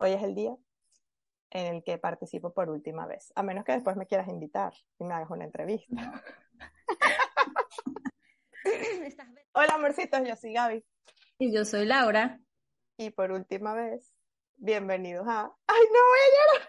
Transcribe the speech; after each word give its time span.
Hoy 0.00 0.12
es 0.12 0.22
el 0.22 0.36
día 0.36 0.56
en 1.50 1.74
el 1.74 1.82
que 1.82 1.98
participo 1.98 2.54
por 2.54 2.70
última 2.70 3.04
vez, 3.06 3.32
a 3.34 3.42
menos 3.42 3.64
que 3.64 3.72
después 3.72 3.96
me 3.96 4.06
quieras 4.06 4.28
invitar 4.28 4.72
y 5.00 5.04
me 5.04 5.14
hagas 5.14 5.30
una 5.30 5.44
entrevista. 5.44 5.96
Hola, 9.54 9.74
amorcitos, 9.74 10.20
yo 10.24 10.36
soy 10.36 10.52
Gaby. 10.52 10.84
Y 11.38 11.52
yo 11.52 11.64
soy 11.64 11.84
Laura. 11.84 12.38
Y 12.96 13.10
por 13.10 13.32
última 13.32 13.74
vez, 13.74 14.14
bienvenidos 14.56 15.26
a... 15.26 15.52
¡Ay, 15.66 15.82
no 15.86 15.98
voy 15.98 16.20
a 16.20 16.26
llorar! 16.36 16.68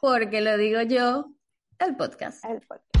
Porque 0.00 0.40
lo 0.40 0.56
digo 0.56 0.82
yo, 0.82 1.30
el 1.78 1.96
podcast. 1.96 2.44
El 2.44 2.60
podcast. 2.62 2.95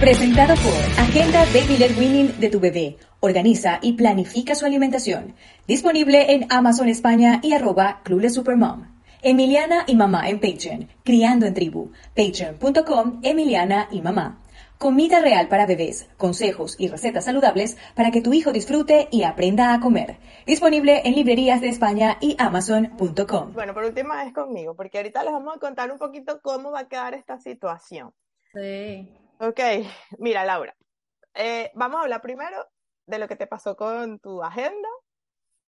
Presentado 0.00 0.54
por 0.56 0.74
Agenda 1.02 1.42
Baby 1.54 1.78
Led 1.78 1.98
Winning 1.98 2.38
de 2.38 2.50
tu 2.50 2.60
bebé. 2.60 2.98
Organiza 3.20 3.78
y 3.80 3.94
planifica 3.94 4.54
su 4.54 4.66
alimentación. 4.66 5.34
Disponible 5.66 6.34
en 6.34 6.46
Amazon 6.52 6.90
España 6.90 7.40
y 7.42 7.54
arroba 7.54 8.02
Club 8.04 8.28
Supermom. 8.28 8.94
Emiliana 9.22 9.84
y 9.86 9.96
Mamá 9.96 10.28
en 10.28 10.38
Patreon. 10.38 10.90
Criando 11.02 11.46
en 11.46 11.54
Tribu. 11.54 11.92
Patreon.com 12.14 13.20
Emiliana 13.22 13.88
y 13.90 14.02
Mamá. 14.02 14.42
Comida 14.76 15.20
real 15.20 15.48
para 15.48 15.64
bebés, 15.64 16.10
consejos 16.18 16.76
y 16.78 16.88
recetas 16.88 17.24
saludables 17.24 17.78
para 17.94 18.10
que 18.10 18.20
tu 18.20 18.34
hijo 18.34 18.52
disfrute 18.52 19.08
y 19.10 19.22
aprenda 19.22 19.72
a 19.72 19.80
comer. 19.80 20.18
Disponible 20.46 21.00
en 21.06 21.14
librerías 21.14 21.62
de 21.62 21.70
España 21.70 22.18
y 22.20 22.36
Amazon.com. 22.38 23.54
Bueno, 23.54 23.72
por 23.72 23.84
última 23.84 24.22
vez 24.22 24.34
conmigo, 24.34 24.76
porque 24.76 24.98
ahorita 24.98 25.24
les 25.24 25.32
vamos 25.32 25.56
a 25.56 25.58
contar 25.58 25.90
un 25.90 25.98
poquito 25.98 26.38
cómo 26.42 26.70
va 26.70 26.80
a 26.80 26.88
quedar 26.88 27.14
esta 27.14 27.38
situación. 27.38 28.12
Sí. 28.52 29.08
Ok, 29.38 29.60
mira 30.18 30.44
Laura, 30.44 30.74
eh, 31.34 31.70
vamos 31.74 31.98
a 31.98 32.04
hablar 32.04 32.22
primero 32.22 32.66
de 33.04 33.18
lo 33.18 33.28
que 33.28 33.36
te 33.36 33.46
pasó 33.46 33.76
con 33.76 34.18
tu 34.18 34.42
agenda 34.42 34.88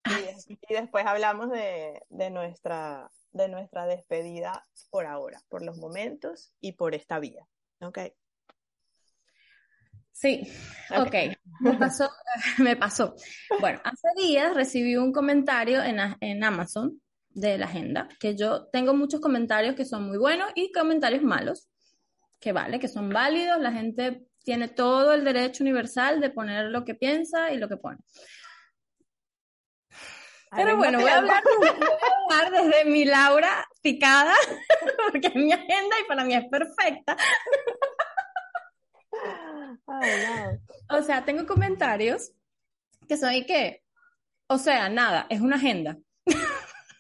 y, 0.05 0.57
y 0.69 0.73
después 0.73 1.05
hablamos 1.05 1.51
de, 1.51 2.01
de, 2.07 2.29
nuestra, 2.29 3.11
de 3.31 3.49
nuestra 3.49 3.85
despedida 3.85 4.63
por 4.89 5.05
ahora, 5.05 5.41
por 5.49 5.65
los 5.65 5.77
momentos 5.77 6.53
y 6.61 6.73
por 6.73 6.95
esta 6.95 7.19
vía. 7.19 7.45
Ok. 7.81 7.99
Sí, 10.13 10.47
ok, 10.89 11.07
okay. 11.07 11.35
Me, 11.59 11.73
pasó, 11.73 12.09
me 12.59 12.77
pasó. 12.77 13.15
Bueno, 13.59 13.81
hace 13.83 14.07
días 14.15 14.55
recibí 14.55 14.95
un 14.95 15.11
comentario 15.11 15.83
en, 15.83 15.99
en 16.21 16.43
Amazon 16.43 17.01
de 17.31 17.57
la 17.57 17.65
agenda, 17.65 18.07
que 18.17 18.35
yo 18.37 18.67
tengo 18.69 18.93
muchos 18.93 19.19
comentarios 19.19 19.75
que 19.75 19.85
son 19.85 20.07
muy 20.07 20.17
buenos 20.17 20.49
y 20.55 20.71
comentarios 20.71 21.21
malos 21.21 21.67
que 22.39 22.51
vale, 22.51 22.79
que 22.79 22.87
son 22.87 23.09
válidos, 23.09 23.59
la 23.59 23.71
gente 23.71 24.27
tiene 24.43 24.69
todo 24.69 25.13
el 25.13 25.23
derecho 25.23 25.63
universal 25.63 26.21
de 26.21 26.29
poner 26.29 26.65
lo 26.65 26.85
que 26.85 26.95
piensa 26.95 27.51
y 27.51 27.57
lo 27.57 27.67
que 27.67 27.77
pone. 27.77 27.99
Pero 30.55 30.77
bueno, 30.77 31.01
voy 31.01 31.09
a, 31.09 31.17
hablar, 31.17 31.43
voy 31.57 31.67
a 31.67 32.45
hablar 32.45 32.63
desde 32.63 32.85
mi 32.85 33.03
Laura 33.03 33.67
picada, 33.81 34.33
porque 35.11 35.27
es 35.27 35.35
mi 35.35 35.51
agenda 35.51 35.99
y 35.99 36.07
para 36.07 36.23
mí 36.23 36.33
es 36.33 36.45
perfecta. 36.49 37.17
Ay, 39.87 40.11
no. 40.25 40.97
O 40.97 41.01
sea, 41.01 41.25
tengo 41.25 41.45
comentarios 41.45 42.31
que 43.07 43.17
son 43.17 43.33
y 43.33 43.45
que, 43.45 43.83
o 44.47 44.57
sea, 44.57 44.87
nada, 44.89 45.27
es 45.29 45.41
una 45.41 45.57
agenda. 45.57 45.97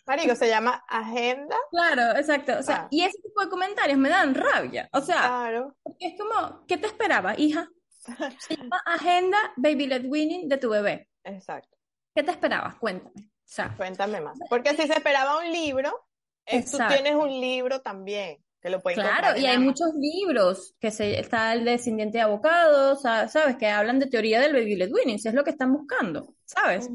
Marico, 0.07 0.35
se 0.35 0.47
llama 0.47 0.83
agenda. 0.87 1.55
Claro, 1.69 2.17
exacto. 2.17 2.53
O 2.59 2.63
sea, 2.63 2.83
Ah. 2.83 2.87
y 2.89 3.03
ese 3.03 3.17
tipo 3.21 3.41
de 3.41 3.49
comentarios 3.49 3.97
me 3.99 4.09
dan 4.09 4.33
rabia. 4.33 4.89
O 4.93 5.01
sea, 5.01 5.19
Claro. 5.27 5.75
es 5.99 6.13
como, 6.17 6.65
¿qué 6.65 6.77
te 6.77 6.87
esperaba, 6.87 7.35
hija? 7.37 7.67
Se 7.89 8.13
llama 8.57 8.81
agenda 8.85 9.37
baby 9.57 9.87
led 9.87 10.05
winning 10.07 10.47
de 10.47 10.57
tu 10.57 10.69
bebé. 10.69 11.09
Exacto. 11.23 11.77
¿Qué 12.15 12.23
te 12.23 12.31
esperabas? 12.31 12.75
Cuéntame. 12.75 13.13
O 13.19 13.49
sea, 13.49 13.73
Cuéntame 13.77 14.21
más. 14.21 14.37
Porque 14.49 14.71
si 14.75 14.87
se 14.87 14.93
esperaba 14.93 15.37
un 15.39 15.51
libro, 15.51 16.07
eh, 16.45 16.63
tú 16.69 16.77
tienes 16.87 17.15
un 17.15 17.29
libro 17.29 17.81
también, 17.81 18.37
que 18.61 18.69
lo 18.69 18.79
puedes 18.81 18.97
claro, 18.97 19.37
y 19.37 19.45
hay 19.45 19.57
muchos 19.59 19.89
libros, 19.95 20.73
que 20.79 20.89
se, 20.91 21.19
está 21.19 21.53
el 21.53 21.63
descendiente 21.65 22.17
de 22.17 22.23
abogados, 22.23 23.01
sa- 23.01 23.27
¿sabes? 23.27 23.57
Que 23.57 23.67
hablan 23.67 23.99
de 23.99 24.07
teoría 24.07 24.39
del 24.41 24.53
baby 24.53 24.75
led 24.77 24.91
winning, 24.91 25.19
si 25.19 25.27
es 25.27 25.33
lo 25.33 25.43
que 25.43 25.51
están 25.51 25.71
buscando, 25.73 26.33
¿sabes? 26.45 26.89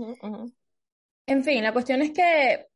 En 1.26 1.44
fin, 1.44 1.62
la 1.62 1.72
cuestión 1.72 2.02
es 2.02 2.10
que, 2.12 2.66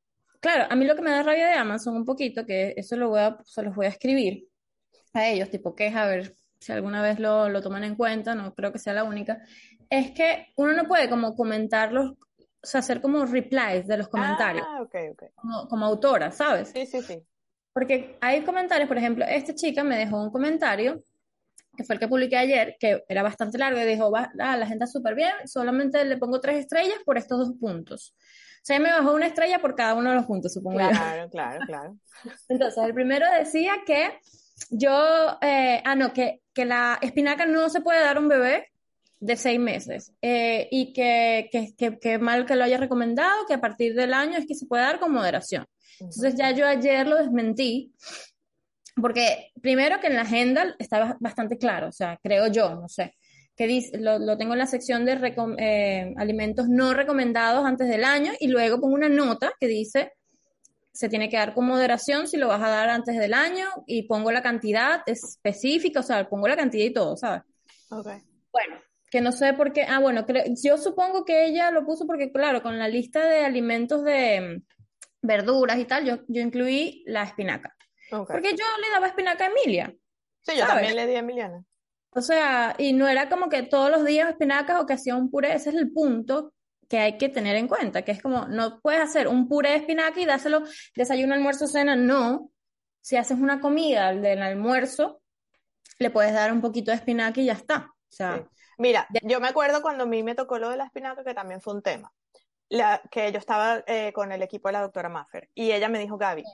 claro, 0.46 0.66
a 0.70 0.76
mí 0.76 0.84
lo 0.84 0.94
que 0.94 1.02
me 1.02 1.10
da 1.10 1.24
rabia 1.24 1.48
de 1.48 1.54
Amazon 1.54 1.96
un 1.96 2.04
poquito, 2.04 2.46
que 2.46 2.72
eso 2.76 2.94
lo 2.96 3.08
voy 3.08 3.18
a, 3.18 3.36
se 3.44 3.62
los 3.64 3.74
voy 3.74 3.86
a 3.86 3.88
escribir 3.88 4.46
a 5.12 5.26
ellos, 5.26 5.50
tipo 5.50 5.74
queja, 5.74 6.04
a 6.04 6.06
ver 6.06 6.36
si 6.60 6.70
alguna 6.70 7.02
vez 7.02 7.18
lo, 7.18 7.48
lo 7.48 7.60
toman 7.60 7.82
en 7.82 7.96
cuenta, 7.96 8.36
no 8.36 8.54
creo 8.54 8.70
que 8.70 8.78
sea 8.78 8.92
la 8.92 9.02
única, 9.02 9.42
es 9.90 10.12
que 10.12 10.52
uno 10.54 10.72
no 10.72 10.86
puede 10.86 11.08
como 11.08 11.34
comentarlos, 11.34 12.12
o 12.12 12.16
sea, 12.62 12.78
hacer 12.78 13.00
como 13.00 13.26
replies 13.26 13.88
de 13.88 13.96
los 13.96 14.06
comentarios, 14.06 14.64
Ah, 14.68 14.82
ok, 14.82 14.94
ok. 15.12 15.22
como, 15.34 15.66
como 15.66 15.84
autora, 15.84 16.30
¿sabes? 16.30 16.68
Sí, 16.68 16.86
sí, 16.86 17.02
sí. 17.02 17.20
Porque 17.72 18.16
hay 18.20 18.42
comentarios, 18.42 18.86
por 18.86 18.98
ejemplo, 18.98 19.24
esta 19.28 19.52
chica 19.52 19.82
me 19.82 19.98
dejó 19.98 20.22
un 20.22 20.30
comentario, 20.30 21.02
que 21.76 21.82
fue 21.82 21.96
el 21.96 22.00
que 22.00 22.06
publiqué 22.06 22.36
ayer, 22.36 22.76
que 22.78 23.02
era 23.08 23.24
bastante 23.24 23.58
largo, 23.58 23.80
y 23.80 23.84
dijo, 23.84 24.12
ah, 24.16 24.30
la 24.32 24.66
gente 24.66 24.84
está 24.84 24.86
súper 24.86 25.16
bien, 25.16 25.32
solamente 25.46 26.04
le 26.04 26.16
pongo 26.18 26.40
tres 26.40 26.58
estrellas 26.58 26.98
por 27.04 27.18
estos 27.18 27.36
dos 27.40 27.58
puntos. 27.58 28.14
O 28.66 28.68
sea, 28.68 28.80
me 28.80 28.90
bajó 28.90 29.12
una 29.12 29.28
estrella 29.28 29.60
por 29.60 29.76
cada 29.76 29.94
uno 29.94 30.10
de 30.10 30.16
los 30.16 30.26
puntos, 30.26 30.52
supongo 30.52 30.80
yo. 30.80 30.88
Claro, 30.88 31.30
claro, 31.30 31.60
claro. 31.66 31.96
Entonces, 32.48 32.82
el 32.84 32.94
primero 32.94 33.24
decía 33.38 33.74
que 33.86 34.18
yo, 34.70 35.38
eh, 35.40 35.80
ah, 35.84 35.94
no, 35.94 36.12
que, 36.12 36.42
que 36.52 36.64
la 36.64 36.98
espinaca 37.00 37.46
no 37.46 37.68
se 37.68 37.80
puede 37.80 38.00
dar 38.00 38.16
a 38.16 38.20
un 38.20 38.26
bebé 38.26 38.72
de 39.20 39.36
seis 39.36 39.60
meses 39.60 40.12
eh, 40.20 40.66
y 40.72 40.92
que, 40.92 41.48
que, 41.52 41.76
que, 41.76 41.96
que 42.00 42.18
mal 42.18 42.44
que 42.44 42.56
lo 42.56 42.64
haya 42.64 42.76
recomendado, 42.76 43.46
que 43.46 43.54
a 43.54 43.60
partir 43.60 43.94
del 43.94 44.12
año 44.12 44.36
es 44.36 44.48
que 44.48 44.56
se 44.56 44.66
puede 44.66 44.82
dar 44.82 44.98
con 44.98 45.12
moderación. 45.12 45.64
Entonces 46.00 46.34
ya 46.34 46.50
yo 46.50 46.66
ayer 46.66 47.06
lo 47.06 47.18
desmentí, 47.18 47.94
porque 49.00 49.52
primero 49.62 50.00
que 50.00 50.08
en 50.08 50.16
la 50.16 50.22
agenda 50.22 50.74
estaba 50.80 51.16
bastante 51.20 51.56
claro, 51.56 51.86
o 51.86 51.92
sea, 51.92 52.18
creo 52.20 52.48
yo, 52.48 52.74
no 52.74 52.88
sé, 52.88 53.14
que 53.56 53.66
dice, 53.66 53.98
lo, 53.98 54.18
lo 54.18 54.36
tengo 54.36 54.52
en 54.52 54.58
la 54.58 54.66
sección 54.66 55.04
de 55.04 55.34
eh, 55.58 56.14
alimentos 56.16 56.68
no 56.68 56.92
recomendados 56.92 57.64
antes 57.64 57.88
del 57.88 58.04
año 58.04 58.32
y 58.38 58.48
luego 58.48 58.80
pongo 58.80 58.94
una 58.94 59.08
nota 59.08 59.52
que 59.58 59.66
dice 59.66 60.12
se 60.96 61.10
tiene 61.10 61.28
que 61.28 61.36
dar 61.36 61.52
con 61.52 61.66
moderación 61.66 62.26
si 62.26 62.38
lo 62.38 62.48
vas 62.48 62.62
a 62.62 62.68
dar 62.68 62.88
antes 62.88 63.18
del 63.18 63.34
año 63.34 63.66
y 63.86 64.04
pongo 64.04 64.32
la 64.32 64.42
cantidad 64.42 65.02
específica, 65.04 66.00
o 66.00 66.02
sea, 66.02 66.26
pongo 66.26 66.48
la 66.48 66.56
cantidad 66.56 66.86
y 66.86 66.92
todo, 66.92 67.16
¿sabes? 67.18 67.42
Ok. 67.90 68.08
Bueno, 68.50 68.76
que 69.10 69.20
no 69.20 69.30
sé 69.30 69.52
por 69.52 69.74
qué, 69.74 69.82
ah, 69.82 69.98
bueno, 69.98 70.24
yo 70.64 70.78
supongo 70.78 71.26
que 71.26 71.44
ella 71.44 71.70
lo 71.70 71.84
puso 71.84 72.06
porque, 72.06 72.32
claro, 72.32 72.62
con 72.62 72.78
la 72.78 72.88
lista 72.88 73.28
de 73.28 73.44
alimentos 73.44 74.04
de 74.04 74.40
mm, 74.40 75.26
verduras 75.26 75.78
y 75.78 75.84
tal, 75.84 76.06
yo, 76.06 76.18
yo 76.28 76.40
incluí 76.40 77.04
la 77.06 77.24
espinaca. 77.24 77.76
ok. 78.10 78.30
Porque 78.32 78.52
yo 78.52 78.64
le 78.80 78.90
daba 78.90 79.08
espinaca 79.08 79.44
a 79.44 79.48
Emilia. 79.48 79.94
Sí, 80.40 80.52
yo 80.56 80.60
¿sabes? 80.60 80.74
también 80.74 80.96
le 80.96 81.06
di 81.06 81.14
a 81.16 81.18
Emiliana. 81.18 81.64
O 82.16 82.22
sea, 82.22 82.74
y 82.78 82.94
no 82.94 83.06
era 83.06 83.28
como 83.28 83.50
que 83.50 83.62
todos 83.62 83.90
los 83.90 84.02
días 84.04 84.30
espinacas 84.30 84.80
o 84.80 84.86
que 84.86 84.94
hacía 84.94 85.16
un 85.16 85.30
puré, 85.30 85.52
ese 85.52 85.68
es 85.68 85.76
el 85.76 85.92
punto 85.92 86.54
que 86.88 86.98
hay 86.98 87.18
que 87.18 87.28
tener 87.28 87.56
en 87.56 87.68
cuenta, 87.68 88.02
que 88.02 88.12
es 88.12 88.22
como, 88.22 88.46
no 88.46 88.80
puedes 88.80 89.02
hacer 89.02 89.28
un 89.28 89.48
puré 89.48 89.70
de 89.70 89.76
espinaca 89.76 90.18
y 90.18 90.24
dárselo 90.24 90.62
desayuno, 90.94 91.34
almuerzo, 91.34 91.66
cena, 91.66 91.94
no. 91.94 92.50
Si 93.02 93.16
haces 93.16 93.38
una 93.38 93.60
comida 93.60 94.14
del 94.14 94.40
almuerzo, 94.40 95.20
le 95.98 96.08
puedes 96.08 96.32
dar 96.32 96.52
un 96.54 96.62
poquito 96.62 96.90
de 96.90 96.96
espinaca 96.96 97.38
y 97.38 97.46
ya 97.46 97.52
está. 97.52 97.90
O 97.90 98.12
sea, 98.12 98.38
Sí. 98.38 98.44
Mira, 98.78 99.06
yo 99.22 99.40
me 99.40 99.48
acuerdo 99.48 99.80
cuando 99.82 100.04
a 100.04 100.06
mí 100.06 100.22
me 100.22 100.34
tocó 100.34 100.58
lo 100.58 100.70
de 100.70 100.76
la 100.76 100.84
espinaca, 100.84 101.22
que 101.22 101.34
también 101.34 101.60
fue 101.60 101.74
un 101.74 101.82
tema. 101.82 102.12
La, 102.68 103.02
que 103.10 103.30
yo 103.30 103.38
estaba 103.38 103.84
eh, 103.86 104.12
con 104.12 104.32
el 104.32 104.42
equipo 104.42 104.68
de 104.68 104.72
la 104.72 104.80
doctora 104.80 105.08
Maffer 105.08 105.50
y 105.54 105.70
ella 105.70 105.88
me 105.88 105.98
dijo, 105.98 106.18
Gaby, 106.18 106.44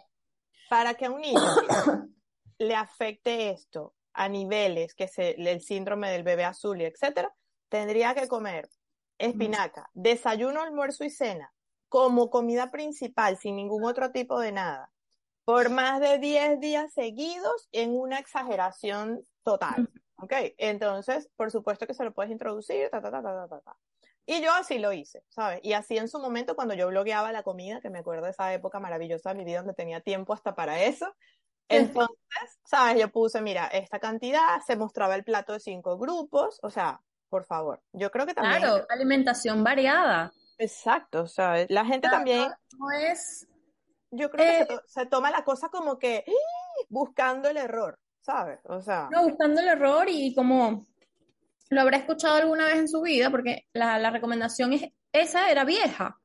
para 0.68 0.94
que 0.94 1.06
a 1.06 1.10
un 1.10 1.20
niño 1.20 1.40
le 2.58 2.75
afecte 2.75 3.50
esto 3.50 3.94
a 4.14 4.29
niveles 4.29 4.94
que 4.94 5.11
el 5.17 5.61
síndrome 5.61 6.11
del 6.11 6.23
bebé 6.23 6.44
azul 6.44 6.81
y 6.81 6.85
etcétera, 6.85 7.32
tendría 7.69 8.14
que 8.14 8.29
comer 8.29 8.69
espinaca, 9.19 9.88
desayuno, 9.94 10.62
almuerzo 10.62 11.05
y 11.05 11.11
cena 11.11 11.53
como 11.88 12.31
comida 12.31 12.70
principal, 12.70 13.37
sin 13.37 13.56
ningún 13.56 13.85
otro 13.85 14.12
tipo 14.12 14.41
de 14.41 14.50
nada, 14.50 14.91
por 15.44 15.69
más 15.69 16.00
de 16.00 16.19
10 16.19 16.59
días 16.59 16.93
seguidos 16.94 17.69
en 17.70 17.94
una 17.94 18.19
exageración 18.19 19.26
total. 19.43 19.91
¿Ok? 20.17 20.32
Entonces, 20.56 21.29
por 21.37 21.50
supuesto 21.50 21.87
que 21.87 21.94
se 21.94 22.05
lo 22.05 22.14
puedes 22.14 22.32
introducir, 22.32 22.88
ta, 22.91 23.03
ta, 23.03 23.11
ta, 23.11 23.23
ta, 23.23 23.35
ta, 23.35 23.49
ta, 23.49 23.61
ta. 23.61 23.76
Y 24.25 24.41
yo 24.41 24.53
así 24.53 24.79
lo 24.79 24.93
hice, 24.93 25.25
¿sabes? 25.29 25.61
Y 25.64 25.73
así 25.73 25.99
en 25.99 26.09
su 26.09 26.20
momento, 26.20 26.55
cuando 26.55 26.75
yo 26.75 26.87
blogueaba 26.88 27.32
la 27.32 27.43
comida, 27.43 27.81
que 27.81 27.91
me 27.91 27.99
acuerdo 27.99 28.25
de 28.25 28.31
esa 28.31 28.55
época 28.55 28.79
maravillosa 28.79 29.31
de 29.31 29.38
mi 29.38 29.44
vida 29.44 29.59
donde 29.59 29.75
tenía 29.75 30.00
tiempo 30.00 30.32
hasta 30.32 30.55
para 30.55 30.81
eso, 30.85 31.12
entonces, 31.76 32.58
¿sabes? 32.64 33.00
Yo 33.00 33.10
puse, 33.10 33.40
mira, 33.40 33.66
esta 33.69 33.98
cantidad, 33.98 34.60
se 34.66 34.76
mostraba 34.76 35.14
el 35.14 35.24
plato 35.24 35.52
de 35.52 35.60
cinco 35.60 35.98
grupos, 35.98 36.58
o 36.62 36.70
sea, 36.70 37.00
por 37.28 37.44
favor, 37.44 37.82
yo 37.92 38.10
creo 38.10 38.26
que 38.26 38.34
también... 38.34 38.60
claro, 38.60 38.86
alimentación 38.88 39.64
variada. 39.64 40.32
Exacto, 40.58 41.26
¿sabes? 41.26 41.66
La 41.70 41.84
gente 41.84 42.08
también... 42.08 42.50
no- 42.78 42.90
es, 42.90 43.46
yo 44.10 44.30
creo 44.30 44.44
que 44.46 44.52
Eh, 44.56 44.58
se, 44.58 44.66
to- 44.66 44.82
se 44.86 45.06
toma 45.06 45.30
la 45.30 45.44
cosa 45.44 45.69
como 45.70 45.98
que 45.98 46.24
¡ih! 46.26 46.86
buscando 46.88 47.48
el 47.48 47.56
error, 47.56 47.98
¿sabes? 48.20 48.60
O 48.64 48.80
sea, 48.82 49.08
No, 49.10 49.22
buscando 49.25 49.60
el 49.60 49.68
error 49.68 50.06
y 50.08 50.34
como 50.34 50.84
lo 51.70 51.80
habrá 51.80 51.96
escuchado 51.96 52.36
alguna 52.36 52.66
vez 52.66 52.76
en 52.76 52.88
su 52.88 53.00
vida, 53.00 53.30
porque 53.30 53.66
la, 53.72 53.98
la 53.98 54.10
recomendación 54.10 54.75
es, 54.75 54.82
esa 55.10 55.50
era 55.50 55.64
vieja. 55.64 56.18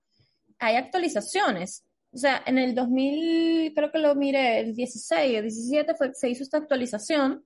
Hay 0.60 0.76
actualizaciones. 0.76 1.86
O 2.12 2.18
sea, 2.18 2.42
en 2.46 2.58
el 2.58 2.74
2000, 2.74 3.74
creo 3.76 3.92
que 3.92 4.00
lo 4.00 4.16
miré, 4.16 4.60
el 4.62 4.74
16, 4.76 5.36
el 5.38 5.44
17 5.44 5.96
fue, 5.96 6.14
se 6.14 6.30
hizo 6.30 6.44
esta 6.44 6.58
actualización 6.58 7.44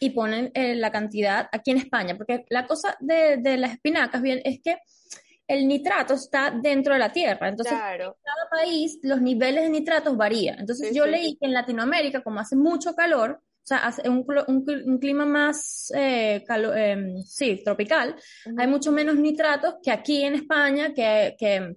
y 0.00 0.10
ponen 0.10 0.50
eh, 0.54 0.74
la 0.74 0.90
cantidad 0.90 1.48
aquí 1.52 1.70
en 1.70 1.78
España, 1.78 2.16
porque 2.16 2.44
la 2.50 2.66
cosa 2.66 2.96
de, 3.00 3.36
de 3.38 3.56
las 3.56 3.72
espinacas 3.72 4.20
bien 4.20 4.40
es 4.44 4.60
que 4.62 4.78
el 5.46 5.68
nitrato 5.68 6.14
está 6.14 6.50
dentro 6.50 6.92
de 6.94 6.98
la 7.00 7.12
tierra, 7.12 7.48
entonces 7.48 7.78
claro, 7.78 8.16
cada 8.22 8.48
país 8.50 8.98
los 9.02 9.20
niveles 9.20 9.62
de 9.64 9.70
nitratos 9.70 10.16
varían. 10.16 10.58
Entonces 10.60 10.88
Sí, 10.88 10.94
yo 10.96 11.04
sí, 11.04 11.10
leí 11.10 11.36
que 11.36 11.46
en 11.46 11.52
Latinoamérica, 11.52 12.22
como 12.22 12.40
hace 12.40 12.56
mucho 12.56 12.94
calor, 12.94 13.40
o 13.42 13.66
sea, 13.66 13.78
hace 13.78 14.08
un, 14.08 14.24
un 14.48 14.64
un 14.86 14.98
clima 14.98 15.24
más, 15.24 15.92
eh, 15.94 16.42
calo- 16.46 16.74
em, 16.74 17.22
sí, 17.24 17.60
tropical, 17.64 18.16
Ujú. 18.46 18.60
hay 18.60 18.66
mucho 18.66 18.90
menos 18.92 19.16
nitratos 19.16 19.76
que 19.82 19.90
aquí 19.92 20.22
en 20.24 20.34
España, 20.34 20.92
que, 20.94 21.36
que, 21.38 21.76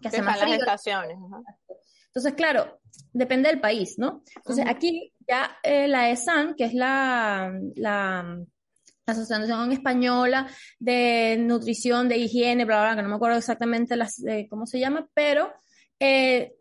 que 0.00 0.08
hace 0.08 0.18
que 0.18 0.22
más 0.22 0.34
están 0.34 0.50
las 0.50 0.58
frío. 0.58 0.66
estaciones. 0.66 1.16
ajá. 1.16 1.42
Entonces, 2.08 2.34
claro, 2.34 2.80
depende 3.12 3.48
del 3.48 3.60
país, 3.60 3.94
¿no? 3.98 4.22
Entonces, 4.34 4.64
aquí 4.66 5.12
ya 5.28 5.58
eh, 5.62 5.86
la 5.88 6.10
ESAN, 6.10 6.54
que 6.54 6.64
es 6.64 6.74
la, 6.74 7.52
la 7.76 8.38
Asociación 9.06 9.72
Española 9.72 10.48
de 10.78 11.36
Nutrición, 11.38 12.08
de 12.08 12.16
Higiene, 12.16 12.64
bla, 12.64 12.80
bla, 12.80 12.86
bla, 12.86 12.96
que 12.96 13.02
no 13.02 13.08
me 13.10 13.16
acuerdo 13.16 13.38
exactamente 13.38 13.96
las, 13.96 14.24
eh, 14.26 14.46
cómo 14.50 14.66
se 14.66 14.80
llama, 14.80 15.08
pero 15.14 15.52
eh, 16.00 16.54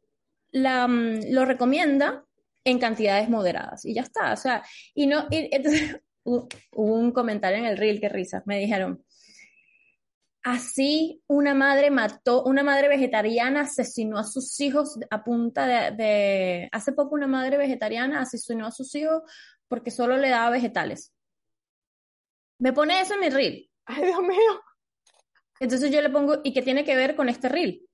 la, 0.51 0.87
mm, 0.87 1.31
lo 1.31 1.45
recomienda 1.45 2.23
en 2.63 2.79
cantidades 2.79 3.29
moderadas 3.29 3.85
y 3.85 3.93
ya 3.93 4.01
está. 4.01 4.33
O 4.33 4.37
sea, 4.37 4.63
y 4.93 5.07
no, 5.07 5.27
y, 5.31 5.49
entonces, 5.51 6.01
hubo 6.23 6.47
un 6.73 7.11
comentario 7.11 7.57
en 7.57 7.65
el 7.65 7.77
reel, 7.77 8.01
qué 8.01 8.09
risa, 8.09 8.43
me 8.45 8.59
dijeron, 8.59 9.03
Así 10.49 11.21
una 11.27 11.53
madre 11.53 11.91
mató, 11.91 12.43
una 12.45 12.63
madre 12.63 12.87
vegetariana 12.87 13.61
asesinó 13.63 14.17
a 14.17 14.23
sus 14.23 14.57
hijos 14.61 14.97
a 15.09 15.21
punta 15.21 15.67
de, 15.67 15.91
de- 15.97 16.69
Hace 16.71 16.93
poco 16.93 17.15
una 17.15 17.27
madre 17.27 17.57
vegetariana 17.57 18.21
asesinó 18.21 18.65
a 18.65 18.71
sus 18.71 18.95
hijos 18.95 19.23
porque 19.67 19.91
solo 19.91 20.15
le 20.15 20.29
daba 20.29 20.49
vegetales. 20.51 21.13
Me 22.59 22.71
pone 22.71 23.01
eso 23.01 23.15
en 23.15 23.19
mi 23.19 23.29
reel. 23.29 23.69
Ay, 23.87 24.05
Dios 24.05 24.21
mío. 24.21 24.61
Entonces 25.59 25.91
yo 25.91 26.01
le 26.01 26.09
pongo, 26.09 26.39
¿y 26.45 26.53
qué 26.53 26.61
tiene 26.61 26.85
que 26.85 26.95
ver 26.95 27.17
con 27.17 27.27
este 27.27 27.49
reel? 27.49 27.85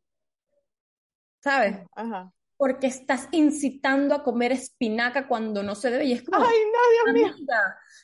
¿Sabes? 1.42 1.78
Ajá. 1.96 2.32
Porque 2.56 2.86
estás 2.86 3.30
incitando 3.32 4.14
a 4.14 4.24
comer 4.24 4.52
espinaca 4.52 5.28
cuando 5.28 5.64
no 5.64 5.74
se 5.74 5.90
debe. 5.90 6.06
Y 6.06 6.14
es 6.14 6.24
como, 6.24 6.38
Ay, 6.38 6.58
no, 6.72 7.14
Dios 7.14 7.34
mío. 7.36 7.46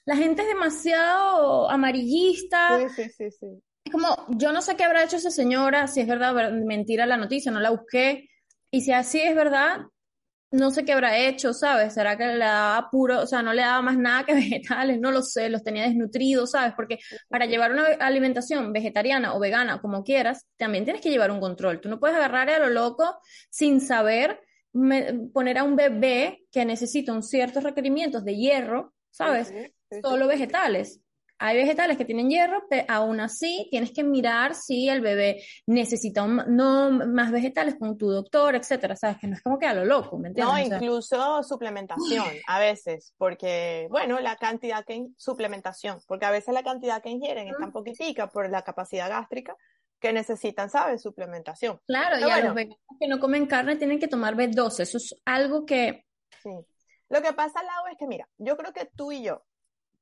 la 0.06 0.16
gente 0.16 0.42
es 0.42 0.48
demasiado 0.48 1.70
amarillista. 1.70 2.80
Sí, 2.80 3.04
sí, 3.04 3.10
sí, 3.12 3.32
sí. 3.32 3.64
Como, 3.92 4.26
yo 4.30 4.52
no 4.52 4.62
sé 4.62 4.76
qué 4.76 4.84
habrá 4.84 5.04
hecho 5.04 5.18
esa 5.18 5.32
señora, 5.32 5.88
si 5.88 6.02
es 6.02 6.08
verdad 6.08 6.36
o 6.36 6.66
mentira 6.66 7.06
la 7.06 7.18
noticia, 7.18 7.52
no 7.52 7.60
la 7.60 7.72
busqué. 7.72 8.30
Y 8.72 8.82
si 8.82 8.92
así 8.92 9.20
es 9.22 9.36
verdad, 9.36 9.80
no 10.52 10.72
sé 10.72 10.86
qué 10.86 10.94
habrá 10.94 11.18
hecho, 11.18 11.54
¿sabes? 11.54 11.94
¿Será 11.94 12.18
que 12.18 12.26
le 12.28 12.40
daba 12.40 12.90
puro, 12.92 13.22
o 13.22 13.28
sea, 13.28 13.44
no 13.44 13.54
le 13.54 13.62
daba 13.62 13.82
más 13.84 13.98
nada 13.98 14.26
que 14.26 14.34
vegetales? 14.36 15.00
No 15.00 15.12
lo 15.12 15.22
sé, 15.22 15.50
los 15.50 15.64
tenía 15.64 15.84
desnutridos, 15.84 16.52
¿sabes? 16.52 16.74
Porque 16.76 17.00
para 17.30 17.46
llevar 17.46 17.72
una 17.72 17.84
alimentación 18.00 18.74
vegetariana 18.74 19.36
o 19.36 19.40
vegana, 19.40 19.82
como 19.82 20.04
quieras, 20.04 20.48
también 20.58 20.86
tienes 20.86 21.02
que 21.04 21.12
llevar 21.12 21.32
un 21.32 21.40
control. 21.40 21.82
Tú 21.82 21.90
no 21.90 22.00
puedes 22.00 22.18
agarrar 22.18 22.50
a 22.50 22.60
lo 22.60 22.70
loco 22.70 23.20
sin 23.52 23.82
saber 23.82 24.42
me- 24.74 25.14
poner 25.34 25.58
a 25.60 25.64
un 25.64 25.76
bebé 25.76 26.46
que 26.52 26.66
necesita 26.66 27.14
un 27.14 27.24
ciertos 27.24 27.64
requerimientos 27.64 28.26
de 28.26 28.36
hierro, 28.36 28.94
¿sabes? 29.12 29.54
Solo 30.02 30.28
vegetales. 30.28 31.02
Hay 31.42 31.56
vegetales 31.58 31.98
que 31.98 32.04
tienen 32.06 32.30
hierro, 32.30 32.64
pero 32.70 32.84
aún 32.90 33.20
así 33.22 33.68
tienes 33.72 33.92
que 33.92 34.04
mirar 34.04 34.54
si 34.56 34.90
el 34.90 35.00
bebé 35.02 35.42
necesita 35.66 36.24
un- 36.24 36.44
no 36.56 36.92
más 36.92 37.32
vegetales 37.32 37.76
con 37.80 37.98
tu 37.98 38.10
doctor, 38.10 38.56
etcétera, 38.56 38.96
¿sabes? 38.96 39.18
Que 39.20 39.28
no 39.28 39.36
es 39.36 39.42
como 39.42 39.58
que 39.58 39.66
a 39.66 39.74
lo 39.74 39.86
loco, 39.86 40.18
¿me 40.18 40.28
entiendes? 40.30 40.54
No, 40.54 40.62
O 40.62 40.66
sea, 40.68 40.76
incluso 40.78 41.44
suplementación 41.44 42.26
a 42.48 42.60
veces, 42.60 43.14
porque, 43.18 43.88
bueno, 43.90 44.20
la 44.20 44.36
cantidad 44.36 44.84
que, 44.86 45.08
suplementación, 45.18 46.00
porque 46.08 46.26
a 46.26 46.32
veces 46.32 46.54
la 46.54 46.64
cantidad 46.64 47.02
que 47.02 47.10
ingieren 47.10 47.48
es 47.48 47.58
tan 47.58 47.72
poquitica 47.72 48.28
por 48.28 48.50
la 48.50 48.62
capacidad 48.64 49.10
gástrica 49.10 49.56
que 50.00 50.14
necesitan, 50.14 50.70
¿sabes? 50.70 51.02
Suplementación. 51.02 51.80
claro, 51.88 52.18
y 52.18 52.20
Pero 52.22 52.32
a 52.32 52.36
bueno. 52.36 52.46
los 52.48 52.56
veganos 52.56 52.78
que 53.00 53.08
no 53.08 53.20
comen 53.20 53.46
carne 53.48 53.76
tienen 53.78 54.00
que 54.00 54.08
tomar 54.08 54.36
B12. 54.36 54.84
Eso 54.84 54.98
es 54.98 55.16
algo 55.26 55.66
que 55.66 56.06
Sí. 56.44 56.52
Lo 57.10 57.22
que 57.24 57.34
pasa, 57.34 57.64
Lau, 57.64 57.88
es 57.92 57.98
que, 57.98 58.06
mira, 58.08 58.30
yo 58.38 58.56
creo 58.56 58.72
que 58.72 58.86
tú 58.96 59.12
y 59.12 59.24
yo 59.24 59.44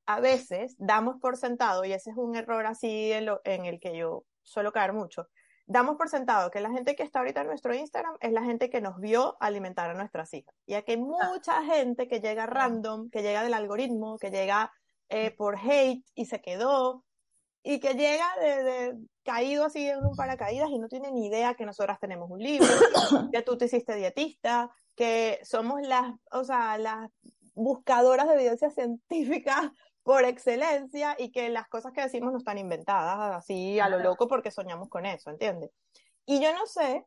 a 0.07 0.19
veces 0.19 0.75
damos 0.79 1.17
por 1.21 1.37
sentado, 1.37 1.85
y 1.85 1.93
ese 1.93 2.09
es 2.09 2.17
un 2.17 2.35
error 2.35 2.65
así 2.65 3.11
en, 3.11 3.25
lo- 3.27 3.41
en 3.43 3.65
el 3.65 3.79
que 3.79 3.95
yo 3.95 4.25
suelo 4.41 4.71
caer 4.71 4.93
mucho, 4.93 5.27
damos 5.67 5.97
por 5.97 6.09
sentado 6.09 6.49
que 6.49 6.61
la 6.61 6.71
gente 6.71 6.95
que 6.95 7.03
está 7.03 7.19
ahorita 7.19 7.41
en 7.41 7.47
nuestro 7.47 7.73
Instagram 7.75 8.15
es 8.21 8.31
la 8.31 8.41
gente 8.43 8.69
que 8.69 8.81
nos 8.81 8.97
vio 8.99 9.35
alimentar 9.41 9.89
a 9.91 9.93
nuestras 9.93 10.33
hijas. 10.33 10.55
Y 10.65 10.73
aquí 10.75 10.93
hay 10.93 10.97
mucha 10.97 11.61
gente 11.65 12.07
que 12.07 12.21
llega 12.21 12.45
random, 12.45 13.09
que 13.09 13.21
llega 13.21 13.43
del 13.43 13.53
algoritmo, 13.53 14.17
que 14.17 14.31
llega 14.31 14.71
eh, 15.09 15.31
por 15.31 15.57
hate 15.57 16.03
y 16.15 16.25
se 16.25 16.41
quedó, 16.41 17.03
y 17.63 17.79
que 17.81 17.95
llega 17.95 18.25
de, 18.41 18.63
de- 18.63 18.95
caído 19.23 19.65
así 19.65 19.85
en 19.89 20.05
un 20.05 20.15
paracaídas 20.15 20.69
y 20.69 20.79
no 20.79 20.87
tiene 20.87 21.11
ni 21.11 21.27
idea 21.27 21.53
que 21.55 21.65
nosotras 21.65 21.99
tenemos 21.99 22.31
un 22.31 22.39
libro, 22.39 22.65
que 23.33 23.41
tú 23.41 23.57
te 23.57 23.65
hiciste 23.65 23.93
dietista, 23.95 24.71
que 24.95 25.39
somos 25.43 25.81
las, 25.85 26.13
o 26.31 26.45
sea, 26.45 26.77
las 26.77 27.09
buscadoras 27.53 28.27
de 28.29 28.35
evidencia 28.35 28.69
científica 28.69 29.73
por 30.07 30.23
excelencia 30.23 31.17
y 31.19 31.33
que 31.33 31.49
las 31.49 31.67
cosas 31.67 31.91
que 31.91 31.99
decimos 31.99 32.31
no 32.31 32.37
están 32.37 32.57
inventadas 32.57 33.35
así 33.35 33.77
a 33.77 33.89
lo 33.89 33.99
loco 33.99 34.29
porque 34.29 34.51
soñamos 34.51 34.87
con 34.87 35.05
eso, 35.05 35.29
¿entiendes? 35.29 35.69
Y 36.25 36.41
yo 36.41 36.53
no 36.53 36.65
sé 36.65 37.05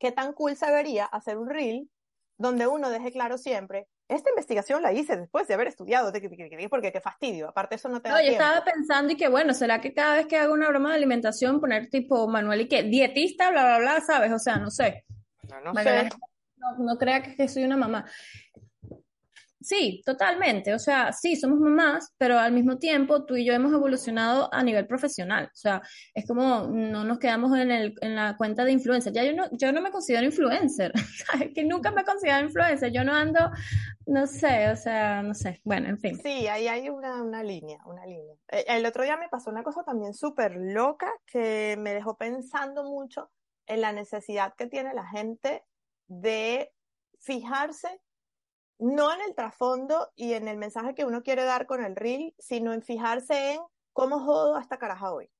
qué 0.00 0.10
tan 0.10 0.32
cool 0.32 0.56
se 0.56 0.70
vería 0.70 1.04
hacer 1.04 1.36
un 1.36 1.50
reel 1.50 1.90
donde 2.38 2.66
uno 2.66 2.88
deje 2.88 3.12
claro 3.12 3.36
siempre, 3.36 3.88
esta 4.08 4.30
investigación 4.30 4.82
la 4.82 4.94
hice 4.94 5.18
después 5.18 5.46
de 5.46 5.52
haber 5.52 5.66
estudiado, 5.66 6.10
porque 6.70 6.92
qué 6.92 7.00
fastidio, 7.02 7.50
aparte 7.50 7.74
eso 7.74 7.90
no 7.90 8.00
te 8.00 8.08
da 8.08 8.14
No, 8.14 8.20
yo 8.22 8.28
tiempo. 8.28 8.42
estaba 8.42 8.64
pensando 8.64 9.12
y 9.12 9.16
que 9.16 9.28
bueno, 9.28 9.52
¿será 9.52 9.82
que 9.82 9.92
cada 9.92 10.14
vez 10.14 10.26
que 10.26 10.38
hago 10.38 10.54
una 10.54 10.70
broma 10.70 10.88
de 10.88 10.96
alimentación 10.96 11.60
poner 11.60 11.90
tipo 11.90 12.26
Manuel 12.26 12.62
y 12.62 12.68
que 12.68 12.84
dietista, 12.84 13.50
bla, 13.50 13.66
bla, 13.66 13.78
bla, 13.80 14.00
¿sabes? 14.00 14.32
O 14.32 14.38
sea, 14.38 14.56
no 14.56 14.70
sé. 14.70 15.04
No, 15.42 15.60
no 15.60 15.74
sé. 15.74 16.08
no, 16.56 16.78
no 16.78 16.96
crea 16.96 17.22
que, 17.22 17.36
que 17.36 17.48
soy 17.48 17.64
una 17.64 17.76
mamá. 17.76 18.06
Sí, 19.62 20.02
totalmente. 20.04 20.74
O 20.74 20.78
sea, 20.78 21.12
sí, 21.12 21.36
somos 21.36 21.58
mamás, 21.58 22.12
pero 22.18 22.38
al 22.38 22.52
mismo 22.52 22.78
tiempo 22.78 23.24
tú 23.24 23.36
y 23.36 23.44
yo 23.44 23.52
hemos 23.52 23.72
evolucionado 23.72 24.52
a 24.52 24.62
nivel 24.62 24.86
profesional. 24.86 25.46
O 25.46 25.56
sea, 25.56 25.82
es 26.14 26.26
como 26.26 26.68
no 26.68 27.04
nos 27.04 27.18
quedamos 27.18 27.56
en, 27.58 27.70
el, 27.70 27.94
en 28.00 28.16
la 28.16 28.36
cuenta 28.36 28.64
de 28.64 28.72
influencer. 28.72 29.12
Ya 29.12 29.24
yo 29.24 29.34
no, 29.34 29.48
yo 29.52 29.72
no 29.72 29.80
me 29.80 29.90
considero 29.90 30.24
influencer. 30.24 30.92
Que 31.54 31.64
nunca 31.64 31.90
me 31.90 32.02
he 32.02 32.04
considerado 32.04 32.44
influencer. 32.44 32.92
Yo 32.92 33.04
no 33.04 33.14
ando, 33.14 33.50
no 34.06 34.26
sé, 34.26 34.70
o 34.70 34.76
sea, 34.76 35.22
no 35.22 35.34
sé. 35.34 35.60
Bueno, 35.64 35.88
en 35.88 35.98
fin. 35.98 36.18
Sí, 36.22 36.46
ahí 36.46 36.68
hay 36.68 36.88
una, 36.88 37.22
una 37.22 37.42
línea, 37.42 37.78
una 37.86 38.06
línea. 38.06 38.34
Eh, 38.48 38.64
El 38.68 38.86
otro 38.86 39.02
día 39.02 39.16
me 39.16 39.28
pasó 39.28 39.50
una 39.50 39.62
cosa 39.62 39.82
también 39.84 40.14
súper 40.14 40.56
loca 40.56 41.10
que 41.26 41.76
me 41.78 41.94
dejó 41.94 42.16
pensando 42.16 42.84
mucho 42.84 43.30
en 43.66 43.80
la 43.80 43.92
necesidad 43.92 44.54
que 44.56 44.66
tiene 44.66 44.94
la 44.94 45.06
gente 45.06 45.64
de 46.06 46.72
fijarse 47.20 48.00
no 48.82 49.12
en 49.14 49.20
el 49.22 49.34
trasfondo 49.34 50.12
y 50.16 50.34
en 50.34 50.48
el 50.48 50.58
mensaje 50.58 50.94
que 50.94 51.04
uno 51.04 51.22
quiere 51.22 51.44
dar 51.44 51.66
con 51.66 51.84
el 51.84 51.96
reel, 51.96 52.34
sino 52.38 52.72
en 52.72 52.82
fijarse 52.82 53.54
en 53.54 53.60
cómo 53.92 54.20
jodo 54.20 54.56
a 54.56 54.60
esta 54.60 54.78
caraja 54.78 55.12
hoy. 55.12 55.30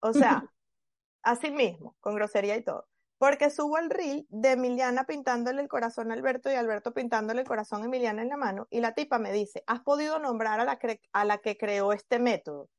O 0.00 0.12
sea, 0.14 0.50
así 1.22 1.50
mismo, 1.50 1.96
con 2.00 2.14
grosería 2.16 2.56
y 2.56 2.64
todo. 2.64 2.88
Porque 3.18 3.50
subo 3.50 3.78
el 3.78 3.90
reel 3.90 4.26
de 4.30 4.52
Emiliana 4.52 5.04
pintándole 5.06 5.62
el 5.62 5.68
corazón 5.68 6.10
a 6.10 6.14
Alberto 6.14 6.50
y 6.50 6.54
Alberto 6.56 6.94
pintándole 6.94 7.42
el 7.42 7.48
corazón 7.48 7.82
a 7.82 7.86
Emiliana 7.86 8.22
en 8.22 8.28
la 8.30 8.36
mano 8.36 8.66
y 8.70 8.80
la 8.80 8.94
tipa 8.94 9.18
me 9.18 9.32
dice, 9.32 9.64
¿has 9.66 9.80
podido 9.80 10.18
nombrar 10.18 10.60
a 10.60 10.64
la, 10.64 10.78
cre- 10.78 11.00
a 11.12 11.24
la 11.24 11.38
que 11.38 11.56
creó 11.56 11.92
este 11.92 12.18
método? 12.18 12.70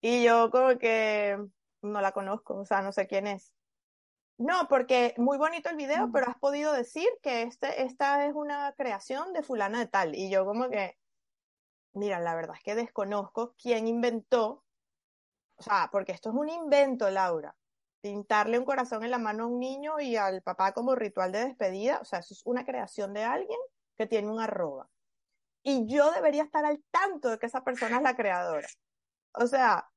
Y 0.00 0.24
yo 0.24 0.50
como 0.50 0.78
que 0.78 1.38
no 1.82 2.00
la 2.00 2.12
conozco, 2.12 2.56
o 2.56 2.66
sea, 2.66 2.82
no 2.82 2.92
sé 2.92 3.06
quién 3.06 3.26
es. 3.28 3.52
No, 4.42 4.66
porque 4.68 5.14
muy 5.18 5.38
bonito 5.38 5.70
el 5.70 5.76
video, 5.76 6.10
pero 6.12 6.28
has 6.28 6.36
podido 6.36 6.72
decir 6.72 7.06
que 7.22 7.42
este, 7.42 7.84
esta 7.84 8.26
es 8.26 8.34
una 8.34 8.72
creación 8.72 9.32
de 9.32 9.44
fulana 9.44 9.78
de 9.78 9.86
tal. 9.86 10.16
Y 10.16 10.30
yo 10.30 10.44
como 10.44 10.68
que, 10.68 10.98
mira, 11.92 12.18
la 12.18 12.34
verdad 12.34 12.56
es 12.56 12.62
que 12.64 12.74
desconozco 12.74 13.54
quién 13.56 13.86
inventó, 13.86 14.64
o 15.56 15.62
sea, 15.62 15.88
porque 15.92 16.10
esto 16.10 16.30
es 16.30 16.34
un 16.34 16.48
invento, 16.48 17.08
Laura. 17.08 17.54
Pintarle 18.00 18.58
un 18.58 18.64
corazón 18.64 19.04
en 19.04 19.12
la 19.12 19.18
mano 19.18 19.44
a 19.44 19.46
un 19.46 19.60
niño 19.60 20.00
y 20.00 20.16
al 20.16 20.42
papá 20.42 20.72
como 20.72 20.96
ritual 20.96 21.30
de 21.30 21.44
despedida, 21.44 22.00
o 22.00 22.04
sea, 22.04 22.18
eso 22.18 22.34
es 22.34 22.42
una 22.44 22.64
creación 22.64 23.12
de 23.12 23.22
alguien 23.22 23.60
que 23.96 24.08
tiene 24.08 24.28
un 24.28 24.40
arroba. 24.40 24.90
Y 25.62 25.86
yo 25.86 26.10
debería 26.10 26.42
estar 26.42 26.64
al 26.64 26.82
tanto 26.90 27.30
de 27.30 27.38
que 27.38 27.46
esa 27.46 27.62
persona 27.62 27.98
es 27.98 28.02
la 28.02 28.16
creadora. 28.16 28.66
O 29.34 29.46
sea, 29.46 29.88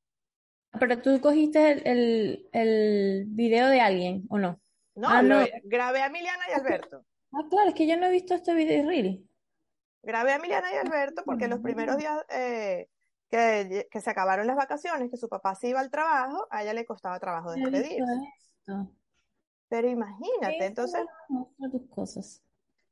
Pero 0.79 1.01
tú 1.01 1.19
cogiste 1.21 1.71
el, 1.71 1.81
el, 1.87 2.49
el 2.51 3.25
video 3.27 3.67
de 3.67 3.81
alguien, 3.81 4.25
¿o 4.29 4.37
no? 4.37 4.59
No, 4.95 5.09
Ah, 5.09 5.21
lo- 5.21 5.39
no. 5.39 5.45
grabé 5.63 6.01
a 6.01 6.07
Emiliana 6.07 6.43
y 6.49 6.53
Alberto. 6.53 7.05
Ah, 7.33 7.43
claro, 7.49 7.69
es 7.69 7.75
que 7.75 7.87
yo 7.87 7.97
no 7.97 8.05
he 8.07 8.11
visto 8.11 8.33
este 8.33 8.53
video 8.53 8.87
reel. 8.87 9.27
Grabé 10.03 10.33
a 10.33 10.35
Emiliana 10.35 10.71
y 10.73 10.77
Alberto 10.77 11.23
porque 11.25 11.47
los 11.47 11.59
primeros 11.59 11.97
días 11.97 12.23
eh, 12.29 12.89
que, 13.29 13.87
que 13.89 14.01
se 14.01 14.09
acabaron 14.09 14.47
las 14.47 14.55
vacaciones, 14.55 15.09
que 15.09 15.17
su 15.17 15.27
papá 15.27 15.55
se 15.55 15.69
iba 15.69 15.79
al 15.79 15.89
trabajo, 15.89 16.47
a 16.51 16.61
ella 16.63 16.73
le 16.73 16.85
costaba 16.85 17.19
trabajo 17.19 17.51
despedirse. 17.51 18.03
Pero 19.67 19.89
imagínate, 19.89 20.65
entonces, 20.65 21.03
muestra 21.27 21.69
tus 21.71 21.89
cosas. 21.89 22.41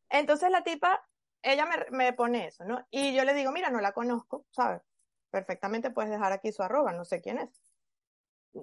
entonces 0.09 0.49
la 0.49 0.63
tipa, 0.63 1.07
ella 1.43 1.65
me, 1.65 1.95
me 1.95 2.13
pone 2.13 2.47
eso, 2.47 2.65
¿no? 2.65 2.85
Y 2.89 3.13
yo 3.15 3.23
le 3.23 3.33
digo, 3.33 3.51
mira, 3.51 3.69
no 3.69 3.79
la 3.79 3.91
conozco, 3.93 4.45
¿sabes? 4.51 4.81
Perfectamente 5.29 5.91
puedes 5.91 6.11
dejar 6.11 6.31
aquí 6.33 6.51
su 6.51 6.63
arroba, 6.63 6.93
no 6.93 7.05
sé 7.05 7.21
quién 7.21 7.37
es. 7.37 7.62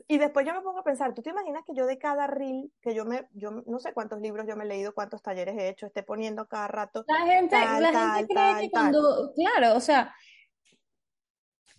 Y 0.06 0.18
después 0.18 0.46
yo 0.46 0.54
me 0.54 0.60
pongo 0.60 0.78
a 0.80 0.84
pensar, 0.84 1.14
¿tú 1.14 1.22
te 1.22 1.30
imaginas 1.30 1.64
que 1.66 1.74
yo 1.74 1.84
de 1.84 1.98
cada 1.98 2.28
reel, 2.28 2.72
que 2.80 2.94
yo 2.94 3.04
me, 3.04 3.26
yo 3.32 3.50
no 3.50 3.78
sé 3.80 3.92
cuántos 3.92 4.20
libros 4.20 4.46
yo 4.46 4.56
me 4.56 4.64
he 4.64 4.68
leído, 4.68 4.94
cuántos 4.94 5.20
talleres 5.20 5.56
he 5.58 5.68
hecho, 5.68 5.86
esté 5.86 6.04
poniendo 6.04 6.46
cada 6.46 6.68
rato, 6.68 7.04
La 7.08 7.26
gente, 7.26 7.56
Tal, 7.56 7.82
la 7.82 7.92
tal, 7.92 8.16
gente 8.18 8.34
cree 8.34 8.52
tal, 8.52 8.60
que 8.60 8.70
cuando, 8.70 9.32
claro, 9.34 9.76
o 9.76 9.80
sea, 9.80 10.14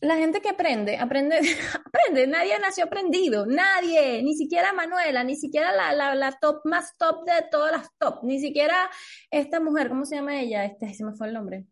la 0.02 0.18
gente 0.18 0.42
que 0.42 0.50
aprende, 0.50 0.98
aprende, 0.98 1.40
aprende, 1.86 2.28
nadie 2.28 2.60
nació 2.60 2.86
aprendido, 2.86 3.46
nadie, 3.46 4.22
ni 4.24 4.36
siquiera 4.36 4.74
Manuela, 4.74 5.24
ni 5.24 5.36
siquiera 5.36 5.72
la, 5.72 5.94
la, 5.94 6.14
la 6.16 6.32
top 6.34 6.66
más 6.66 6.98
top 6.98 7.24
de 7.26 7.46
todas 7.50 7.72
las 7.72 7.90
top, 7.98 8.24
ni 8.24 8.42
siquiera 8.42 8.90
esta 9.30 9.62
mujer, 9.62 9.88
¿cómo 9.88 10.06
se 10.06 10.16
llama 10.16 10.40
ella? 10.42 10.66
Este, 10.66 10.94
se 10.94 11.06
me 11.06 11.14
fue 11.14 11.28
el 11.28 11.34
nombre. 11.34 11.66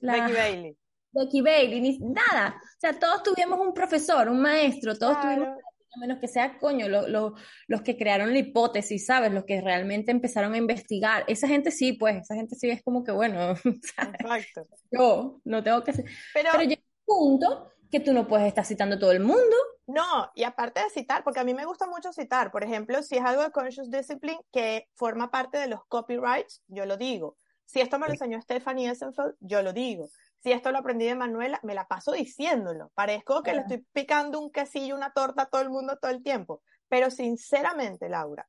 La, 0.00 0.14
Becky 0.14 0.32
Bailey. 0.32 0.76
Becky 1.12 1.40
Bailey, 1.42 1.80
ni 1.80 1.98
nada. 1.98 2.60
O 2.60 2.80
sea, 2.80 2.98
todos 2.98 3.22
tuvimos 3.22 3.60
un 3.60 3.72
profesor, 3.72 4.28
un 4.28 4.40
maestro, 4.40 4.98
todos 4.98 5.20
tuvimos 5.20 5.46
Claro. 5.46 5.65
A 5.96 6.00
menos 6.00 6.18
que 6.18 6.28
sea 6.28 6.58
coño, 6.58 6.88
lo- 6.88 7.08
lo- 7.08 7.34
los 7.66 7.82
que 7.82 7.96
crearon 7.96 8.32
la 8.32 8.38
hipótesis, 8.38 9.06
¿sabes? 9.06 9.32
Los 9.32 9.44
que 9.44 9.60
realmente 9.60 10.10
empezaron 10.12 10.54
a 10.54 10.58
investigar. 10.58 11.24
Esa 11.26 11.48
gente 11.48 11.70
sí, 11.70 11.94
pues, 11.94 12.16
esa 12.22 12.34
gente 12.34 12.54
sí 12.56 12.70
es 12.70 12.82
como 12.82 13.02
que, 13.04 13.12
bueno, 13.12 13.54
Exacto. 13.64 14.66
yo 14.90 15.40
no 15.44 15.62
tengo 15.62 15.82
que... 15.82 15.90
hacer- 15.92 16.04
Pero 16.34 16.50
Pero 16.52 16.64
llega 16.64 16.82
un 17.06 17.38
punto 17.38 17.72
que 17.90 18.00
tú 18.00 18.12
no 18.12 18.26
puedes 18.26 18.46
estar 18.48 18.64
citando 18.64 18.96
a 18.96 18.98
todo 18.98 19.12
el 19.12 19.20
mundo. 19.20 19.56
no, 19.86 20.30
y 20.34 20.42
aparte 20.44 20.80
de 20.82 20.90
citar, 20.90 21.22
porque 21.24 21.40
a 21.40 21.44
mí 21.44 21.54
me 21.54 21.64
gusta 21.64 21.86
mucho 21.86 22.12
citar, 22.12 22.50
por 22.50 22.64
ejemplo, 22.64 23.02
si 23.02 23.16
es 23.16 23.22
algo 23.24 23.42
de 23.42 23.50
conscious 23.52 23.90
discipline 23.90 24.40
que 24.52 24.88
forma 24.94 25.30
parte 25.30 25.58
de 25.58 25.68
los 25.68 25.84
copyrights, 25.86 26.62
yo 26.68 26.84
lo 26.86 26.96
digo. 26.96 27.36
Si 27.64 27.80
esto 27.80 27.98
me 27.98 28.06
lo 28.06 28.12
enseñó 28.12 28.40
Stephanie 28.42 28.90
Essenfeld, 28.90 29.34
yo 29.40 29.62
lo 29.62 29.72
digo. 29.72 30.08
Si 30.42 30.52
esto 30.52 30.70
lo 30.70 30.78
aprendí 30.78 31.06
de 31.06 31.14
Manuela, 31.14 31.58
me 31.62 31.74
la 31.74 31.86
paso 31.88 32.12
diciéndolo. 32.12 32.90
Parezco 32.94 33.42
que 33.42 33.52
le 33.52 33.60
estoy 33.62 33.86
picando 33.92 34.38
un 34.40 34.50
quesillo, 34.50 34.94
una 34.94 35.12
torta 35.12 35.42
a 35.42 35.46
todo 35.46 35.60
el 35.62 35.70
mundo 35.70 35.96
todo 36.00 36.10
el 36.12 36.22
tiempo. 36.22 36.62
Pero 36.88 37.10
sinceramente, 37.10 38.08
Laura, 38.08 38.48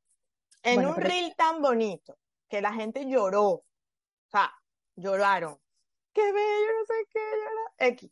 en 0.62 0.76
Bueno, 0.76 0.90
un 0.90 0.96
pero- 0.96 1.08
reel 1.08 1.34
tan 1.36 1.60
bonito, 1.60 2.16
que 2.48 2.60
la 2.60 2.72
gente 2.72 3.06
lloró, 3.06 3.46
o 3.48 3.64
sea, 4.28 4.52
lloraron. 4.96 5.58
Qué 6.12 6.22
bello, 6.32 6.72
no 6.78 6.84
sé 6.86 6.94
qué, 7.12 7.20
llora. 7.20 7.90
X. 7.92 8.10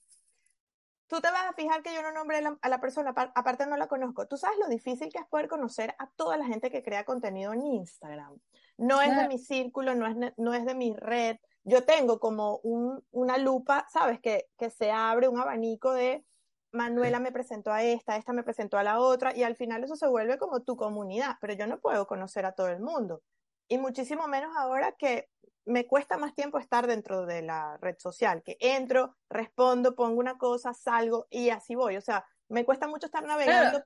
Tú 1.08 1.20
te 1.20 1.30
vas 1.30 1.44
a 1.48 1.52
fijar 1.52 1.82
que 1.82 1.94
yo 1.94 2.02
no 2.02 2.10
nombré 2.10 2.42
la- 2.42 2.58
a 2.60 2.68
la 2.68 2.80
persona, 2.80 3.10
apar- 3.14 3.30
aparte 3.36 3.66
no 3.66 3.76
la 3.76 3.86
conozco. 3.86 4.26
Tú 4.26 4.36
sabes 4.36 4.58
lo 4.58 4.66
difícil 4.66 5.08
que 5.12 5.18
es 5.20 5.26
poder 5.28 5.46
conocer 5.48 5.94
a 6.00 6.10
toda 6.16 6.36
la 6.36 6.46
gente 6.46 6.70
que 6.70 6.82
crea 6.82 7.04
contenido 7.04 7.52
en 7.52 7.62
Instagram. 7.64 8.36
No 8.78 9.00
es 9.00 9.16
de 9.16 9.28
mi 9.28 9.38
círculo, 9.38 9.94
no 9.94 10.06
es, 10.06 10.34
no 10.36 10.52
es 10.54 10.64
de 10.66 10.74
mi 10.74 10.94
red. 10.96 11.36
Yo 11.66 11.84
tengo 11.84 12.18
como 12.18 12.58
un, 12.62 13.04
una 13.10 13.36
lupa, 13.36 13.86
¿sabes? 13.92 14.20
Que, 14.20 14.48
que 14.56 14.70
se 14.70 14.90
abre 14.90 15.28
un 15.28 15.38
abanico 15.38 15.92
de 15.92 16.24
Manuela 16.72 17.18
me 17.18 17.32
presentó 17.32 17.72
a 17.72 17.82
esta, 17.82 18.16
esta 18.16 18.32
me 18.32 18.44
presentó 18.44 18.78
a 18.78 18.84
la 18.84 19.00
otra, 19.00 19.36
y 19.36 19.42
al 19.42 19.56
final 19.56 19.82
eso 19.82 19.96
se 19.96 20.06
vuelve 20.06 20.38
como 20.38 20.62
tu 20.62 20.76
comunidad, 20.76 21.36
pero 21.40 21.54
yo 21.54 21.66
no 21.66 21.80
puedo 21.80 22.06
conocer 22.06 22.44
a 22.46 22.52
todo 22.52 22.68
el 22.68 22.80
mundo. 22.80 23.22
Y 23.68 23.78
muchísimo 23.78 24.28
menos 24.28 24.56
ahora 24.56 24.92
que 24.92 25.28
me 25.64 25.86
cuesta 25.86 26.16
más 26.16 26.34
tiempo 26.34 26.58
estar 26.58 26.86
dentro 26.86 27.26
de 27.26 27.42
la 27.42 27.76
red 27.78 27.96
social, 27.98 28.42
que 28.44 28.56
entro, 28.60 29.16
respondo, 29.28 29.96
pongo 29.96 30.20
una 30.20 30.38
cosa, 30.38 30.72
salgo 30.72 31.26
y 31.30 31.50
así 31.50 31.74
voy. 31.74 31.96
O 31.96 32.00
sea, 32.00 32.24
me 32.48 32.64
cuesta 32.64 32.86
mucho 32.86 33.06
estar 33.06 33.24
navegando 33.24 33.82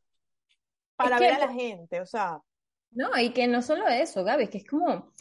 para 0.96 1.18
ver 1.18 1.32
a 1.32 1.38
la 1.38 1.52
gente. 1.52 2.00
O 2.02 2.06
sea, 2.06 2.42
No, 2.90 3.16
y 3.18 3.32
que 3.32 3.46
no 3.46 3.62
solo 3.62 3.88
eso, 3.88 4.22
Gaby, 4.24 4.48
que 4.48 4.58
es 4.58 4.66
como, 4.66 5.12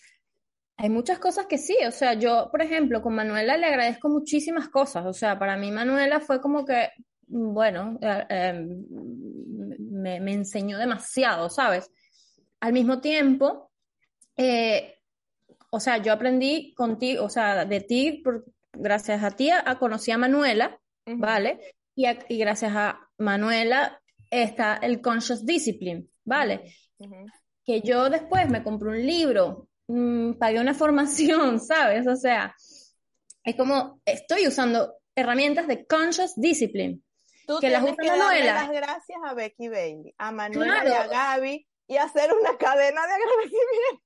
hay 0.79 0.89
muchas 0.89 1.19
cosas 1.19 1.45
que 1.47 1.57
sí, 1.57 1.75
o 1.85 1.91
sea, 1.91 2.13
yo, 2.13 2.47
por 2.51 2.61
ejemplo, 2.61 3.01
con 3.01 3.13
Manuela 3.13 3.57
le 3.57 3.65
agradezco 3.67 4.07
muchísimas 4.07 4.69
cosas, 4.69 5.05
o 5.05 5.13
sea, 5.13 5.37
para 5.37 5.57
mí 5.57 5.71
Manuela 5.71 6.21
fue 6.21 6.39
como 6.41 6.63
que, 6.65 6.89
bueno, 7.27 7.99
eh, 8.01 8.25
eh, 8.29 8.65
me, 9.79 10.21
me 10.21 10.33
enseñó 10.33 10.77
demasiado, 10.77 11.49
¿sabes? 11.49 11.91
Al 12.61 12.71
mismo 12.73 13.01
tiempo, 13.01 13.71
eh, 14.37 14.95
o 15.71 15.79
sea, 15.79 15.97
yo 15.99 16.13
aprendí 16.13 16.73
contigo, 16.75 17.25
o 17.25 17.29
sea, 17.29 17.65
de 17.65 17.81
ti, 17.81 18.21
por- 18.23 18.45
gracias 18.73 19.23
a 19.23 19.31
ti, 19.31 19.51
a, 19.51 19.77
conocí 19.79 20.11
a 20.11 20.17
Manuela, 20.19 20.79
ujú, 21.07 21.19
¿vale? 21.19 21.59
Y, 21.95 22.05
a- 22.05 22.19
y 22.29 22.37
gracias 22.39 22.73
a 22.75 23.09
Manuela 23.17 24.01
está 24.31 24.77
el 24.77 25.01
Conscious 25.01 25.45
Discipline, 25.45 26.09
¿vale? 26.25 26.73
que 27.65 27.81
yo 27.81 28.09
después 28.09 28.49
me 28.49 28.63
compré 28.63 28.89
un 28.89 29.05
libro, 29.05 29.68
mm, 29.89 30.33
pagué 30.39 30.59
una 30.59 30.73
formación, 30.75 31.59
¿sabes? 31.59 32.07
O 32.07 32.15
sea, 32.15 32.55
es 33.43 33.55
como 33.55 34.01
estoy 34.05 34.47
usando 34.47 34.93
herramientas 35.15 35.67
de 35.67 35.85
conscious 35.85 36.33
discipline. 36.35 37.03
Tú 37.45 37.59
Que 37.59 37.69
las 37.71 37.83
usa 37.83 37.95
que 37.99 38.07
Manuela. 38.09 38.53
las 38.53 38.69
gracias 38.69 39.19
a 39.25 39.33
Becky 39.33 39.69
Bailey, 39.69 40.13
a 40.17 40.31
Manuela 40.31 40.75
y 40.85 40.87
a 40.93 41.07
Claro. 41.07 41.09
Gaby 41.11 41.67
y 41.89 41.97
hacer 41.97 42.29
una 42.39 42.55
cadena 42.55 43.01
de 43.07 43.13
agradecimiento. 43.13 44.03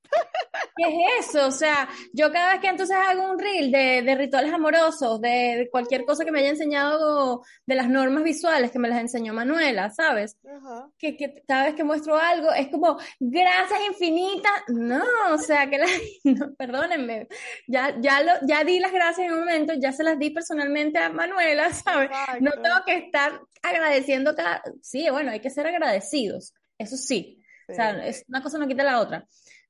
¿Qué 0.74 1.18
es 1.18 1.28
eso? 1.28 1.46
O 1.48 1.50
sea, 1.50 1.86
yo 2.14 2.32
cada 2.32 2.52
vez 2.52 2.62
que 2.62 2.68
entonces 2.68 2.96
hago 2.96 3.30
un 3.30 3.38
reel 3.38 3.70
de, 3.70 4.00
de 4.00 4.14
rituales 4.14 4.54
amorosos, 4.54 5.20
de, 5.20 5.28
de 5.28 5.68
cualquier 5.70 6.06
cosa 6.06 6.24
que 6.24 6.32
me 6.32 6.40
haya 6.40 6.48
enseñado 6.48 7.42
de 7.66 7.74
las 7.74 7.90
normas 7.90 8.24
visuales 8.24 8.70
que 8.70 8.78
me 8.78 8.88
las 8.88 9.00
enseñó 9.00 9.34
Manuela, 9.34 9.90
¿sabes? 9.90 10.38
Ajá. 10.46 10.88
que, 10.98 11.14
que 11.18 11.44
cada 11.46 11.64
vez 11.64 11.74
que 11.74 11.84
muestro 11.84 12.16
algo 12.16 12.50
es 12.52 12.68
como, 12.68 12.98
gracias 13.20 13.80
infinitas. 13.86 14.62
No, 14.68 15.04
o 15.30 15.36
sea, 15.36 15.68
que 15.68 15.76
la, 15.76 15.86
no, 16.24 16.54
perdónenme, 16.54 17.28
ya, 17.68 17.94
ya, 18.00 18.22
lo, 18.22 18.32
ya 18.48 18.64
di 18.64 18.80
las 18.80 18.92
gracias 18.92 19.26
en 19.26 19.34
un 19.34 19.40
momento, 19.40 19.74
ya 19.74 19.92
se 19.92 20.04
las 20.04 20.18
di 20.18 20.30
personalmente 20.30 20.98
a 20.98 21.10
Manuela, 21.10 21.70
¿sabes? 21.74 22.08
No 22.40 22.50
tengo 22.50 22.76
que 22.86 22.96
estar 22.96 23.42
agradeciendo 23.62 24.34
cada... 24.34 24.62
Sí, 24.80 25.06
bueno, 25.10 25.32
hay 25.32 25.40
que 25.40 25.50
ser 25.50 25.66
agradecidos, 25.66 26.54
eso 26.78 26.96
sí. 26.96 27.42
O 27.68 27.74
sea, 27.74 27.94
Sí. 27.94 28.08
es, 28.08 28.24
una 28.28 28.42
cosa 28.42 28.58
no 28.58 28.66
quita 28.68 28.82
la 28.84 29.00
otra. 29.00 29.26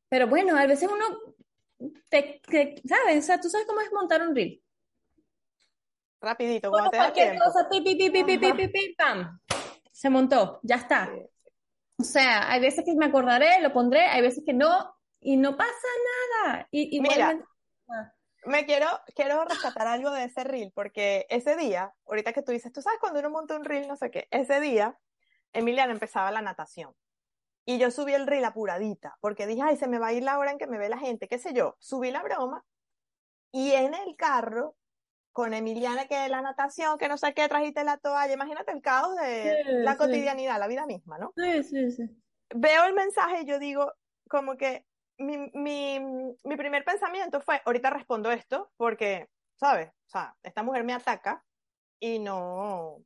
Pero 0.09 0.27
bueno, 0.29 0.57
a 0.57 0.67
veces 0.67 0.89
uno, 0.91 1.05
te, 2.09 2.41
te- 2.47 2.83
¿sabes? 2.87 3.19
O 3.19 3.27
sea, 3.27 3.41
tú 3.41 3.49
sabes 3.49 3.67
cómo 3.67 3.81
es 3.81 3.93
montar 3.93 4.23
un 4.23 4.35
reel. 4.35 4.61
Rapidito, 6.21 6.71
Bueno, 6.71 6.85
cuando 6.85 6.91
te 6.91 6.97
da 6.97 7.03
cualquier 7.05 7.31
tiempo. 7.33 7.45
cosa, 7.45 7.69
pi, 7.69 7.81
pi, 7.83 8.11
pi, 8.11 8.69
pi, 8.69 8.95
pam, 8.95 9.39
se 9.93 10.09
montó, 10.11 10.61
ya 10.63 10.77
está. 10.77 11.11
Sí. 11.13 11.21
O 11.99 12.05
sea, 12.05 12.51
hay 12.51 12.61
veces 12.61 12.85
que 12.85 12.95
me 12.95 13.07
acordaré, 13.07 13.61
lo 13.61 13.73
pondré, 13.73 14.01
hay 14.07 14.23
veces 14.23 14.43
que 14.45 14.53
no, 14.55 14.97
y 15.21 15.37
no 15.37 15.57
pasa 15.57 15.71
nada. 16.45 16.67
Y, 16.71 17.01
Mira, 17.01 17.15
igualmente, 17.15 17.45
ah, 17.91 18.13
Me 18.47 18.65
quiero, 18.67 18.87
quiero 19.15 19.45
rescatar 19.45 19.87
algo 19.87 20.11
de 20.11 20.25
ese 20.25 20.45
reel, 20.45 20.73
porque 20.75 21.27
ese 21.29 21.57
día, 21.57 21.95
ahorita 22.07 22.33
que 22.33 22.43
tú 22.43 22.53
dices, 22.53 22.73
tú 22.73 22.81
sabes 22.83 22.99
cuando 23.01 23.21
uno 23.21 23.31
monta 23.31 23.57
un 23.57 23.65
reel, 23.65 23.87
no 23.87 23.97
sé 23.97 24.11
qué, 24.11 24.27
ese 24.31 24.61
día, 24.61 24.99
Emiliana 25.53 25.93
empezaba 25.93 26.31
la 26.33 26.43
natación. 26.43 26.95
Y 27.67 27.79
yo 27.79 27.91
subí 27.91 28.15
el 28.15 28.27
reel 28.27 28.45
apuradita, 28.45 29.17
porque 29.21 29.47
dije, 29.47 29.63
ay, 29.63 29.77
se 29.77 29.89
me 29.89 29.99
va 29.99 30.09
a 30.09 30.13
ir 30.13 30.23
la 30.23 30.39
hora 30.39 30.51
en 30.53 30.59
que 30.59 30.67
me 30.67 30.79
ve 30.79 30.89
la 30.89 30.99
gente, 30.99 31.29
qué 31.29 31.39
sé 31.39 31.53
yo. 31.55 31.77
Subí 31.81 32.11
la 32.11 32.23
broma, 32.23 32.65
y 33.53 33.73
en 33.73 33.95
el 33.95 34.17
carro, 34.17 34.77
con 35.33 35.55
Emiliana, 35.55 36.07
que 36.09 36.29
la 36.29 36.43
natación, 36.43 36.99
que 36.99 37.09
no 37.09 37.19
sé 37.19 37.35
qué, 37.35 37.49
trajiste 37.49 37.85
la 37.85 37.99
toalla, 37.99 38.33
imagínate 38.35 38.73
el 38.73 38.83
caos 38.83 39.17
de 39.17 39.61
Sí, 39.65 39.73
la 39.81 39.93
sí. 39.93 39.99
cotidianidad, 39.99 40.59
la 40.59 40.69
vida 40.69 40.87
misma, 40.87 41.19
¿no? 41.19 41.35
sí, 41.37 41.63
sí, 41.63 41.91
sí. 41.91 42.23
veo 42.55 42.85
el 42.85 42.95
mensaje 42.95 43.43
y 43.43 43.47
yo 43.47 43.59
digo, 43.59 43.93
como 44.29 44.57
que 44.57 44.87
mi, 45.19 45.39
mi, 45.55 46.01
mi 46.01 46.57
primer 46.57 46.85
pensamiento 46.85 47.41
fue, 47.41 47.61
ahorita 47.65 47.91
respondo 47.91 48.31
esto, 48.31 48.73
porque, 48.77 49.29
¿sabes? 49.57 49.89
O 49.91 50.09
sea, 50.11 50.37
esta 50.43 50.63
mujer 50.63 50.85
me 50.85 50.93
ataca 50.95 51.45
y 52.01 52.19
no, 52.19 52.99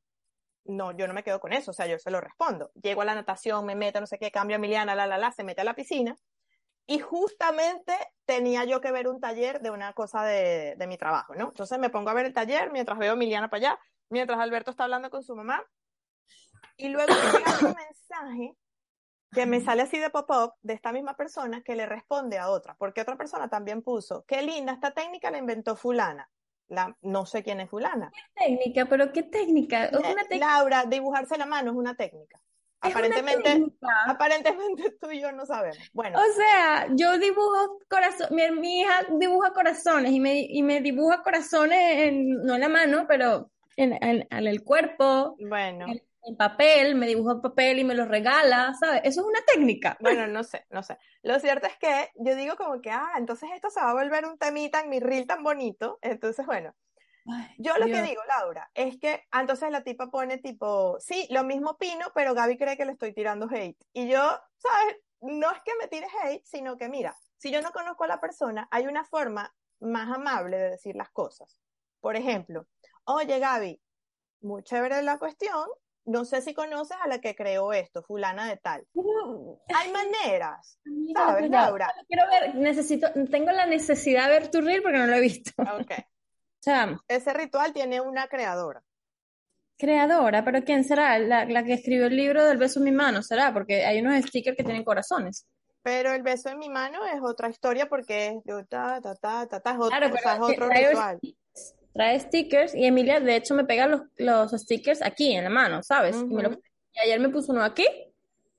no, 0.69 0.93
yo 0.93 1.09
no 1.09 1.15
me 1.15 1.25
quedo 1.25 1.41
con 1.41 1.53
eso, 1.53 1.71
o 1.71 1.75
sea, 1.75 1.87
yo 1.87 1.99
se 1.99 2.11
lo 2.11 2.21
respondo. 2.21 2.71
Llego 2.75 3.03
a 3.03 3.05
la 3.05 3.15
natación, 3.15 3.65
me 3.65 3.75
meto, 3.75 4.01
no 4.01 4.07
sé 4.07 4.19
qué, 4.19 4.31
cambio 4.31 4.55
a 4.55 4.59
Emiliana, 4.59 4.95
la, 4.95 5.07
la, 5.07 5.19
la, 5.19 5.33
se 5.33 5.43
mete 5.43 5.63
a 5.63 5.65
la 5.65 5.75
piscina. 5.75 6.17
Y 6.87 7.01
justamente 7.01 7.95
tenía 8.25 8.65
yo 8.65 8.81
que 8.81 8.93
ver 8.93 9.09
un 9.09 9.21
taller 9.21 9.61
de 9.61 9.71
una 9.71 9.93
cosa 9.93 10.23
de, 10.23 10.77
mi 10.89 10.97
trabajo, 10.97 11.35
¿no? 11.35 11.49
Entonces 11.49 11.79
me 11.79 11.91
pongo 11.91 12.11
a 12.11 12.15
ver 12.15 12.27
el 12.27 12.33
taller 12.33 12.71
mientras 12.71 12.99
veo 12.99 13.13
a 13.13 13.15
Emiliana 13.15 13.51
para 13.51 13.71
allá, 13.71 13.81
mientras 14.09 14.39
Alberto 14.39 14.71
está 14.71 14.85
hablando 14.85 15.11
con 15.11 15.23
su 15.23 15.35
mamá. 15.35 15.63
Y 16.77 16.89
luego 16.89 17.13
llega 17.13 17.55
otro 17.55 17.75
mensaje 17.75 18.57
que 19.33 19.45
me 19.45 19.61
sale 19.61 19.83
así 19.83 19.99
de 19.99 20.09
pop-up 20.09 20.55
de 20.63 20.73
esta 20.73 20.93
misma 20.93 21.15
persona 21.15 21.63
que 21.63 21.77
le 21.77 21.85
responde 21.85 22.39
a 22.39 22.49
otra, 22.49 22.75
porque 22.79 23.03
otra 23.03 23.17
persona 23.17 23.51
también 23.51 23.83
puso, 23.83 24.25
qué 24.27 24.41
linda, 24.41 24.73
esta 24.73 24.93
técnica 24.93 25.31
la 25.31 25.39
inventó 25.39 25.77
fulana. 25.77 26.31
La, 26.69 26.97
no 27.03 27.25
sé 27.27 27.43
quién 27.43 27.61
es 27.61 27.71
fulana. 27.71 28.13
Técnica, 28.35 28.87
pero 28.87 29.13
¿qué 29.13 29.23
técnica? 29.23 29.87
Es 29.87 29.93
Eh, 29.93 29.99
una. 29.99 30.39
Laura, 30.39 30.85
dibujarse 30.85 31.39
la 31.39 31.47
mano 31.47 31.71
es 31.71 31.77
una 31.77 31.95
técnica. 31.95 32.41
Aparentemente, 32.81 33.65
aparentemente 34.07 34.97
tú 35.01 35.11
y 35.11 35.21
yo 35.21 35.33
no 35.33 35.47
sabemos. 35.47 35.79
Bueno. 35.93 36.19
O 36.19 36.33
sea, 36.35 36.87
yo 36.95 37.19
dibujo 37.19 37.81
corazón, 37.89 38.29
mi, 38.31 38.81
hija 38.81 39.07
dibuja 39.19 39.53
corazones 39.53 40.13
y 40.13 40.21
me, 40.21 40.41
y 40.41 40.63
me 40.63 40.81
dibuja 40.81 41.23
corazones 41.23 41.79
en, 42.07 42.45
no 42.45 42.55
en 42.55 42.61
la 42.61 42.69
mano, 42.69 43.07
pero 43.09 43.51
en, 43.77 43.93
en, 44.01 44.27
el 44.31 44.63
cuerpo. 44.63 45.37
Bueno. 45.41 45.87
En, 45.89 46.03
papel, 46.37 46.95
me 46.95 47.07
dibuja 47.07 47.33
en 47.33 47.41
papel 47.41 47.79
y 47.79 47.85
me 47.85 47.95
lo 47.95 48.05
regala, 48.05 48.75
¿sabes? 48.79 49.03
Eso 49.05 49.21
es 49.21 49.27
una 49.27 49.41
técnica. 49.47 49.97
Bueno, 50.01 50.27
no 50.27 50.45
sé, 50.45 50.67
no 50.71 50.83
sé. 50.83 50.99
Lo 51.23 51.39
cierto 51.41 51.67
es 51.67 51.77
que 51.79 52.11
yo 52.17 52.35
digo 52.35 52.57
como 52.57 52.81
que, 52.81 52.91
ah, 52.91 53.13
entonces 53.17 53.51
esto 53.55 53.71
se 53.71 53.81
va 53.81 53.91
a 53.91 53.95
volver 53.95 54.27
un 54.27 54.39
temita 54.39 54.81
en 54.81 54.91
mi 54.91 55.01
reel 55.01 55.27
tan 55.27 55.43
bonito. 55.43 55.99
Entonces, 56.03 56.47
bueno, 56.47 56.75
yo 57.59 57.77
lo 57.77 57.87
que 57.87 58.03
digo, 58.03 58.23
Laura, 58.27 58.71
es 58.75 58.99
que 58.99 59.27
entonces 59.33 59.71
la 59.71 59.83
tipa 59.83 60.11
pone 60.11 60.39
tipo, 60.39 60.99
sí, 60.99 61.27
lo 61.31 61.45
mismo 61.45 61.71
opino, 61.71 62.07
pero 62.15 62.35
Gaby 62.35 62.57
cree 62.57 62.77
que 62.77 62.87
le 62.87 62.93
estoy 62.93 63.13
tirando 63.13 63.49
hate. 63.51 63.79
Y 63.93 64.09
yo, 64.09 64.21
¿sabes? 64.57 64.97
No 65.21 65.51
es 65.51 65.61
que 65.65 65.73
me 65.81 65.89
tires 65.89 66.11
hate, 66.23 66.45
sino 66.45 66.77
que 66.77 66.89
mira, 66.89 67.17
si 67.37 67.51
yo 67.51 67.61
no 67.61 67.71
conozco 67.73 68.05
a 68.05 68.09
la 68.09 68.21
persona, 68.21 68.67
hay 68.71 68.87
una 68.87 69.05
forma 69.05 69.55
más 69.81 70.11
amable 70.11 70.57
de 70.57 70.71
decir 70.71 70.97
las 70.97 71.11
cosas. 71.11 71.61
Por 72.01 72.17
ejemplo, 72.17 72.67
oye 73.05 73.39
Gaby, 73.39 73.81
muy 74.41 74.63
chévere 74.63 75.03
la 75.03 75.19
cuestión, 75.19 75.69
no 76.09 76.25
sé 76.25 76.41
si 76.41 76.55
conoces 76.55 76.97
a 77.01 77.07
la 77.07 77.21
que 77.21 77.35
creó 77.35 77.73
esto, 77.73 78.03
fulana 78.03 78.49
de 78.49 78.57
tal. 78.57 78.87
Hay 79.75 79.93
maneras, 79.93 80.81
¿sabes, 81.15 81.51
Laura? 81.51 81.93
Quiero 82.09 82.25
ver, 82.29 82.55
necesito, 82.55 83.09
tengo 83.31 83.53
la 83.53 83.67
necesidad 83.67 84.25
de 84.25 84.31
ver 84.31 84.51
tu 84.51 84.61
reel 84.61 84.83
porque 84.83 84.99
no 84.99 85.07
lo 85.07 85.15
he 85.15 85.21
visto. 85.21 85.53
Ok. 85.59 85.93
O 86.61 86.71
sea, 86.71 87.01
ese 87.07 87.33
ritual 87.35 87.73
tiene 87.73 88.01
una 88.01 88.27
creadora. 88.27 88.83
Creadora, 89.79 90.45
pero 90.45 90.65
¿quién 90.65 90.83
será? 90.83 91.17
La, 91.21 91.47
que 91.63 91.75
escribió 91.75 92.07
el 92.07 92.17
libro 92.17 92.45
del 92.45 92.59
beso 92.59 92.81
en 92.81 92.87
mi 92.87 92.91
mano, 92.91 93.23
¿será? 93.23 93.53
Porque 93.53 93.87
hay 93.87 94.01
unos 94.01 94.21
stickers 94.25 94.57
que 94.57 94.65
tienen 94.65 94.83
corazones. 94.83 95.47
Pero 95.83 96.13
el 96.13 96.23
beso 96.23 96.49
en 96.49 96.59
mi 96.59 96.69
mano 96.69 97.07
es 97.07 97.21
otra 97.23 97.49
historia 97.49 97.89
porque 97.89 98.41
es, 98.45 98.69
ta, 98.69 99.01
ta, 99.01 99.15
ta, 99.15 99.47
ta, 99.47 99.71
es 99.71 99.79
otro, 99.79 100.47
otro 100.47 100.69
ritual. 100.69 101.21
Trae 101.93 102.21
stickers 102.21 102.75
y 102.75 102.85
Emilia, 102.85 103.21
de 103.21 103.37
hecho, 103.37 103.55
me 103.55 103.65
pega 103.65 103.87
los, 103.87 104.03
los 104.17 104.53
stickers 104.53 105.03
aquí 105.03 105.35
en 105.35 105.45
la 105.45 105.51
mano, 105.51 105.83
¿sabes? 105.83 106.17
y, 106.17 106.99
ayer 107.01 107.21
me 107.21 107.29
puso 107.29 107.53
uno 107.53 107.63
aquí 107.63 107.87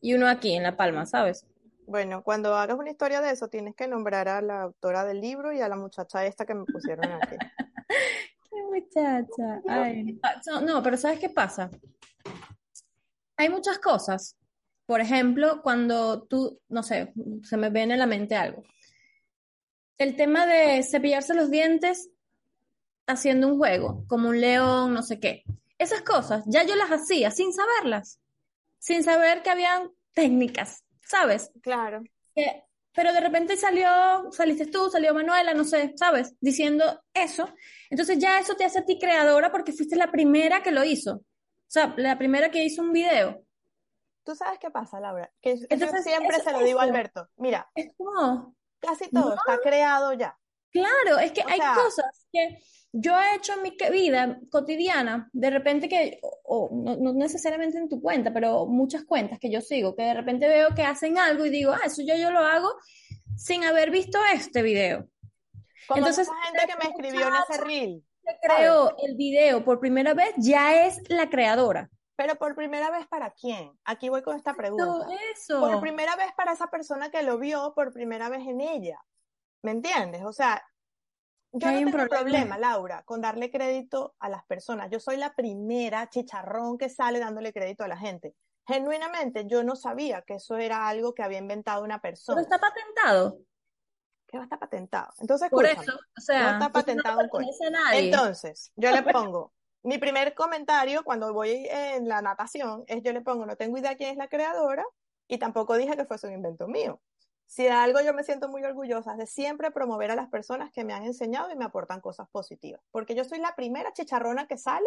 y 0.01 0.13
uno 0.13 0.27
aquí 0.27 0.53
en 0.55 0.63
la 0.63 0.75
palma, 0.75 1.05
¿sabes? 1.05 1.45
Bueno, 1.85 2.23
cuando 2.23 2.55
hagas 2.55 2.77
una 2.77 2.91
historia 2.91 3.19
de 3.19 3.31
eso, 3.31 3.47
tienes 3.47 3.75
que 3.75 3.87
nombrar 3.87 4.27
a 4.27 4.41
la 4.41 4.61
autora 4.61 5.05
del 5.05 5.21
libro 5.21 5.51
y 5.51 5.61
a 5.61 5.67
la 5.67 5.75
muchacha 5.75 6.25
esta 6.25 6.45
que 6.45 6.53
me 6.53 6.65
pusieron 6.65 7.11
aquí. 7.11 7.35
Qué 8.49 8.63
muchacha. 8.63 9.61
No, 10.61 10.83
pero 10.83 10.97
¿sabes 10.97 11.19
qué 11.19 11.29
pasa? 11.29 11.69
Hay 13.37 13.49
muchas 13.49 13.79
cosas. 13.79 14.35
Por 14.85 15.01
ejemplo, 15.01 15.61
cuando 15.61 16.23
tú, 16.23 16.59
no 16.67 16.83
sé, 16.83 17.13
se 17.43 17.57
me 17.57 17.69
viene 17.69 17.93
a 17.93 17.97
la 17.97 18.07
mente 18.07 18.35
algo. 18.35 18.63
El 19.97 20.15
tema 20.15 20.45
de 20.45 20.81
cepillarse 20.83 21.33
los 21.33 21.51
dientes 21.51 22.09
haciendo 23.09 23.47
un 23.47 23.57
juego, 23.57 24.05
como 24.07 24.29
un 24.29 24.39
león, 24.39 24.93
no 24.93 25.01
sé 25.01 25.19
qué. 25.19 25.43
Esas 25.77 26.01
cosas 26.01 26.43
ya 26.45 26.63
yo 26.63 26.75
las 26.75 26.89
hacía 26.89 27.31
sin 27.31 27.51
saberlas, 27.51 28.19
sin 28.77 29.03
saber 29.03 29.41
que 29.41 29.49
habían 29.49 29.91
técnicas, 30.13 30.83
¿sabes? 31.01 31.51
Claro. 31.61 32.03
pero 32.93 33.13
de 33.13 33.19
repente 33.19 33.57
salió, 33.57 34.31
saliste 34.31 34.67
tú, 34.67 34.89
salió 34.89 35.13
Manuela, 35.13 35.53
no 35.53 35.63
sé, 35.63 35.93
¿sabes? 35.97 36.35
Diciendo 36.39 37.01
eso. 37.13 37.49
Entonces 37.89 38.19
ya 38.19 38.39
eso 38.39 38.55
te 38.55 38.65
hace 38.65 38.79
a 38.79 38.85
ti 38.85 38.99
creadora 38.99 39.51
porque 39.51 39.73
fuiste 39.73 39.95
la 39.95 40.11
primera 40.11 40.61
que 40.61 40.71
lo 40.71 40.83
hizo. 40.83 41.15
O 41.15 41.71
sea, 41.71 41.93
la 41.97 42.17
primera 42.17 42.51
que 42.51 42.63
hizo 42.63 42.81
un 42.81 42.91
video. 42.91 43.43
¿Tú 44.23 44.35
sabes 44.35 44.59
qué 44.59 44.69
pasa, 44.69 44.99
Laura? 44.99 45.31
Que 45.41 45.55
Entonces, 45.69 46.03
siempre 46.03 46.39
se 46.39 46.51
lo 46.51 46.59
digo 46.59 46.79
a 46.79 46.83
Alberto. 46.83 47.29
Mira, 47.37 47.71
es 47.73 47.91
como, 47.97 48.55
casi 48.79 49.09
todo 49.09 49.33
está 49.33 49.57
creado 49.59 50.13
ya. 50.13 50.37
Claro, 50.71 51.19
es 51.19 51.31
que 51.31 51.41
hay 51.47 51.59
cosas 51.59 52.27
que 52.31 52.59
yo 52.91 53.19
he 53.19 53.35
hecho 53.35 53.53
en 53.53 53.61
mi 53.61 53.77
vida 53.91 54.39
cotidiana, 54.51 55.29
de 55.31 55.49
repente 55.49 55.87
que, 55.87 56.19
o, 56.21 56.69
no, 56.71 57.13
necesariamente 57.13 57.77
en 57.77 57.89
tu 57.89 58.01
cuenta, 58.01 58.33
pero 58.33 58.65
muchas 58.65 59.03
cuentas 59.05 59.39
que 59.39 59.51
yo 59.51 59.61
sigo, 59.61 59.95
que 59.95 60.03
de 60.03 60.13
repente 60.13 60.47
veo 60.47 60.73
que 60.73 60.83
hacen 60.83 61.17
algo 61.17 61.45
y 61.45 61.49
digo, 61.49 61.71
ah, 61.71 61.81
eso 61.85 62.01
yo, 62.01 62.15
yo 62.15 62.31
lo 62.31 62.39
hago 62.39 62.69
sin 63.35 63.63
haber 63.63 63.91
visto 63.91 64.19
este 64.33 64.61
video. 64.61 65.07
Como 65.87 65.99
Entonces, 65.99 66.27
esa 66.27 66.41
gente 66.43 66.67
que 66.67 66.77
me 66.77 66.91
escribió 66.91 67.27
en 67.27 67.33
ese 67.35 67.63
reel. 67.63 68.03
Que 68.23 68.35
creó 68.41 68.95
el 68.99 69.15
video 69.15 69.63
por 69.63 69.79
primera 69.79 70.13
vez, 70.13 70.33
ya 70.37 70.85
es 70.85 70.99
la 71.09 71.29
creadora. 71.29 71.89
Pero 72.15 72.35
por 72.35 72.53
primera 72.53 72.91
vez 72.91 73.07
para 73.07 73.31
quién? 73.31 73.71
Aquí 73.85 74.09
voy 74.09 74.21
con 74.21 74.35
esta 74.35 74.53
pregunta. 74.53 75.07
eso. 75.33 75.61
Por 75.61 75.79
primera 75.79 76.15
vez 76.15 76.27
para 76.35 76.51
esa 76.51 76.67
persona 76.67 77.09
que 77.09 77.23
lo 77.23 77.39
vio 77.39 77.73
por 77.73 77.93
primera 77.93 78.29
vez 78.29 78.45
en 78.45 78.61
ella. 78.61 78.99
¿Me 79.63 79.71
entiendes? 79.71 80.23
O 80.23 80.33
sea, 80.33 80.63
yo 81.51 81.71
no 81.71 81.91
tengo 81.91 82.07
problema. 82.07 82.57
Laura, 82.57 83.03
con 83.03 83.21
darle 83.21 83.49
crédito 83.49 84.15
a 84.19 84.29
las 84.29 84.45
personas. 84.45 84.89
Yo 84.91 84.99
soy 84.99 85.17
la 85.17 85.33
primera 85.33 86.09
chicharrón 86.09 86.77
que 86.77 86.89
sale 86.89 87.19
dándole 87.19 87.53
crédito 87.53 87.83
a 87.83 87.87
la 87.87 87.97
gente. 87.97 88.35
Genuinamente, 88.67 89.47
yo 89.47 89.63
no 89.63 89.75
sabía 89.75 90.21
que 90.21 90.35
eso 90.35 90.57
era 90.57 90.87
algo 90.87 91.15
que 91.15 91.23
había 91.23 91.39
inventado 91.39 91.83
una 91.83 92.01
persona. 92.01 92.35
Pero 92.35 92.43
está 92.43 92.59
patentado. 92.59 93.39
¿Qué 94.27 94.37
va 94.37 94.43
a 94.43 94.45
estar 94.45 94.59
patentado? 94.59 95.11
Entonces, 95.19 95.49
por 95.49 95.65
eso, 95.65 95.99
o 96.15 96.21
sea, 96.21 96.43
no 96.43 96.51
está 96.51 96.71
patentado 96.71 97.19
un 97.19 97.45
Entonces, 97.93 98.71
yo 98.75 98.91
le 98.91 99.01
pongo, 99.33 99.53
mi 99.81 99.97
primer 99.97 100.35
comentario 100.35 101.03
cuando 101.03 101.33
voy 101.33 101.67
en 101.69 102.07
la 102.07 102.21
natación 102.21 102.83
es 102.85 103.01
yo 103.01 103.11
le 103.11 103.21
pongo, 103.21 103.47
no 103.47 103.55
tengo 103.55 103.77
idea 103.77 103.95
quién 103.95 104.11
es 104.11 104.17
la 104.17 104.27
creadora 104.27 104.85
y 105.27 105.39
tampoco 105.39 105.77
dije 105.77 105.95
que 105.95 106.05
fuese 106.05 106.27
un 106.27 106.33
invento 106.33 106.67
mío. 106.67 107.01
Si 107.49 107.63
de 107.63 107.71
algo 107.71 107.99
yo 108.01 108.13
me 108.13 108.23
siento 108.23 108.47
muy 108.47 108.63
orgullosa 108.63 109.13
es 109.13 109.17
de 109.17 109.25
siempre 109.25 109.71
promover 109.71 110.11
a 110.11 110.15
las 110.15 110.29
personas 110.29 110.71
que 110.71 110.83
me 110.83 110.93
han 110.93 111.03
enseñado 111.03 111.49
y 111.49 111.55
me 111.55 111.65
aportan 111.65 111.99
cosas 111.99 112.29
positivas, 112.29 112.79
porque 112.91 113.15
yo 113.15 113.23
soy 113.23 113.39
la 113.39 113.55
primera 113.55 113.91
chicharrona 113.91 114.45
que 114.45 114.55
sale, 114.55 114.85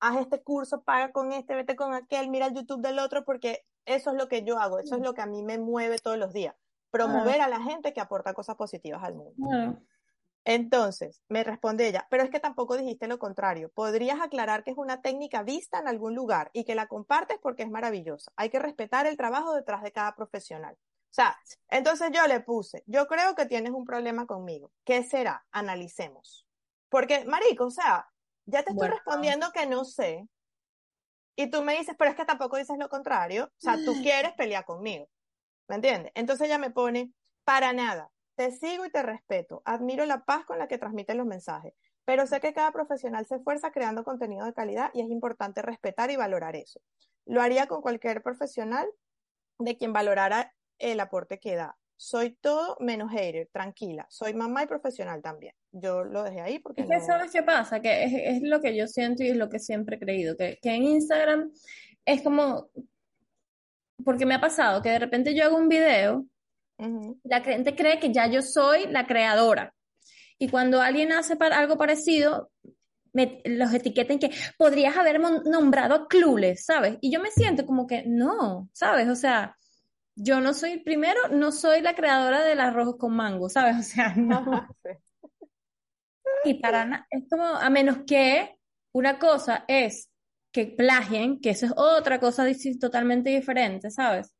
haz 0.00 0.16
este 0.16 0.42
curso, 0.42 0.82
paga 0.82 1.12
con 1.12 1.30
este, 1.30 1.54
vete 1.54 1.76
con 1.76 1.92
aquel, 1.92 2.30
mira 2.30 2.46
el 2.46 2.54
YouTube 2.54 2.80
del 2.80 2.98
otro, 2.98 3.26
porque 3.26 3.66
eso 3.84 4.12
es 4.12 4.16
lo 4.16 4.28
que 4.28 4.44
yo 4.44 4.58
hago, 4.58 4.78
eso 4.78 4.94
es 4.94 5.02
lo 5.02 5.12
que 5.12 5.20
a 5.20 5.26
mí 5.26 5.42
me 5.42 5.58
mueve 5.58 5.98
todos 5.98 6.16
los 6.16 6.32
días, 6.32 6.54
promover 6.90 7.42
a 7.42 7.48
la 7.48 7.60
gente 7.60 7.92
que 7.92 8.00
aporta 8.00 8.32
cosas 8.32 8.56
positivas 8.56 9.04
al 9.04 9.16
mundo. 9.16 9.76
Entonces, 10.46 11.20
me 11.28 11.44
responde 11.44 11.86
ella, 11.86 12.08
pero 12.10 12.22
es 12.22 12.30
que 12.30 12.40
tampoco 12.40 12.78
dijiste 12.78 13.08
lo 13.08 13.18
contrario. 13.18 13.70
Podrías 13.74 14.22
aclarar 14.22 14.64
que 14.64 14.70
es 14.70 14.78
una 14.78 15.02
técnica 15.02 15.42
vista 15.42 15.78
en 15.78 15.86
algún 15.86 16.14
lugar 16.14 16.48
y 16.54 16.64
que 16.64 16.74
la 16.74 16.86
compartes 16.86 17.38
porque 17.42 17.62
es 17.62 17.70
maravillosa. 17.70 18.32
Hay 18.36 18.48
que 18.48 18.58
respetar 18.58 19.06
el 19.06 19.18
trabajo 19.18 19.52
detrás 19.52 19.82
de 19.82 19.92
cada 19.92 20.16
profesional. 20.16 20.78
O 21.10 21.12
sea, 21.12 21.36
entonces 21.68 22.10
yo 22.12 22.24
le 22.28 22.38
puse, 22.38 22.84
yo 22.86 23.08
creo 23.08 23.34
que 23.34 23.46
tienes 23.46 23.72
un 23.72 23.84
problema 23.84 24.26
conmigo. 24.26 24.70
¿Qué 24.84 25.02
será? 25.02 25.44
Analicemos. 25.50 26.46
Porque, 26.88 27.24
marico, 27.24 27.66
o 27.66 27.70
sea, 27.70 28.08
ya 28.46 28.62
te 28.62 28.70
estoy 28.70 28.88
respondiendo 28.88 29.50
que 29.52 29.66
no 29.66 29.84
sé. 29.84 30.28
Y 31.34 31.50
tú 31.50 31.62
me 31.62 31.76
dices, 31.76 31.96
pero 31.98 32.10
es 32.10 32.16
que 32.16 32.24
tampoco 32.24 32.56
dices 32.58 32.78
lo 32.78 32.88
contrario. 32.88 33.46
O 33.46 33.60
sea, 33.60 33.76
tú 33.84 33.92
quieres 34.02 34.32
pelear 34.34 34.64
conmigo. 34.64 35.08
¿Me 35.66 35.76
entiendes? 35.76 36.12
Entonces 36.14 36.46
ella 36.46 36.58
me 36.58 36.70
pone, 36.70 37.12
para 37.44 37.72
nada. 37.72 38.10
Te 38.36 38.52
sigo 38.52 38.86
y 38.86 38.90
te 38.90 39.02
respeto. 39.02 39.62
Admiro 39.64 40.06
la 40.06 40.24
paz 40.24 40.44
con 40.44 40.58
la 40.58 40.68
que 40.68 40.78
transmiten 40.78 41.18
los 41.18 41.26
mensajes. 41.26 41.74
Pero 42.04 42.26
sé 42.26 42.40
que 42.40 42.52
cada 42.52 42.70
profesional 42.70 43.26
se 43.26 43.36
esfuerza 43.36 43.72
creando 43.72 44.04
contenido 44.04 44.46
de 44.46 44.54
calidad 44.54 44.90
y 44.94 45.00
es 45.00 45.10
importante 45.10 45.60
respetar 45.62 46.10
y 46.10 46.16
valorar 46.16 46.54
eso. 46.56 46.80
Lo 47.26 47.42
haría 47.42 47.66
con 47.66 47.82
cualquier 47.82 48.22
profesional 48.22 48.88
de 49.58 49.76
quien 49.76 49.92
valorara 49.92 50.52
el 50.80 51.00
aporte 51.00 51.38
que 51.38 51.54
da. 51.54 51.76
Soy 51.96 52.30
todo 52.40 52.76
menos 52.80 53.12
hater, 53.12 53.48
tranquila. 53.52 54.06
Soy 54.08 54.32
mamá 54.32 54.62
y 54.62 54.66
profesional 54.66 55.20
también. 55.20 55.54
Yo 55.70 56.02
lo 56.02 56.22
dejé 56.22 56.40
ahí 56.40 56.58
porque... 56.58 56.82
Es 56.82 56.88
que 56.88 57.00
sabes 57.00 57.30
qué 57.30 57.42
pasa, 57.42 57.80
que 57.80 58.04
es, 58.04 58.42
lo 58.42 58.60
que 58.60 58.74
yo 58.74 58.86
siento 58.86 59.22
y 59.22 59.28
es 59.28 59.36
lo 59.36 59.50
que 59.50 59.58
siempre 59.58 59.96
he 59.96 59.98
creído, 59.98 60.34
que, 60.36 60.58
en 60.62 60.82
Instagram 60.82 61.52
es 62.06 62.22
como... 62.22 62.70
Porque 64.02 64.24
me 64.24 64.34
ha 64.34 64.40
pasado 64.40 64.80
que 64.80 64.88
de 64.88 64.98
repente 64.98 65.34
yo 65.34 65.44
hago 65.44 65.58
un 65.58 65.68
video, 65.68 66.24
la 67.22 67.42
gente 67.42 67.76
cree 67.76 68.00
que 68.00 68.10
ya 68.10 68.26
yo 68.28 68.40
soy 68.40 68.86
la 68.86 69.06
creadora. 69.06 69.74
Y 70.38 70.48
cuando 70.48 70.80
alguien 70.80 71.12
hace 71.12 71.36
algo 71.38 71.76
parecido, 71.76 72.50
me, 73.12 73.42
los 73.44 73.74
etiqueten 73.74 74.18
que 74.18 74.30
podrías 74.56 74.96
haber 74.96 75.20
nombrado 75.20 75.94
a 75.94 76.08
Clules, 76.08 76.64
¿sabes? 76.64 76.96
Y 77.02 77.12
yo 77.12 77.20
me 77.20 77.30
siento 77.30 77.66
como 77.66 77.86
que 77.86 78.04
no, 78.06 78.70
¿sabes? 78.72 79.08
O 79.08 79.16
sea, 79.16 79.58
yo 80.14 80.40
no 80.40 80.54
soy, 80.54 80.78
primero, 80.78 81.28
no 81.30 81.52
soy 81.52 81.80
la 81.80 81.94
creadora 81.94 82.42
del 82.42 82.60
arroz 82.60 82.96
con 82.98 83.14
mango, 83.14 83.48
¿sabes? 83.48 83.76
O 83.80 83.82
sea, 83.82 84.14
no. 84.16 84.68
Y 86.44 86.54
para 86.54 86.84
nada, 86.84 87.06
es 87.10 87.24
como, 87.28 87.44
a 87.44 87.68
menos 87.70 87.98
que 88.06 88.56
una 88.92 89.18
cosa 89.18 89.64
es 89.68 90.10
que 90.52 90.66
plagien, 90.66 91.40
que 91.40 91.50
eso 91.50 91.66
es 91.66 91.72
otra 91.76 92.18
cosa 92.18 92.46
totalmente 92.80 93.30
diferente, 93.30 93.90
¿sabes? 93.90 94.34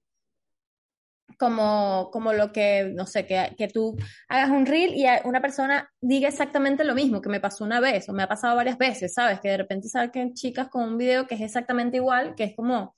Como, 1.39 2.11
como 2.11 2.33
lo 2.33 2.53
que, 2.53 2.91
no 2.95 3.07
sé, 3.07 3.27
que, 3.27 3.55
que 3.57 3.69
tú 3.69 3.97
hagas 4.29 4.51
un 4.51 4.67
reel 4.67 4.95
y 4.95 5.07
una 5.25 5.41
persona 5.41 5.91
diga 6.01 6.29
exactamente 6.29 6.85
lo 6.85 6.95
mismo, 6.95 7.21
que 7.21 7.29
me 7.29 7.41
pasó 7.41 7.65
una 7.65 7.81
vez 7.81 8.09
o 8.09 8.13
me 8.13 8.25
ha 8.25 8.29
pasado 8.29 8.57
varias 8.57 8.77
veces, 8.77 9.15
¿sabes? 9.15 9.41
Que 9.41 9.51
de 9.51 9.59
repente 9.59 9.89
salgan 9.89 10.35
chicas 10.35 10.69
con 10.69 10.83
un 10.83 10.99
video 10.99 11.27
que 11.27 11.37
es 11.37 11.41
exactamente 11.41 11.99
igual, 11.99 12.35
que 12.35 12.45
es 12.45 12.57
como, 12.57 12.97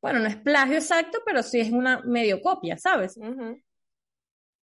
bueno, 0.00 0.20
no 0.20 0.26
es 0.28 0.36
plagio 0.36 0.76
exacto, 0.76 1.18
pero 1.24 1.42
sí 1.42 1.60
es 1.60 1.70
una 1.70 2.00
medio 2.02 2.40
copia, 2.40 2.76
¿sabes? 2.78 3.16
Ujú. 3.16 3.60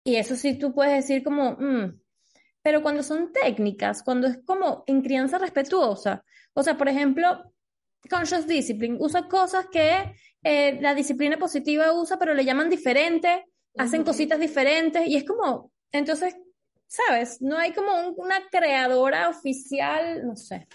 Y 0.04 0.16
eso 0.16 0.36
sí 0.36 0.58
tú 0.58 0.74
puedes 0.74 0.94
decir 1.08 1.24
como, 1.24 1.52
mm. 1.54 2.00
Pero 2.64 2.84
cuando 2.84 3.02
son 3.02 3.32
técnicas, 3.34 4.04
cuando 4.04 4.28
es 4.28 4.38
como 4.46 4.84
en 4.86 5.02
crianza 5.02 5.40
respetuosa, 5.40 6.24
o 6.54 6.62
sea, 6.62 6.78
por 6.78 6.88
ejemplo, 6.88 7.52
Conscious 8.10 8.46
Discipline 8.48 8.98
usa 9.00 9.28
cosas 9.28 9.66
que 9.72 10.14
eh, 10.44 10.80
la 10.80 10.94
disciplina 10.94 11.38
positiva 11.38 11.92
usa, 11.94 12.18
pero 12.20 12.34
le 12.36 12.46
llaman 12.46 12.70
diferente, 12.70 13.46
hacen 13.78 14.02
Ujú. 14.02 14.12
cositas 14.12 14.40
diferentes, 14.40 15.08
y 15.08 15.16
es 15.16 15.24
como, 15.24 15.72
entonces, 15.92 16.36
¿sabes? 16.88 17.42
No 17.42 17.58
hay 17.58 17.74
como 17.74 17.92
un- 17.94 18.14
una 18.18 18.48
creadora 18.52 19.30
oficial, 19.30 20.26
no 20.28 20.36
sé. 20.36 20.68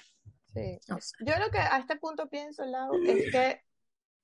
Sí. 0.52 0.78
No 0.88 1.00
sé. 1.00 1.14
Yo 1.20 1.38
lo 1.38 1.50
que 1.50 1.58
a 1.58 1.78
este 1.78 1.96
punto 1.96 2.28
pienso, 2.28 2.64
Lau, 2.64 2.90
es 3.06 3.30
que, 3.30 3.60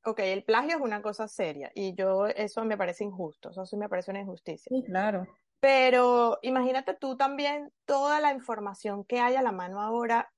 ok, 0.04 0.18
el 0.20 0.44
plagio 0.44 0.76
es 0.76 0.82
una 0.82 1.02
cosa 1.02 1.28
seria 1.28 1.70
y 1.74 1.94
yo 1.94 2.26
eso 2.26 2.64
me 2.64 2.76
parece 2.76 3.04
injusto, 3.04 3.50
eso 3.50 3.66
sí 3.66 3.76
me 3.76 3.88
parece 3.88 4.10
una 4.10 4.20
injusticia. 4.20 4.68
Sí, 4.68 4.82
claro. 4.84 5.26
Pero 5.60 6.38
imagínate 6.42 6.94
tú 6.94 7.16
también 7.16 7.72
toda 7.84 8.20
la 8.20 8.32
información 8.32 9.04
que 9.04 9.20
hay 9.20 9.36
a 9.36 9.42
la 9.42 9.52
mano 9.52 9.80
ahora. 9.80 10.32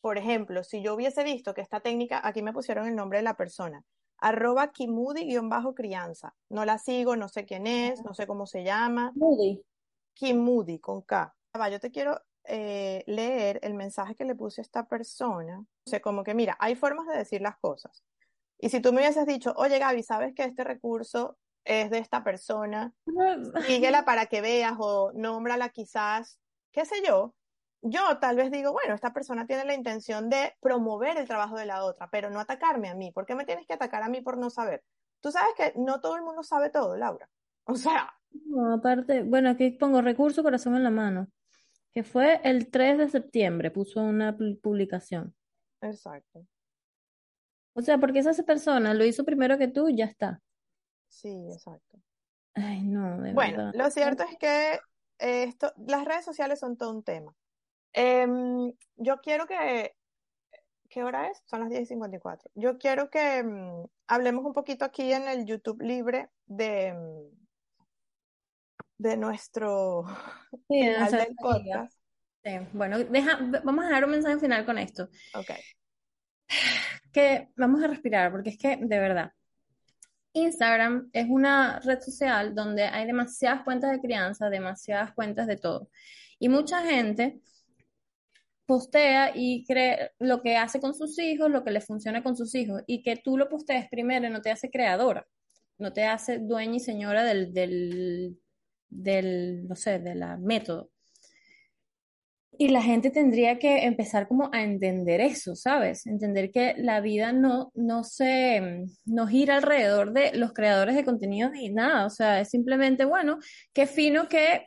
Por 0.00 0.18
ejemplo, 0.18 0.62
si 0.62 0.82
yo 0.82 0.94
hubiese 0.94 1.24
visto 1.24 1.54
que 1.54 1.62
esta 1.62 1.80
técnica, 1.80 2.20
aquí 2.22 2.42
me 2.42 2.52
pusieron 2.52 2.86
el 2.86 2.94
nombre 2.94 3.18
de 3.18 3.24
la 3.24 3.34
persona, 3.34 3.82
arroba 4.18 4.70
kimudi-crianza. 4.70 6.34
No 6.50 6.64
la 6.64 6.78
sigo, 6.78 7.16
no 7.16 7.28
sé 7.28 7.46
quién 7.46 7.66
es, 7.66 8.04
no 8.04 8.14
sé 8.14 8.26
cómo 8.26 8.46
se 8.46 8.62
llama. 8.62 9.12
Moody. 9.14 9.62
Kimudi 10.14 10.78
con 10.78 11.02
K. 11.02 11.34
Va, 11.58 11.68
yo 11.70 11.80
te 11.80 11.90
quiero 11.90 12.20
eh, 12.44 13.04
leer 13.06 13.60
el 13.62 13.74
mensaje 13.74 14.14
que 14.14 14.24
le 14.24 14.34
puse 14.34 14.60
a 14.60 14.62
esta 14.62 14.86
persona. 14.86 15.60
O 15.60 15.90
sea, 15.90 16.00
como 16.00 16.22
que 16.24 16.34
mira, 16.34 16.56
hay 16.60 16.74
formas 16.74 17.06
de 17.06 17.16
decir 17.16 17.40
las 17.40 17.56
cosas. 17.56 18.02
Y 18.58 18.70
si 18.70 18.80
tú 18.80 18.92
me 18.92 19.00
hubieses 19.00 19.26
dicho, 19.26 19.52
oye 19.56 19.78
Gaby, 19.78 20.02
¿sabes 20.02 20.34
que 20.34 20.44
este 20.44 20.64
recurso 20.64 21.38
es 21.64 21.90
de 21.90 21.98
esta 21.98 22.24
persona? 22.24 22.92
Síguela 23.66 24.04
para 24.04 24.26
que 24.26 24.40
veas 24.40 24.74
o 24.78 25.12
nómbrala 25.14 25.68
quizás, 25.70 26.38
qué 26.72 26.84
sé 26.84 26.96
yo. 27.06 27.34
Yo 27.80 28.18
tal 28.18 28.34
vez 28.34 28.50
digo, 28.50 28.72
bueno, 28.72 28.94
esta 28.94 29.12
persona 29.12 29.46
tiene 29.46 29.64
la 29.64 29.74
intención 29.74 30.28
de 30.28 30.56
promover 30.60 31.16
el 31.16 31.28
trabajo 31.28 31.56
de 31.56 31.66
la 31.66 31.84
otra, 31.84 32.08
pero 32.10 32.28
no 32.28 32.40
atacarme 32.40 32.88
a 32.88 32.94
mí. 32.96 33.12
¿Por 33.12 33.24
qué 33.24 33.36
me 33.36 33.44
tienes 33.44 33.66
que 33.66 33.74
atacar 33.74 34.02
a 34.02 34.08
mí 34.08 34.20
por 34.20 34.36
no 34.36 34.50
saber? 34.50 34.82
Tú 35.20 35.30
sabes 35.30 35.54
que 35.56 35.72
no 35.76 36.00
todo 36.00 36.16
el 36.16 36.22
mundo 36.22 36.42
sabe 36.42 36.70
todo, 36.70 36.96
Laura. 36.96 37.28
O 37.70 37.76
sea, 37.76 38.12
No, 38.46 38.72
aparte, 38.74 39.22
bueno, 39.22 39.50
aquí 39.50 39.70
pongo 39.70 40.00
recurso 40.02 40.42
corazón 40.42 40.74
en 40.74 40.82
la 40.82 40.90
mano, 40.90 41.28
que 41.92 42.02
fue 42.02 42.40
el 42.42 42.70
3 42.70 42.98
de 42.98 43.08
septiembre, 43.10 43.70
puso 43.70 44.00
una 44.02 44.36
pu- 44.36 44.60
publicación. 44.60 45.34
exacto. 45.80 46.44
O 47.74 47.80
sea, 47.82 47.98
porque 47.98 48.18
esa 48.20 48.32
persona 48.44 48.94
lo 48.94 49.04
hizo 49.04 49.24
primero 49.24 49.58
que 49.58 49.68
tú, 49.68 49.88
ya 49.90 50.04
está. 50.06 50.42
Sí, 51.08 51.28
exacto. 51.52 51.98
Ay, 52.54 52.82
no, 52.82 53.20
de 53.22 53.32
Bueno, 53.32 53.56
verdad. 53.56 53.72
lo 53.72 53.90
cierto 53.90 54.24
es 54.24 54.36
que 54.38 54.80
esto, 55.18 55.72
las 55.86 56.04
redes 56.04 56.24
sociales 56.24 56.58
son 56.60 56.76
todo 56.76 56.90
un 56.92 57.02
tema. 57.04 57.34
Em, 57.94 58.72
yo 58.96 59.18
quiero 59.22 59.46
que, 59.46 59.96
¿qué 60.88 61.04
hora 61.04 61.28
es? 61.30 61.42
Son 61.46 61.60
las 61.60 61.70
10 61.70 61.82
y 61.82 61.86
54. 61.86 62.50
Yo 62.54 62.78
quiero 62.78 63.10
que 63.10 63.42
mm, 63.44 63.86
hablemos 64.08 64.44
un 64.46 64.54
poquito 64.54 64.84
aquí 64.84 65.12
en 65.12 65.28
el 65.28 65.46
YouTube 65.46 65.82
libre 65.82 66.30
de, 66.46 66.94
mm, 66.94 67.36
de 68.98 69.16
nuestro 69.16 70.04
Sí, 70.68 70.80
del 70.80 70.96
amiga. 70.96 71.34
podcast. 71.36 71.92
Sí, 72.44 72.52
bueno, 72.72 72.98
deja, 72.98 73.38
vamos 73.64 73.84
a 73.84 73.90
dar 73.90 74.04
un 74.04 74.10
mensaje 74.12 74.38
final 74.38 74.64
con 74.64 74.78
esto. 74.78 75.08
Ok. 75.34 75.50
Vamos 77.56 77.82
a 77.82 77.86
respirar, 77.86 78.30
porque 78.30 78.50
es 78.50 78.58
que, 78.58 78.76
de 78.76 78.98
verdad, 78.98 79.32
Instagram 80.32 81.10
es 81.12 81.26
una 81.28 81.80
red 81.80 82.00
social 82.00 82.54
donde 82.54 82.84
hay 82.84 83.06
demasiadas 83.06 83.62
cuentas 83.64 83.90
de 83.90 84.00
crianza, 84.00 84.50
demasiadas 84.50 85.12
cuentas 85.14 85.46
de 85.46 85.56
todo. 85.56 85.90
Y 86.38 86.48
mucha 86.48 86.82
gente 86.82 87.40
postea 88.66 89.32
y 89.34 89.64
cree 89.64 90.12
lo 90.18 90.42
que 90.42 90.56
hace 90.56 90.80
con 90.80 90.94
sus 90.94 91.18
hijos, 91.18 91.50
lo 91.50 91.64
que 91.64 91.70
le 91.70 91.80
funciona 91.80 92.22
con 92.22 92.36
sus 92.36 92.54
hijos, 92.54 92.82
y 92.86 93.02
que 93.02 93.16
tú 93.16 93.38
lo 93.38 93.48
postees 93.48 93.88
primero 93.88 94.28
no 94.28 94.42
te 94.42 94.50
hace 94.50 94.70
creadora, 94.70 95.26
no 95.78 95.92
te 95.92 96.04
hace 96.04 96.38
dueña 96.38 96.76
y 96.76 96.80
señora 96.80 97.24
del, 97.24 97.52
del, 97.52 98.38
del, 98.90 99.66
no 99.66 99.74
sé, 99.74 99.98
del 99.98 100.22
método. 100.40 100.90
Y 102.60 102.70
la 102.70 102.82
gente 102.82 103.10
tendría 103.10 103.60
que 103.60 103.84
empezar 103.84 104.26
como 104.26 104.50
a 104.52 104.64
entender 104.64 105.20
eso, 105.20 105.54
¿sabes? 105.54 106.04
Entender 106.08 106.50
que 106.50 106.74
la 106.76 107.00
vida 107.00 107.32
no, 107.32 107.70
no 107.76 108.02
se, 108.02 108.84
no 109.04 109.28
gira 109.28 109.58
alrededor 109.58 110.12
de 110.12 110.32
los 110.34 110.52
creadores 110.52 110.96
de 110.96 111.04
contenido 111.04 111.50
ni 111.50 111.70
nada. 111.70 112.04
O 112.04 112.10
sea, 112.10 112.40
es 112.40 112.50
simplemente, 112.50 113.04
bueno, 113.04 113.38
qué 113.72 113.86
fino 113.86 114.28
que 114.28 114.66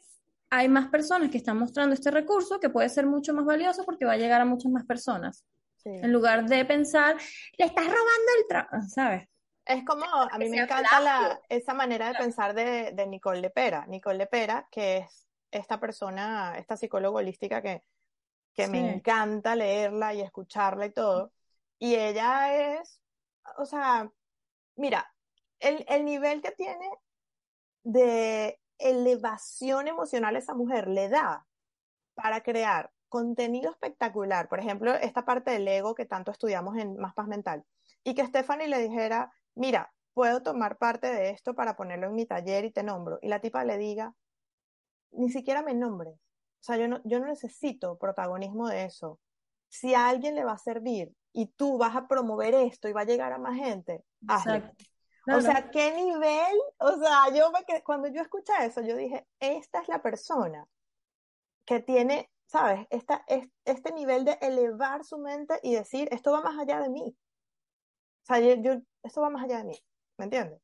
hay 0.49 0.69
más 0.69 0.87
personas 0.87 1.31
que 1.31 1.37
están 1.37 1.59
mostrando 1.59 1.93
este 1.93 2.11
recurso 2.11 2.61
que 2.61 2.69
puede 2.69 2.87
ser 2.87 3.05
mucho 3.07 3.33
más 3.33 3.43
valioso 3.43 3.83
porque 3.83 4.05
va 4.05 4.13
a 4.13 4.17
llegar 4.17 4.39
a 4.39 4.45
muchas 4.45 4.71
más 4.71 4.85
personas. 4.85 5.45
Sí. 5.75 5.89
En 5.89 6.13
lugar 6.13 6.45
de 6.45 6.63
pensar, 6.63 7.17
le 7.57 7.65
estás 7.65 7.85
robando 7.85 8.31
el 8.39 8.47
trabajo, 8.47 8.87
¿sabes? 8.87 9.27
Es 9.65 9.83
como, 9.83 10.05
a 10.05 10.37
mí 10.37 10.47
me 10.49 10.59
encanta 10.59 11.01
la, 11.01 11.41
esa 11.49 11.73
manera 11.73 12.07
de 12.07 12.13
pensar 12.15 12.53
de, 12.55 12.93
de 12.93 13.05
Nicole 13.05 13.41
Lepera. 13.41 13.85
Nicole 13.87 14.19
Lepera, 14.19 14.65
que 14.71 14.99
es 14.99 15.27
esta 15.51 15.79
persona, 15.79 16.57
esta 16.57 16.77
psicóloga 16.77 17.19
holística 17.19 17.61
que, 17.61 17.83
que 18.53 18.67
me 18.67 18.95
encanta 18.95 19.55
leerla 19.55 20.13
y 20.13 20.21
escucharla 20.21 20.85
y 20.85 20.91
todo. 20.91 21.31
Y 21.77 21.95
ella 21.95 22.79
es, 22.79 23.01
o 23.57 23.65
sea, 23.65 24.11
mira, 24.75 25.13
el, 25.59 25.85
el 25.87 26.05
nivel 26.05 26.41
que 26.41 26.51
tiene 26.51 26.89
de 27.83 28.59
elevación 28.77 29.87
emocional 29.87 30.35
esa 30.35 30.53
mujer 30.53 30.87
le 30.87 31.09
da 31.09 31.45
para 32.13 32.41
crear 32.41 32.91
contenido 33.09 33.69
espectacular. 33.69 34.47
Por 34.47 34.59
ejemplo, 34.59 34.93
esta 34.93 35.25
parte 35.25 35.51
del 35.51 35.67
ego 35.67 35.95
que 35.95 36.05
tanto 36.05 36.31
estudiamos 36.31 36.77
en 36.77 36.97
Más 36.97 37.13
Paz 37.13 37.27
Mental. 37.27 37.65
Y 38.03 38.15
que 38.15 38.25
Stephanie 38.25 38.67
le 38.67 38.79
dijera, 38.79 39.31
mira, 39.53 39.93
puedo 40.13 40.41
tomar 40.41 40.77
parte 40.77 41.07
de 41.07 41.29
esto 41.29 41.53
para 41.53 41.75
ponerlo 41.75 42.07
en 42.07 42.15
mi 42.15 42.25
taller 42.25 42.65
y 42.65 42.71
te 42.71 42.83
nombro. 42.83 43.19
Y 43.21 43.27
la 43.27 43.39
tipa 43.39 43.63
le 43.63 43.77
diga, 43.77 44.13
ni 45.11 45.29
siquiera 45.29 45.61
me 45.61 45.73
nombres. 45.73 46.13
O 46.15 46.63
sea, 46.63 46.77
yo 46.77 46.87
no, 46.87 47.01
yo 47.03 47.19
no 47.19 47.25
necesito 47.27 47.97
protagonismo 47.97 48.67
de 48.67 48.85
eso. 48.85 49.19
Si 49.69 49.93
a 49.93 50.07
alguien 50.09 50.35
le 50.35 50.43
va 50.43 50.53
a 50.53 50.57
servir 50.57 51.13
y 51.33 51.47
tú 51.47 51.77
vas 51.77 51.95
a 51.95 52.07
promover 52.07 52.53
esto 52.53 52.87
y 52.87 52.93
va 52.93 53.01
a 53.01 53.05
llegar 53.05 53.31
a 53.33 53.37
más 53.39 53.55
gente, 53.55 54.03
hazlo. 54.27 54.55
Exacto. 54.55 54.85
O 55.33 55.41
sea, 55.41 55.69
¿qué 55.69 55.91
nivel? 55.93 56.57
O 56.79 56.97
sea, 56.97 57.33
yo 57.33 57.51
me 57.51 57.59
cuando 57.83 58.07
yo 58.07 58.21
escuché 58.21 58.53
eso, 58.61 58.81
yo 58.81 58.95
dije, 58.97 59.27
esta 59.39 59.79
es 59.81 59.87
la 59.87 60.01
persona 60.01 60.67
que 61.65 61.79
tiene, 61.79 62.29
¿sabes? 62.47 62.87
Esta, 62.89 63.23
es- 63.27 63.47
este 63.65 63.93
nivel 63.93 64.25
de 64.25 64.37
elevar 64.41 65.05
su 65.05 65.19
mente 65.19 65.59
y 65.63 65.75
decir, 65.75 66.09
esto 66.11 66.31
va 66.31 66.41
más 66.41 66.57
allá 66.59 66.79
de 66.81 66.89
mí. 66.89 67.15
O 68.23 68.25
sea, 68.25 68.39
yo, 68.39 68.55
yo- 68.61 68.81
esto 69.03 69.21
va 69.21 69.29
más 69.29 69.43
allá 69.43 69.59
de 69.59 69.63
mí, 69.65 69.79
¿me 70.17 70.25
entiendes? 70.25 70.59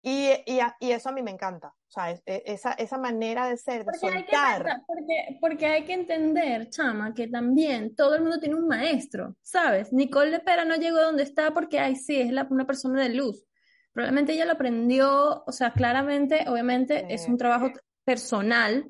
Y, 0.00 0.28
y, 0.46 0.60
y 0.80 0.92
eso 0.92 1.08
a 1.08 1.12
mí 1.12 1.22
me 1.22 1.30
encanta. 1.32 1.68
O 1.68 1.90
sea, 1.90 2.12
es- 2.12 2.22
e- 2.24 2.42
esa, 2.46 2.72
esa 2.72 2.98
manera 2.98 3.48
de 3.48 3.56
ser, 3.56 3.78
de 3.78 3.84
Porque 3.86 4.06
hay 4.06 4.24
que 4.24 4.36
soltar. 4.36 4.82
porque, 4.86 5.38
porque 5.40 5.66
hay 5.66 5.84
que 5.84 5.92
entender, 5.94 6.68
chama, 6.70 7.12
que 7.14 7.26
también 7.28 7.94
todo 7.96 8.14
el 8.14 8.22
mundo 8.22 8.38
tiene 8.38 8.54
un 8.54 8.68
maestro, 8.68 9.36
¿sabes? 9.42 9.92
Nicole 9.92 10.30
Lepera 10.30 10.64
no 10.64 10.76
llegó 10.76 11.00
donde 11.00 11.24
está 11.24 11.52
porque, 11.52 11.80
ay, 11.80 11.96
sí, 11.96 12.20
es 12.20 12.30
la- 12.30 12.46
una 12.50 12.66
persona 12.66 13.02
de 13.02 13.08
luz. 13.14 13.44
Probablemente 13.92 14.32
ella 14.34 14.44
lo 14.44 14.52
aprendió, 14.52 15.42
o 15.44 15.52
sea, 15.52 15.72
claramente, 15.72 16.44
obviamente, 16.48 17.06
es 17.12 17.24
Sí. 17.24 17.30
un 17.30 17.36
trabajo 17.38 17.72
personal, 18.04 18.86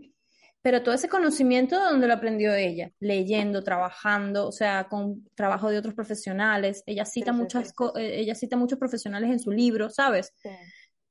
pero 0.60 0.82
todo 0.82 0.94
ese 0.94 1.08
conocimiento, 1.08 1.76
¿de 1.78 1.84
dónde 1.90 2.06
lo 2.08 2.14
aprendió 2.14 2.52
ella? 2.52 2.90
Leyendo, 3.00 3.62
trabajando, 3.62 4.46
o 4.48 4.52
sea, 4.52 4.88
con 4.88 5.26
trabajo 5.34 5.70
de 5.70 5.78
otros 5.78 5.94
profesionales. 5.94 6.82
Ella 6.84 7.04
cita 7.06 7.32
Sí, 7.32 7.38
muchas, 7.38 7.68
sí. 7.68 7.74
eh, 7.96 8.20
ella 8.20 8.34
cita 8.34 8.56
muchos 8.56 8.78
profesionales 8.78 9.30
en 9.30 9.38
su 9.38 9.50
libro, 9.52 9.88
¿sabes? 9.88 10.34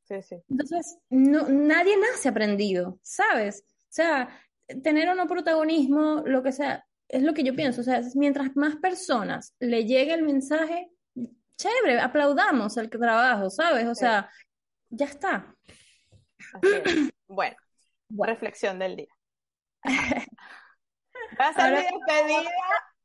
Sí, 0.08 0.22
sí. 0.22 0.36
Entonces, 0.50 0.98
no, 1.10 1.48
nadie 1.50 1.96
nace 1.98 2.30
aprendido, 2.30 2.98
¿sabes? 3.02 3.64
O 3.68 3.90
sea, 3.90 4.30
tener 4.84 5.10
o 5.10 5.16
no 5.16 5.28
protagonismo, 5.28 6.24
lo 6.26 6.42
que 6.44 6.52
sea, 6.52 6.86
es 7.10 7.24
lo 7.24 7.34
que 7.34 7.44
yo 7.44 7.56
pienso. 7.56 7.82
O 7.82 7.84
sea, 7.84 8.02
mientras 8.16 8.56
más 8.56 8.78
personas 8.78 9.54
le 9.60 9.86
llegue 9.86 10.14
el 10.14 10.24
mensaje, 10.24 10.90
chévere, 11.58 12.00
aplaudamos 12.00 12.78
el 12.78 12.90
trabajo, 12.90 13.50
¿sabes? 13.50 13.86
O 13.88 13.96
Sí. 13.96 14.02
sea, 14.02 14.30
ya 14.90 15.06
está. 15.08 15.56
Así 16.54 16.68
es. 16.86 17.10
Bueno, 17.28 17.56
Bueno, 18.10 18.34
reflexión 18.34 18.80
del 18.80 18.96
día. 18.96 19.08
Voy 21.38 21.46
a 21.46 21.50
Ahora 21.50 21.70
mi 21.92 21.98
despedida. 21.98 22.50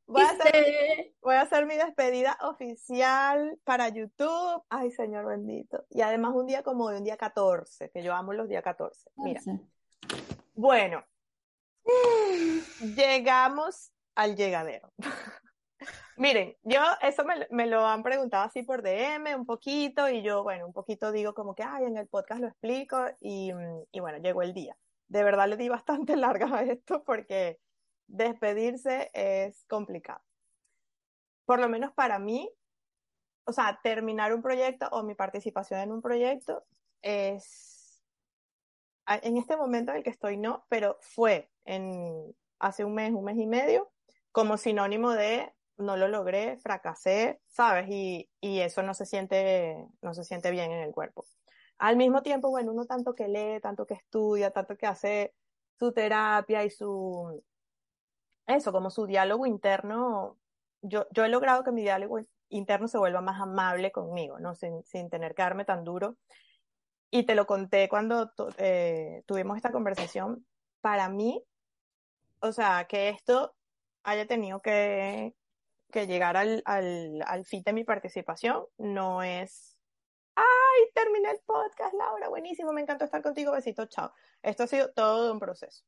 Voy 0.05 0.21
a 0.21 0.29
hacer 0.29 0.65
¿viste? 0.65 1.15
Voy 1.21 1.35
a 1.35 1.41
hacer 1.41 1.65
mi 1.65 1.75
despedida 1.75 2.37
oficial 2.41 3.57
para 3.63 3.89
YouTube. 3.89 4.63
Ay, 4.69 4.91
Señor 4.91 5.25
bendito. 5.25 5.85
Y 5.89 6.01
además 6.01 6.33
un 6.35 6.45
día 6.45 6.63
como 6.63 6.89
de 6.89 6.97
un 6.97 7.03
día 7.03 7.17
14, 7.17 7.89
que 7.91 8.03
yo 8.03 8.13
amo 8.13 8.33
los 8.33 8.49
días 8.49 8.63
14. 8.63 9.09
Mira, 9.15 9.41
bueno, 10.53 11.03
llegamos 12.95 13.91
al 14.15 14.35
llegadero. 14.35 14.91
Miren, 16.15 16.55
yo 16.61 16.79
eso 17.01 17.25
me, 17.25 17.47
me, 17.49 17.65
lo 17.65 17.85
han 17.87 18.03
preguntado 18.03 18.43
así 18.43 18.61
por 18.61 18.83
DM 18.83 19.35
un 19.35 19.45
poquito 19.45 20.09
y 20.09 20.21
yo, 20.21 20.43
bueno, 20.43 20.67
un 20.67 20.73
poquito 20.73 21.11
digo 21.11 21.33
como 21.33 21.55
que, 21.55 21.63
ay, 21.63 21.85
en 21.85 21.97
el 21.97 22.07
podcast 22.07 22.39
lo 22.39 22.47
explico 22.47 23.03
y, 23.19 23.51
y 23.91 23.99
bueno, 23.99 24.19
llegó 24.19 24.43
el 24.43 24.53
día. 24.53 24.77
De 25.07 25.23
verdad 25.23 25.47
le 25.47 25.57
di 25.57 25.69
bastante 25.69 26.15
larga 26.17 26.55
a 26.55 26.63
esto 26.63 27.03
porque 27.03 27.59
despedirse 28.07 29.09
es 29.13 29.65
complicado. 29.65 30.21
Por 31.45 31.59
lo 31.59 31.69
menos 31.69 31.91
para 31.93 32.19
mí, 32.19 32.49
o 33.45 33.51
sea, 33.51 33.79
terminar 33.83 34.33
un 34.33 34.41
proyecto 34.41 34.87
o 34.91 35.03
mi 35.03 35.15
participación 35.15 35.79
en 35.81 35.91
un 35.91 36.01
proyecto 36.01 36.63
es, 37.01 38.01
en 39.07 39.37
este 39.37 39.57
momento 39.57 39.91
en 39.91 39.97
el 39.97 40.03
que 40.03 40.09
estoy 40.09 40.37
no, 40.37 40.65
pero 40.69 40.97
fue 41.01 41.49
en, 41.65 42.35
hace 42.59 42.85
un 42.85 42.95
mes, 42.95 43.11
un 43.11 43.25
mes 43.25 43.37
y 43.37 43.45
medio, 43.45 43.91
como 44.31 44.57
sinónimo 44.57 45.11
de 45.11 45.53
no 45.77 45.97
lo 45.97 46.07
logré, 46.07 46.57
fracasé, 46.57 47.41
¿sabes? 47.47 47.87
Y, 47.89 48.29
y 48.39 48.59
eso 48.59 48.83
no 48.83 48.93
se 48.93 49.05
siente, 49.05 49.87
no 50.01 50.13
se 50.13 50.23
siente 50.23 50.51
bien 50.51 50.71
en 50.71 50.79
el 50.79 50.91
cuerpo. 50.91 51.25
Al 51.77 51.97
mismo 51.97 52.21
tiempo, 52.21 52.49
bueno, 52.49 52.71
uno 52.71 52.85
tanto 52.85 53.13
que 53.15 53.27
lee, 53.27 53.59
tanto 53.59 53.85
que 53.85 53.95
estudia, 53.95 54.51
tanto 54.51 54.77
que 54.77 54.85
hace 54.85 55.33
su 55.77 55.91
terapia 55.91 56.63
y 56.63 56.69
su, 56.69 57.43
eso, 58.47 58.71
como 58.71 58.89
su 58.89 59.05
diálogo 59.05 59.45
interno, 59.45 60.37
yo, 60.81 61.07
yo 61.11 61.25
he 61.25 61.29
logrado 61.29 61.63
que 61.63 61.71
mi 61.71 61.81
diálogo 61.81 62.19
interno 62.49 62.87
se 62.87 62.97
vuelva 62.97 63.21
más 63.21 63.41
amable 63.41 63.91
conmigo, 63.91 64.39
¿no? 64.39 64.55
Sin, 64.55 64.83
sin 64.83 65.09
tener 65.09 65.33
que 65.33 65.41
darme 65.41 65.65
tan 65.65 65.83
duro. 65.83 66.17
Y 67.09 67.25
te 67.25 67.35
lo 67.35 67.45
conté 67.45 67.89
cuando 67.89 68.31
eh, 68.57 69.23
tuvimos 69.25 69.57
esta 69.57 69.71
conversación. 69.71 70.45
Para 70.81 71.09
mí, 71.09 71.43
o 72.39 72.51
sea, 72.51 72.85
que 72.85 73.09
esto 73.09 73.55
haya 74.03 74.27
tenido 74.27 74.61
que, 74.61 75.33
que 75.91 76.07
llegar 76.07 76.35
al, 76.37 76.61
al, 76.65 77.23
al 77.25 77.45
fin 77.45 77.63
de 77.63 77.73
mi 77.73 77.83
participación 77.83 78.65
no 78.77 79.23
es, 79.23 79.77
ay, 80.35 80.91
terminé 80.93 81.31
el 81.31 81.39
podcast, 81.45 81.93
Laura, 81.93 82.29
buenísimo, 82.29 82.73
me 82.73 82.81
encantó 82.81 83.05
estar 83.05 83.21
contigo, 83.21 83.51
besito, 83.51 83.85
chao. 83.85 84.11
Esto 84.41 84.63
ha 84.63 84.67
sido 84.67 84.91
todo 84.91 85.31
un 85.31 85.39
proceso. 85.39 85.85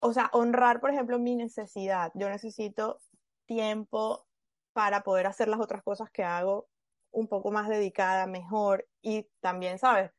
O 0.00 0.12
sea, 0.12 0.30
honrar, 0.32 0.80
por 0.80 0.90
ejemplo, 0.90 1.18
mi 1.18 1.36
necesidad. 1.36 2.12
Yo 2.14 2.28
necesito 2.28 3.00
tiempo 3.46 4.26
para 4.72 5.02
poder 5.02 5.26
hacer 5.26 5.48
las 5.48 5.60
otras 5.60 5.82
cosas 5.82 6.10
que 6.10 6.24
hago 6.24 6.68
un 7.10 7.28
poco 7.28 7.50
más 7.50 7.68
dedicada, 7.68 8.26
mejor. 8.26 8.86
Y 9.02 9.28
también, 9.40 9.78
¿sabes? 9.78 10.12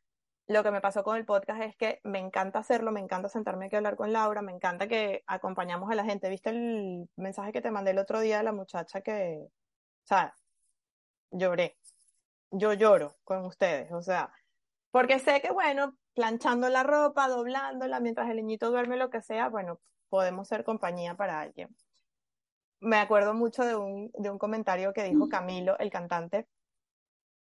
lo 0.50 0.64
que 0.64 0.72
me 0.72 0.82
pasó 0.82 1.04
con 1.04 1.16
el 1.16 1.26
podcast 1.26 1.62
es 1.62 1.76
que 1.78 2.02
me 2.04 2.18
encanta 2.18 2.58
hacerlo, 2.60 2.92
me 2.92 3.00
encanta 3.00 3.30
sentarme 3.30 3.68
aquí 3.68 3.76
a 3.76 3.80
hablar 3.80 3.96
con 3.96 4.12
Laura, 4.12 4.42
me 4.42 4.52
encanta 4.52 4.88
que 4.88 5.24
acompañamos 5.28 5.92
a 5.92 5.96
la 5.96 6.04
gente. 6.04 6.28
¿Viste 6.28 6.50
el 6.50 7.08
mensaje 7.18 7.52
que 7.54 7.62
te 7.62 7.70
mandé 7.70 7.92
el 7.92 8.00
otro 8.00 8.20
día 8.20 8.40
de 8.40 8.44
la 8.44 8.52
muchacha 8.52 9.02
que, 9.02 9.46
o 9.46 10.08
sea, 10.08 10.34
lloré? 11.30 11.78
Yo 12.52 12.74
lloro 12.74 13.16
con 13.24 13.46
ustedes, 13.46 13.92
o 13.92 14.02
sea, 14.02 14.32
porque 14.92 15.20
sé 15.20 15.42
que, 15.42 15.52
bueno, 15.52 15.96
planchando 16.14 16.70
la 16.70 16.84
ropa, 16.84 17.28
doblándola, 17.28 18.00
mientras 18.00 18.30
el 18.30 18.38
niñito 18.38 18.72
duerme, 18.72 18.98
lo 18.98 19.10
que 19.10 19.22
sea, 19.22 19.50
bueno, 19.50 19.80
podemos 20.10 20.48
ser 20.48 20.64
compañía 20.64 21.16
para 21.16 21.40
alguien. 21.40 21.76
Me 22.80 22.98
acuerdo 22.98 23.34
mucho 23.34 23.64
de 23.66 23.76
un, 23.76 24.12
de 24.18 24.30
un 24.30 24.38
comentario 24.38 24.94
que 24.94 25.04
dijo 25.04 25.30
Camilo, 25.30 25.78
el 25.80 25.92
cantante, 25.92 26.48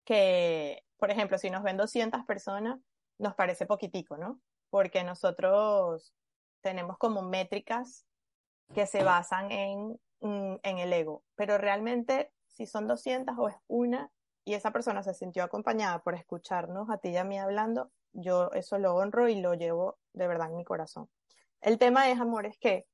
que, 0.05 0.83
por 0.97 1.11
ejemplo, 1.11 1.37
si 1.37 1.49
nos 1.49 1.63
ven 1.63 1.77
200 1.77 2.25
personas, 2.25 2.79
nos 3.17 3.35
parece 3.35 3.65
poquitico, 3.65 4.17
¿no? 4.17 4.39
Porque 4.69 5.03
nosotros 5.03 6.13
tenemos 6.61 6.97
como 6.97 7.21
métricas 7.21 8.05
que 8.73 8.87
se 8.87 9.03
basan 9.03 9.51
en, 9.51 9.99
en 10.21 10.77
el 10.77 10.93
ego, 10.93 11.23
pero 11.35 11.57
realmente 11.57 12.31
si 12.47 12.65
son 12.65 12.87
200 12.87 13.35
o 13.37 13.49
es 13.49 13.55
una 13.67 14.09
y 14.45 14.53
esa 14.53 14.71
persona 14.71 15.03
se 15.03 15.13
sintió 15.13 15.43
acompañada 15.43 15.99
por 15.99 16.15
escucharnos 16.15 16.89
a 16.89 16.97
ti 16.97 17.09
y 17.09 17.17
a 17.17 17.23
mí 17.23 17.39
hablando, 17.39 17.91
yo 18.11 18.51
eso 18.53 18.77
lo 18.77 18.95
honro 18.95 19.27
y 19.29 19.41
lo 19.41 19.53
llevo 19.53 19.97
de 20.13 20.27
verdad 20.27 20.49
en 20.49 20.57
mi 20.57 20.63
corazón. 20.63 21.09
El 21.61 21.77
tema 21.77 22.09
es, 22.09 22.19
amor, 22.19 22.45
es 22.45 22.57
que 22.57 22.85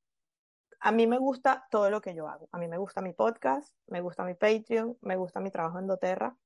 a 0.79 0.91
mí 0.91 1.07
me 1.07 1.17
gusta 1.17 1.65
todo 1.71 1.89
lo 1.89 2.01
que 2.01 2.13
yo 2.13 2.27
hago. 2.27 2.47
A 2.51 2.57
mí 2.57 2.67
me 2.67 2.77
gusta 2.77 3.01
mi 3.01 3.13
podcast, 3.13 3.75
me 3.87 4.01
gusta 4.01 4.23
mi 4.23 4.35
Patreon, 4.35 4.97
me 5.01 5.17
gusta 5.17 5.39
mi 5.39 5.51
trabajo 5.51 5.79
en 5.79 5.87
doTERRA, 5.87 6.37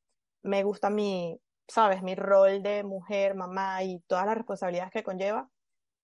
me 0.41 0.63
gusta 0.63 0.89
mi, 0.89 1.39
sabes, 1.67 2.01
mi 2.01 2.15
rol 2.15 2.63
de 2.63 2.83
mujer, 2.83 3.35
mamá 3.35 3.83
y 3.83 3.99
todas 4.07 4.25
las 4.25 4.35
responsabilidades 4.35 4.91
que 4.91 5.03
conlleva, 5.03 5.49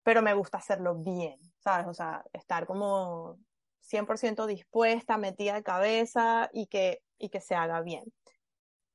pero 0.03 0.21
me 0.21 0.33
gusta 0.33 0.57
hacerlo 0.57 0.95
bien, 0.95 1.39
¿sabes? 1.59 1.87
O 1.87 1.93
sea, 1.93 2.23
estar 2.33 2.67
como 2.67 3.39
100% 3.81 4.45
dispuesta, 4.45 5.17
metida 5.17 5.55
de 5.55 5.63
cabeza 5.63 6.49
y 6.53 6.67
que, 6.67 7.01
y 7.17 7.29
que 7.29 7.41
se 7.41 7.55
haga 7.55 7.81
bien. 7.81 8.03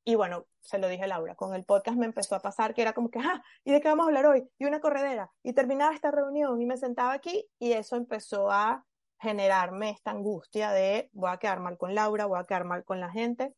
Y 0.05 0.15
bueno, 0.15 0.47
se 0.61 0.79
lo 0.79 0.89
dije 0.89 1.05
a 1.05 1.07
Laura, 1.09 1.35
con 1.35 1.55
el 1.55 1.65
podcast 1.65 1.99
me 1.99 2.07
empezó 2.07 2.35
a 2.35 2.41
pasar 2.41 2.75
que 2.75 2.83
era 2.83 2.95
como 2.95 3.11
que, 3.11 3.19
ah, 3.19 3.43
¿y 3.65 3.73
de 3.73 3.81
qué 3.81 3.89
vamos 3.89 4.05
a 4.05 4.09
hablar 4.09 4.27
hoy? 4.27 4.49
Y 4.59 4.65
una 4.65 4.81
corredera. 4.81 5.31
Y 5.43 5.53
terminaba 5.53 5.95
esta 5.95 6.11
reunión 6.11 6.61
y 6.61 6.67
me 6.67 6.77
sentaba 6.77 7.13
aquí 7.13 7.47
y 7.59 7.73
eso 7.73 7.97
empezó 7.97 8.51
a 8.51 8.85
generarme 9.21 9.91
esta 9.91 10.13
angustia 10.13 10.71
de 10.71 11.11
voy 11.13 11.31
a 11.31 11.39
quedar 11.39 11.61
mal 11.61 11.77
con 11.77 11.95
Laura, 11.95 12.27
voy 12.27 12.39
a 12.39 12.45
quedar 12.45 12.65
mal 12.65 12.85
con 12.85 13.01
la 13.01 13.11
gente 13.11 13.55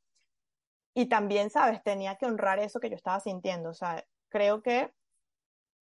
y 0.95 1.07
también, 1.07 1.51
¿sabes? 1.51 1.83
Tenía 1.83 2.17
que 2.17 2.27
honrar 2.27 2.59
eso 2.59 2.81
que 2.81 2.91
yo 2.91 2.97
estaba 2.97 3.21
sintiendo. 3.21 3.71
O 3.71 3.75
sea, 3.75 4.05
creo 4.29 4.63
que 4.63 4.93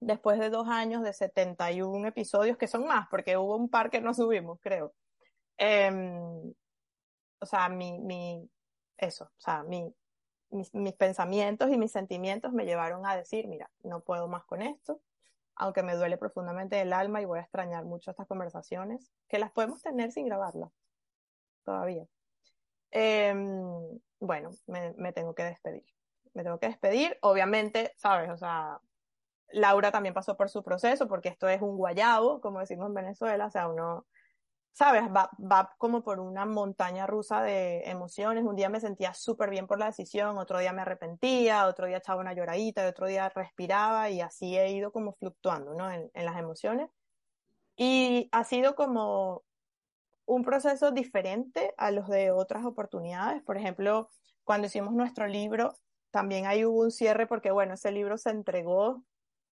después 0.00 0.38
de 0.38 0.50
dos 0.50 0.68
años 0.68 1.02
de 1.02 1.12
71 1.12 2.08
episodios, 2.08 2.56
que 2.56 2.68
son 2.68 2.86
más, 2.86 3.08
porque 3.10 3.36
hubo 3.36 3.56
un 3.56 3.68
par 3.70 3.90
que 3.90 4.00
no 4.00 4.14
subimos, 4.14 4.58
creo. 4.60 4.94
Em, 5.56 6.52
o 7.40 7.46
sea, 7.46 7.68
mi, 7.68 7.98
mi, 7.98 8.48
eso, 8.96 9.24
o 9.24 9.40
sea, 9.40 9.62
mi, 9.64 9.92
mis, 10.50 10.70
pensamientos 10.94 11.70
y 11.70 11.78
mis 11.78 11.92
sentimientos 11.92 12.52
me 12.52 12.64
llevaron 12.64 13.06
a 13.06 13.16
decir, 13.16 13.48
mira, 13.48 13.70
no 13.82 14.00
puedo 14.00 14.28
más 14.28 14.44
con 14.44 14.62
esto, 14.62 15.00
aunque 15.54 15.82
me 15.82 15.94
duele 15.94 16.16
profundamente 16.16 16.80
el 16.80 16.92
alma 16.92 17.20
y 17.20 17.24
voy 17.24 17.38
a 17.38 17.42
extrañar 17.42 17.84
mucho 17.84 18.10
estas 18.10 18.26
conversaciones, 18.26 19.12
que 19.28 19.38
las 19.38 19.50
podemos 19.50 19.82
tener 19.82 20.12
sin 20.12 20.26
grabarlas, 20.26 20.70
todavía. 21.64 22.06
Eh, 22.90 23.34
bueno, 24.20 24.50
me, 24.66 24.92
me, 24.96 25.12
tengo 25.12 25.34
que 25.34 25.44
despedir. 25.44 25.84
Me 26.32 26.42
tengo 26.42 26.58
que 26.58 26.68
despedir. 26.68 27.18
Obviamente, 27.20 27.92
sabes, 27.96 28.30
o 28.30 28.36
sea, 28.36 28.80
Laura 29.50 29.90
también 29.90 30.14
pasó 30.14 30.36
por 30.36 30.48
su 30.50 30.62
proceso, 30.62 31.08
porque 31.08 31.28
esto 31.28 31.48
es 31.48 31.62
un 31.62 31.76
guayabo, 31.76 32.40
como 32.40 32.60
decimos 32.60 32.88
en 32.88 32.94
Venezuela, 32.94 33.46
o 33.46 33.50
sea, 33.50 33.68
uno, 33.68 34.06
sabes, 34.78 35.02
va, 35.14 35.28
va 35.40 35.74
como 35.76 36.04
por 36.04 36.20
una 36.20 36.46
montaña 36.46 37.04
rusa 37.04 37.42
de 37.42 37.82
emociones. 37.90 38.44
Un 38.44 38.54
día 38.54 38.68
me 38.68 38.78
sentía 38.78 39.12
súper 39.12 39.50
bien 39.50 39.66
por 39.66 39.80
la 39.80 39.86
decisión, 39.86 40.38
otro 40.38 40.60
día 40.60 40.72
me 40.72 40.82
arrepentía, 40.82 41.66
otro 41.66 41.86
día 41.86 41.96
echaba 41.96 42.20
una 42.20 42.32
lloradita, 42.32 42.84
y 42.84 42.86
otro 42.86 43.08
día 43.08 43.28
respiraba 43.28 44.08
y 44.08 44.20
así 44.20 44.56
he 44.56 44.70
ido 44.70 44.92
como 44.92 45.14
fluctuando, 45.14 45.74
¿no? 45.74 45.90
En, 45.90 46.08
en 46.14 46.24
las 46.24 46.38
emociones. 46.38 46.90
Y 47.76 48.28
ha 48.30 48.44
sido 48.44 48.76
como 48.76 49.42
un 50.26 50.44
proceso 50.44 50.92
diferente 50.92 51.74
a 51.76 51.90
los 51.90 52.08
de 52.08 52.30
otras 52.30 52.64
oportunidades. 52.64 53.42
Por 53.42 53.56
ejemplo, 53.56 54.10
cuando 54.44 54.68
hicimos 54.68 54.94
nuestro 54.94 55.26
libro, 55.26 55.74
también 56.12 56.46
ahí 56.46 56.64
hubo 56.64 56.82
un 56.82 56.92
cierre 56.92 57.26
porque, 57.26 57.50
bueno, 57.50 57.74
ese 57.74 57.90
libro 57.90 58.16
se 58.16 58.30
entregó 58.30 59.04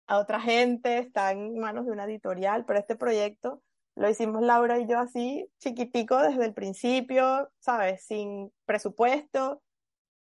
a 0.06 0.18
otra 0.18 0.40
gente, 0.40 0.98
está 0.98 1.32
en 1.32 1.58
manos 1.58 1.86
de 1.86 1.92
una 1.92 2.04
editorial, 2.04 2.64
pero 2.64 2.78
este 2.78 2.94
proyecto 2.94 3.62
lo 3.96 4.10
hicimos 4.10 4.42
Laura 4.42 4.78
y 4.78 4.86
yo 4.86 4.98
así, 4.98 5.50
chiquitico 5.58 6.18
desde 6.18 6.44
el 6.44 6.52
principio, 6.52 7.50
¿sabes? 7.58 8.04
Sin 8.04 8.52
presupuesto, 8.66 9.62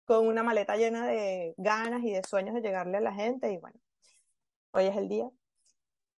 con 0.05 0.27
una 0.27 0.43
maleta 0.43 0.77
llena 0.77 1.07
de 1.07 1.55
ganas 1.57 2.05
y 2.05 2.13
de 2.13 2.23
sueños 2.23 2.55
de 2.55 2.61
llegarle 2.61 2.99
a 2.99 3.01
la 3.01 3.15
gente 3.15 3.51
y 3.51 3.57
bueno, 3.57 3.81
hoy 4.73 4.85
es 4.85 4.97
el 4.97 5.09
día 5.09 5.29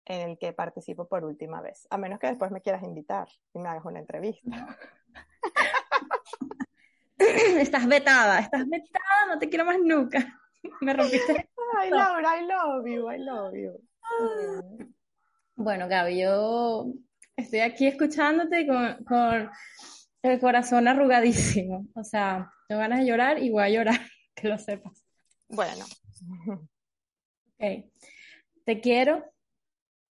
en 0.05 0.31
el 0.31 0.37
que 0.37 0.51
participo 0.51 1.07
por 1.07 1.23
última 1.23 1.61
vez, 1.61 1.87
a 1.91 1.97
menos 1.97 2.19
que 2.19 2.27
después 2.27 2.51
me 2.51 2.61
quieras 2.61 2.83
invitar 2.83 3.29
y 3.53 3.59
me 3.59 3.69
hagas 3.69 3.85
una 3.85 3.99
entrevista. 3.99 4.49
estás 7.17 7.87
vetada, 7.87 8.39
estás 8.39 8.67
vetada, 8.67 9.27
no 9.27 9.37
te 9.37 9.47
quiero 9.47 9.65
más 9.65 9.77
nunca. 9.79 10.39
Me 10.81 10.93
rompiste. 10.93 11.49
Ay, 11.77 11.89
Laura, 11.89 12.39
I 12.39 12.47
love 12.47 12.87
you, 12.87 13.11
I 13.11 13.17
love 13.19 13.53
you. 13.53 13.79
Bueno, 15.55 15.87
Gaby, 15.87 16.21
yo 16.21 16.87
estoy 17.35 17.59
aquí 17.59 17.87
escuchándote 17.87 18.67
con, 18.67 19.03
con 19.05 19.49
el 20.21 20.39
corazón 20.39 20.87
arrugadísimo. 20.87 21.87
O 21.95 22.03
sea, 22.03 22.51
tengo 22.67 22.81
ganas 22.81 22.99
de 22.99 23.05
llorar 23.05 23.41
y 23.41 23.49
voy 23.49 23.63
a 23.63 23.69
llorar, 23.69 23.99
que 24.35 24.47
lo 24.47 24.57
sepas. 24.57 25.03
Bueno. 25.47 25.85
Ok. 27.59 27.85
Te 28.65 28.79
quiero, 28.79 29.25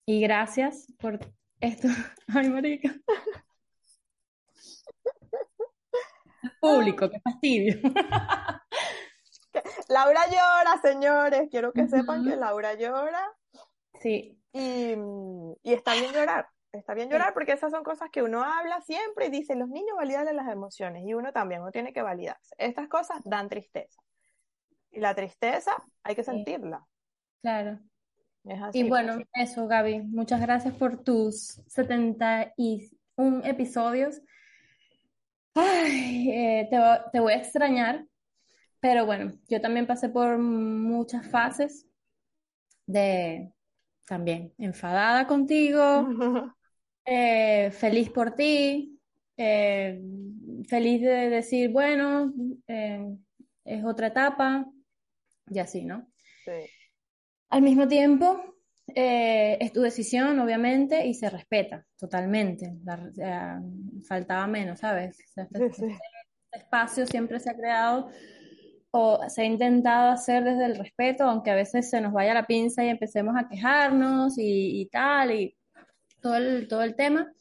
y 0.06 0.20
gracias 0.20 0.88
por 1.00 1.20
esto. 1.60 1.88
Ay, 2.28 2.50
marica. 2.50 2.94
Público, 6.60 7.10
qué 7.10 7.20
fastidio. 7.22 7.80
Laura 9.90 10.22
llora, 10.28 10.82
señores. 10.82 11.48
Quiero 11.50 11.72
que 11.72 11.88
sepan 11.88 12.26
que 12.26 12.36
Laura 12.36 12.74
llora. 12.74 13.32
Sí. 14.02 14.38
Y, 14.54 14.96
y 15.64 15.74
está 15.74 15.94
bien 15.94 16.14
llorar. 16.14 16.48
Está 16.72 16.94
bien 16.94 17.10
llorar 17.10 17.34
porque 17.34 17.52
esas 17.52 17.72
son 17.72 17.84
cosas 17.84 18.10
que 18.10 18.24
uno 18.24 18.44
habla 18.44 18.80
siempre 18.82 19.28
y 19.28 19.30
dice, 19.30 19.56
los 19.56 19.68
niños 19.68 19.96
validan 19.98 20.34
las 20.36 20.50
emociones 20.50 21.04
y 21.06 21.14
uno 21.14 21.34
también, 21.34 21.62
uno 21.62 21.72
tiene 21.72 21.92
que 21.92 22.02
validarse. 22.02 22.56
Estas 22.58 22.88
cosas 22.88 23.20
dan 23.26 23.50
tristeza. 23.50 24.02
Y 24.90 25.00
la 25.00 25.14
tristeza 25.14 25.72
hay 26.04 26.16
que 26.16 26.24
sentirla. 26.24 26.86
Claro. 27.42 27.80
y 28.74 28.88
bueno, 28.88 29.22
eso, 29.34 29.68
Gaby. 29.68 30.02
Muchas 30.04 30.40
gracias 30.40 30.74
por 30.76 31.04
tus 31.04 31.62
71 31.68 33.42
episodios. 33.44 34.22
Ay, 35.54 36.32
eh, 36.32 36.68
te, 36.70 36.78
te 37.12 37.20
voy 37.20 37.34
a 37.34 37.38
extrañar, 37.38 38.06
pero 38.80 39.06
bueno, 39.06 39.34
yo 39.50 39.60
también 39.60 39.86
pasé 39.86 40.08
por 40.08 40.38
muchas 40.38 41.28
fases 41.30 41.86
de 42.86 43.52
también 44.08 44.54
enfadada 44.58 45.28
contigo, 45.28 46.08
eh, 47.06 47.72
feliz 47.72 48.10
por 48.10 48.36
ti, 48.36 49.00
eh, 49.38 50.02
feliz 50.68 51.02
de 51.02 51.30
decir, 51.30 51.70
bueno, 51.70 52.34
es 52.68 53.84
otra 53.84 54.08
etapa, 54.08 54.66
y 55.50 55.60
así, 55.60 55.84
¿no? 55.84 56.08
Sí. 56.46 56.70
Al 57.50 57.62
mismo 57.62 57.88
tiempo, 57.88 58.52
eh, 58.96 59.58
es 59.60 59.72
tu 59.74 59.82
decisión, 59.82 60.40
obviamente, 60.40 61.06
y 61.06 61.14
se 61.14 61.30
respeta 61.30 61.86
totalmente. 61.98 62.74
faltaba 64.08 64.48
menos, 64.48 64.80
¿sabes? 64.80 65.20
este, 65.20 65.66
este, 65.66 65.98
espacio 66.52 67.06
siempre 67.06 67.40
se 67.40 67.50
ha 67.50 67.56
creado 67.56 68.10
o 68.92 69.30
se 69.30 69.44
ha 69.44 69.46
intentado 69.46 70.12
hacer 70.12 70.44
desde 70.44 70.66
el 70.66 70.76
respeto, 70.76 71.24
aunque 71.24 71.52
a 71.52 71.56
veces 71.56 71.90
se 71.90 72.02
nos 72.02 72.12
vaya 72.12 72.34
la 72.34 72.46
pinza 72.46 72.84
y 72.84 72.90
empecemos 72.90 73.36
a 73.38 73.48
quejarnos 73.48 74.34
y, 74.38 74.90
tal, 74.92 75.32
y 75.32 75.56
todo 76.22 76.36
el, 76.36 76.68
todo 76.68 76.84
el 76.84 76.96
tema. 76.96 77.34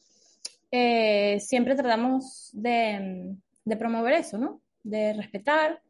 Eh, 0.70 1.38
siempre 1.40 1.74
tratamos 1.74 2.50
de, 2.52 3.36
de 3.64 3.76
promover 3.76 4.14
eso, 4.14 4.38
¿no? 4.38 4.60
De 4.82 5.12
respetar, 5.12 5.82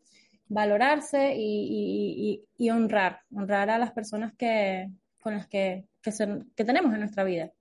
valorarse 0.48 1.34
y, 1.36 2.70
honrar, 2.70 3.20
honrar 3.34 3.70
a 3.70 3.78
las 3.78 3.92
personas 3.92 4.34
que, 4.36 4.90
con 5.22 5.34
las 5.34 5.46
que, 5.46 5.86
que, 6.02 6.64
tenemos 6.64 6.92
en 6.92 7.00
nuestra 7.00 7.24
vida. 7.24 7.52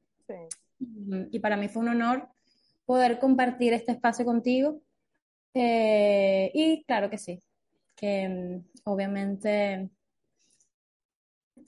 Y 1.32 1.40
para 1.40 1.58
mí 1.58 1.68
fue 1.68 1.84
un 1.84 1.90
honor 1.90 2.28
poder 2.86 3.20
compartir 3.20 3.74
este 3.74 3.92
espacio 3.92 4.26
contigo. 4.26 4.82
Eh, 5.54 6.52
y 6.54 6.84
claro 6.84 7.10
que 7.10 7.18
sí, 7.18 7.42
que 7.96 8.28
mm, 8.28 8.80
obviamente 8.86 9.90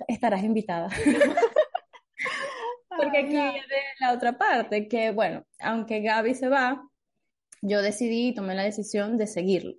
estarás 0.08 0.44
invitada. 0.44 0.90
Porque 3.02 3.18
aquí 3.18 3.32
viene 3.32 3.62
la 4.00 4.14
otra 4.14 4.38
parte, 4.38 4.88
que 4.88 5.12
bueno, 5.12 5.46
aunque 5.60 6.02
Gaby 6.02 6.36
se 6.36 6.50
va, 6.50 6.88
yo 7.62 7.82
decidí 7.82 8.30
y 8.30 8.34
tomé 8.34 8.56
la 8.56 8.64
decisión 8.64 9.18
de 9.18 9.28
seguirlo. 9.28 9.74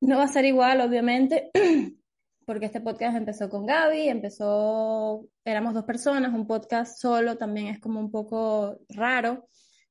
No 0.00 0.18
va 0.18 0.24
a 0.24 0.28
ser 0.28 0.44
igual, 0.44 0.80
obviamente, 0.80 1.50
porque 2.46 2.66
este 2.66 2.80
podcast 2.80 3.16
empezó 3.16 3.48
con 3.48 3.64
Gaby, 3.64 4.08
empezó, 4.08 5.26
éramos 5.44 5.74
dos 5.74 5.84
personas, 5.84 6.34
un 6.34 6.46
podcast 6.46 6.98
solo 6.98 7.38
también 7.38 7.68
es 7.68 7.80
como 7.80 8.00
un 8.00 8.10
poco 8.10 8.80
raro, 8.90 9.48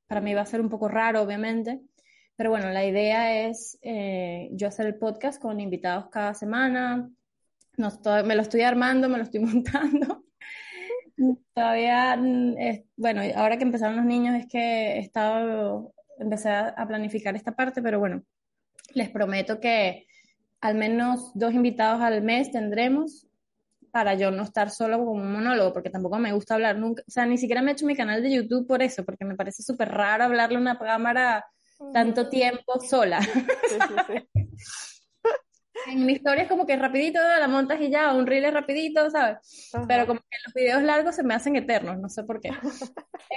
para 0.07 0.21
mí 0.21 0.33
va 0.33 0.41
a 0.41 0.45
ser 0.45 0.61
un 0.61 0.69
poco 0.69 0.87
raro, 0.87 1.21
obviamente, 1.21 1.81
pero 2.35 2.51
bueno, 2.51 2.69
la 2.69 2.85
idea 2.85 3.47
es 3.47 3.79
eh, 3.81 4.49
yo 4.51 4.67
hacer 4.67 4.85
el 4.85 4.99
podcast 4.99 5.41
con 5.41 5.59
invitados 5.59 6.09
cada 6.11 6.33
semana, 6.35 7.09
no, 7.77 7.89
me 8.23 8.35
lo 8.35 8.41
estoy 8.41 8.61
armando, 8.61 9.09
me 9.09 9.17
lo 9.17 9.23
estoy 9.23 9.39
montando. 9.41 10.22
Todavía, 11.53 12.15
mm, 12.17 12.55
bueno, 12.97 13.21
ahora 13.35 13.57
que 13.57 13.63
empezaron 13.63 13.97
los 13.97 14.05
niños 14.05 14.35
es 14.35 14.47
que 14.47 14.93
he 14.93 14.99
estado, 14.99 15.93
empecé 16.17 16.49
a 16.49 16.85
planificar 16.87 17.35
esta 17.35 17.55
parte, 17.55 17.81
pero 17.81 17.99
bueno, 17.99 18.23
les 18.93 19.09
prometo 19.09 19.59
que 19.59 20.07
al 20.61 20.75
menos 20.75 21.31
dos 21.33 21.53
invitados 21.53 22.01
al 22.01 22.21
mes 22.21 22.51
tendremos 22.51 23.27
para 23.91 24.15
yo 24.15 24.31
no 24.31 24.43
estar 24.43 24.71
solo 24.71 24.97
como 24.97 25.11
un 25.11 25.31
monólogo, 25.31 25.71
porque 25.71 25.89
tampoco 25.89 26.17
me 26.17 26.33
gusta 26.33 26.55
hablar 26.55 26.77
nunca, 26.77 27.03
o 27.07 27.11
sea, 27.11 27.25
ni 27.25 27.37
siquiera 27.37 27.61
me 27.61 27.71
he 27.71 27.73
hecho 27.73 27.85
mi 27.85 27.95
canal 27.95 28.23
de 28.23 28.33
YouTube 28.33 28.65
por 28.65 28.81
eso, 28.81 29.05
porque 29.05 29.23
me 29.23 29.35
parece 29.35 29.61
súper 29.61 29.89
raro 29.89 30.23
hablarle 30.23 30.57
a 30.57 30.61
una 30.61 30.79
cámara 30.79 31.45
tanto 31.91 32.29
tiempo 32.29 32.79
sola. 32.79 33.19
en 35.87 36.05
mi 36.05 36.13
historia 36.13 36.43
es 36.43 36.49
como 36.49 36.65
que 36.65 36.75
rapidito 36.75 37.19
la 37.19 37.47
montas 37.47 37.79
y 37.81 37.89
ya, 37.89 38.13
un 38.13 38.27
reel 38.27 38.45
es 38.45 38.53
rapidito, 38.53 39.09
¿sabes? 39.09 39.71
Pero 39.87 40.07
como 40.07 40.19
que 40.19 40.37
los 40.45 40.53
videos 40.53 40.83
largos 40.83 41.15
se 41.15 41.23
me 41.23 41.33
hacen 41.33 41.55
eternos, 41.55 41.97
no 41.99 42.09
sé 42.09 42.23
por 42.23 42.39
qué. 42.39 42.51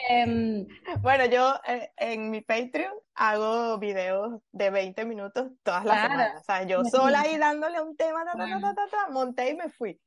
Em, 0.08 0.66
bueno, 1.02 1.26
yo 1.26 1.54
eh, 1.66 1.90
en 1.96 2.30
mi 2.30 2.40
Patreon 2.42 2.92
hago 3.14 3.78
videos 3.78 4.40
de 4.52 4.70
20 4.70 5.04
minutos 5.04 5.50
todas 5.62 5.84
las 5.84 6.02
semanas. 6.02 6.40
O 6.40 6.44
sea, 6.44 6.62
yo 6.64 6.84
sola 6.84 7.22
ahí 7.22 7.38
dándole 7.38 7.80
un 7.80 7.96
tema, 7.96 8.24
monté 9.10 9.50
y 9.50 9.56
me 9.56 9.68
fui. 9.70 10.00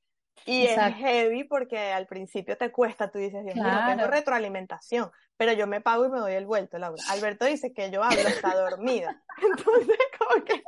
Y 0.46 0.68
es 0.68 0.78
heavy 0.78 1.44
porque 1.44 1.92
al 1.92 2.08
principio 2.08 2.58
te 2.58 2.72
cuesta, 2.72 3.12
tú 3.12 3.20
dices, 3.20 3.44
Dios 3.44 3.56
mío, 3.56 3.66
no 3.66 3.88
tengo 3.88 4.08
retroalimentación, 4.08 5.12
pero 5.36 5.52
yo 5.54 5.68
me 5.68 5.82
pago 5.82 6.06
y 6.06 6.10
me 6.10 6.20
doy 6.20 6.34
el 6.34 6.46
vuelto, 6.46 6.78
Laura. 6.78 7.02
Alberto 7.10 7.46
dice 7.46 7.74
que 7.74 7.92
yo 7.92 8.04
hablo 8.04 8.22
hasta 8.26 8.56
dormida. 8.56 9.22
Entonces, 9.44 9.98
como 10.18 10.46
que 10.46 10.64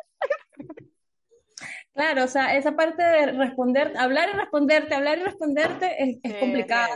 Claro, 1.93 2.23
o 2.23 2.27
sea, 2.27 2.56
esa 2.56 2.75
parte 2.75 3.04
de 3.04 3.25
responder, 3.34 3.93
hablar 3.97 4.30
y 4.34 4.38
responderte, 4.38 4.95
hablar 4.95 5.17
y 5.17 5.23
responderte 5.23 6.01
es, 6.01 6.19
es 6.23 6.34
complicado. 6.36 6.95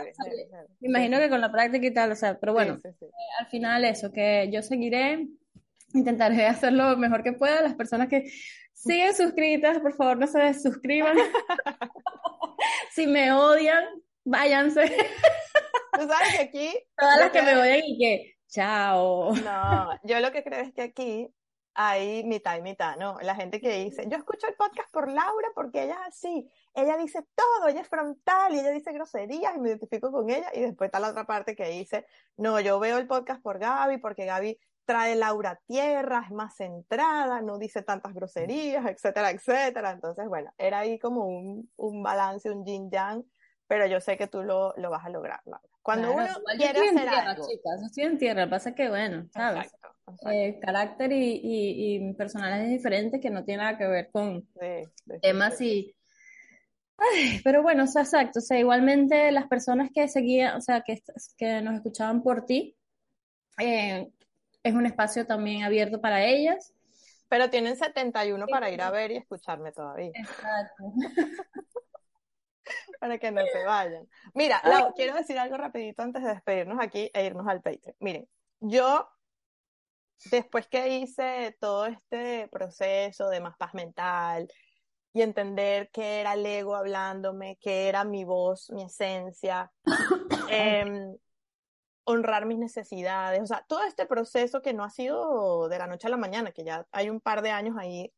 Me 0.80 0.88
imagino 0.88 1.18
que 1.18 1.28
con 1.28 1.40
la 1.40 1.52
práctica 1.52 1.86
y 1.86 1.92
tal, 1.92 2.12
o 2.12 2.16
sea, 2.16 2.38
pero 2.38 2.54
bueno, 2.54 2.78
eh, 2.82 3.08
al 3.38 3.46
final 3.48 3.84
eso, 3.84 4.10
que 4.10 4.48
yo 4.50 4.62
seguiré, 4.62 5.26
intentaré 5.92 6.46
hacer 6.46 6.72
lo 6.72 6.96
mejor 6.96 7.22
que 7.22 7.34
pueda. 7.34 7.60
Las 7.60 7.74
personas 7.74 8.08
que 8.08 8.30
siguen 8.72 9.14
suscritas, 9.14 9.80
por 9.80 9.94
favor, 9.94 10.16
no 10.16 10.26
se 10.26 10.38
desuscriban. 10.38 11.16
si 12.92 13.06
me 13.06 13.32
odian, 13.32 13.84
váyanse. 14.24 14.86
Tú 15.92 16.08
sabes 16.08 16.36
que 16.36 16.42
aquí... 16.42 16.78
Todas 16.96 17.18
las 17.20 17.30
que 17.32 17.42
me 17.42 17.54
odian 17.54 17.80
y 17.84 17.98
que, 17.98 18.36
chao. 18.48 19.34
No, 19.36 19.90
yo 20.04 20.20
lo 20.20 20.32
que 20.32 20.42
creo 20.42 20.60
es 20.60 20.72
que 20.72 20.82
aquí 20.82 21.28
hay 21.76 22.24
mitad 22.24 22.56
y 22.56 22.62
mitad, 22.62 22.96
¿no? 22.96 23.18
La 23.20 23.34
gente 23.34 23.60
que 23.60 23.84
dice, 23.84 24.06
yo 24.08 24.16
escucho 24.16 24.48
el 24.48 24.54
podcast 24.54 24.90
por 24.90 25.10
Laura 25.10 25.48
porque 25.54 25.84
ella 25.84 25.94
es 25.94 26.14
así, 26.14 26.50
ella 26.74 26.96
dice 26.96 27.22
todo, 27.34 27.68
ella 27.68 27.82
es 27.82 27.88
frontal 27.88 28.54
y 28.54 28.60
ella 28.60 28.70
dice 28.70 28.92
groserías 28.92 29.54
y 29.54 29.60
me 29.60 29.68
identifico 29.68 30.10
con 30.10 30.30
ella. 30.30 30.50
Y 30.54 30.60
después 30.60 30.88
está 30.88 31.00
la 31.00 31.10
otra 31.10 31.26
parte 31.26 31.54
que 31.54 31.68
dice, 31.68 32.06
no, 32.38 32.58
yo 32.60 32.80
veo 32.80 32.96
el 32.96 33.06
podcast 33.06 33.42
por 33.42 33.58
Gaby 33.58 33.98
porque 33.98 34.24
Gaby 34.24 34.58
trae 34.86 35.16
Laura 35.16 35.50
a 35.50 35.56
tierra, 35.66 36.22
es 36.24 36.32
más 36.32 36.56
centrada, 36.56 37.42
no 37.42 37.58
dice 37.58 37.82
tantas 37.82 38.14
groserías, 38.14 38.86
etcétera, 38.86 39.30
etcétera. 39.30 39.90
Entonces, 39.90 40.26
bueno, 40.28 40.52
era 40.56 40.78
ahí 40.78 40.98
como 40.98 41.26
un, 41.26 41.70
un 41.76 42.02
balance, 42.02 42.50
un 42.50 42.64
yin 42.64 42.90
yang, 42.90 43.22
pero 43.66 43.86
yo 43.86 44.00
sé 44.00 44.16
que 44.16 44.26
tú 44.26 44.42
lo, 44.42 44.74
lo 44.76 44.90
vas 44.90 45.04
a 45.04 45.10
lograr, 45.10 45.40
Laura. 45.44 45.68
Cuando 45.82 46.12
uno 46.12 46.26
quiere 46.56 46.80
hacer 46.80 46.94
tierra, 46.94 47.30
algo. 47.30 47.48
Chicas, 47.48 47.80
yo 47.80 47.86
estoy 47.86 48.04
en 48.04 48.18
tierra, 48.18 48.50
pasa 48.50 48.70
es 48.70 48.74
que, 48.76 48.88
bueno, 48.88 49.28
¿sabes? 49.32 49.72
Eh, 50.30 50.58
carácter 50.60 51.12
y, 51.12 51.40
y, 51.42 52.12
personalidades 52.14 52.70
diferentes 52.70 53.20
que 53.20 53.30
no 53.30 53.44
tiene 53.44 53.62
nada 53.62 53.78
que 53.78 53.86
ver 53.86 54.10
con 54.10 54.48
temas 55.20 55.60
y... 55.60 55.94
pero 57.44 57.62
bueno, 57.62 57.84
o 57.84 57.86
sea, 57.86 58.02
exacto, 58.02 58.38
o 58.38 58.42
sea, 58.42 58.58
igualmente 58.58 59.30
las 59.32 59.46
personas 59.48 59.90
que 59.92 60.08
seguían, 60.08 60.56
o 60.56 60.60
sea, 60.60 60.82
que, 60.82 61.02
que 61.36 61.60
nos 61.60 61.74
escuchaban 61.74 62.22
por 62.22 62.46
ti, 62.46 62.76
eh, 63.58 64.08
es 64.62 64.74
un 64.74 64.86
espacio 64.86 65.26
también 65.26 65.62
abierto 65.62 66.00
para 66.00 66.24
ellas. 66.24 66.72
Pero 67.28 67.50
tienen 67.50 67.76
71 67.76 68.46
para 68.46 68.70
ir 68.70 68.80
a 68.80 68.90
ver 68.90 69.10
y 69.10 69.16
escucharme 69.16 69.72
todavía. 69.72 70.12
Exacto. 70.14 70.84
para 72.98 73.18
que 73.18 73.30
no 73.30 73.42
se 73.46 73.64
vayan. 73.64 74.08
Mira, 74.34 74.62
quiero 74.94 75.14
decir 75.14 75.38
algo 75.38 75.56
rapidito 75.56 76.02
antes 76.02 76.22
de 76.22 76.30
despedirnos 76.30 76.78
aquí 76.80 77.10
e 77.12 77.26
irnos 77.26 77.46
al 77.46 77.62
Patreon. 77.62 77.96
Miren, 78.00 78.28
yo 78.60 79.08
después 80.30 80.66
que 80.66 80.98
hice 80.98 81.56
todo 81.60 81.86
este 81.86 82.48
proceso 82.48 83.28
de 83.28 83.40
más 83.40 83.56
paz 83.56 83.74
mental 83.74 84.48
y 85.12 85.22
entender 85.22 85.90
qué 85.92 86.20
era 86.20 86.34
el 86.34 86.44
ego 86.44 86.76
hablándome, 86.76 87.58
qué 87.60 87.88
era 87.88 88.04
mi 88.04 88.24
voz, 88.24 88.70
mi 88.70 88.82
esencia, 88.82 89.72
em, 90.50 91.16
honrar 92.04 92.46
mis 92.46 92.58
necesidades, 92.58 93.40
o 93.40 93.46
sea, 93.46 93.64
todo 93.66 93.82
este 93.84 94.06
proceso 94.06 94.62
que 94.62 94.74
no 94.74 94.84
ha 94.84 94.90
sido 94.90 95.68
de 95.68 95.78
la 95.78 95.86
noche 95.86 96.06
a 96.06 96.10
la 96.10 96.16
mañana, 96.16 96.52
que 96.52 96.64
ya 96.64 96.86
hay 96.92 97.10
un 97.10 97.20
par 97.20 97.42
de 97.42 97.50
años 97.50 97.76
ahí, 97.78 98.12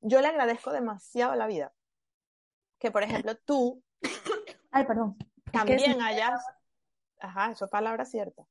yo 0.00 0.20
le 0.20 0.28
agradezco 0.28 0.72
demasiado 0.72 1.32
a 1.32 1.36
la 1.36 1.46
vida. 1.46 1.72
Que, 2.78 2.90
por 2.90 3.02
ejemplo, 3.02 3.36
tú... 3.36 3.82
Ay, 4.70 4.84
perdón. 4.84 5.16
También 5.52 6.00
hayas... 6.00 6.44
Ajá, 7.20 7.50
eso 7.50 7.64
es 7.64 7.70
palabra 7.70 8.04
cierta. 8.04 8.46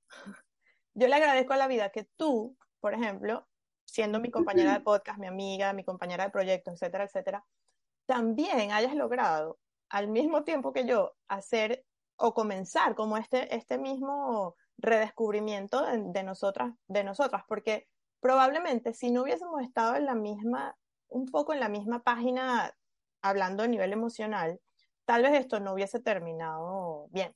Yo 0.94 1.08
le 1.08 1.16
agradezco 1.16 1.54
a 1.54 1.58
la 1.58 1.68
vida 1.68 1.90
que 1.90 2.04
tú 2.18 2.58
por 2.80 2.94
ejemplo, 2.94 3.48
siendo 3.86 4.20
mi 4.20 4.32
compañera 4.32 4.74
de 4.74 4.82
podcast, 4.82 5.20
mi 5.20 5.28
amiga, 5.28 5.74
mi 5.74 5.84
compañera 5.84 6.26
de 6.26 6.30
proyecto, 6.30 6.72
etcétera, 6.72 7.06
etcétera, 7.06 7.46
también 8.06 8.72
hayas 8.72 8.96
logrado 8.96 9.60
al 9.90 10.08
mismo 10.08 10.44
tiempo 10.44 10.74
que 10.74 10.86
yo 10.86 11.14
hacer 11.28 11.86
o 12.18 12.34
comenzar 12.34 12.96
como 12.96 13.18
este, 13.18 13.54
este 13.56 13.78
mismo 13.78 14.56
redescubrimiento 14.78 15.86
de, 15.86 16.04
de 16.06 16.24
nosotras, 16.24 16.74
de 16.88 17.04
nosotras, 17.04 17.44
porque 17.48 17.88
probablemente 18.20 18.94
si 18.94 19.12
no 19.12 19.24
hubiésemos 19.24 19.62
estado 19.62 19.96
en 19.96 20.06
la 20.06 20.16
misma, 20.16 20.76
un 21.10 21.26
poco 21.28 21.54
en 21.54 21.60
la 21.60 21.70
misma 21.70 22.04
página 22.04 22.74
hablando 23.22 23.64
a 23.64 23.68
nivel 23.68 23.94
emocional, 23.94 24.60
tal 25.08 25.24
vez 25.24 25.36
esto 25.36 25.62
no 25.62 25.74
hubiese 25.74 26.02
terminado 26.02 27.08
bien, 27.12 27.34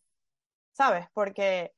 ¿sabes? 0.74 1.08
Porque, 1.14 1.74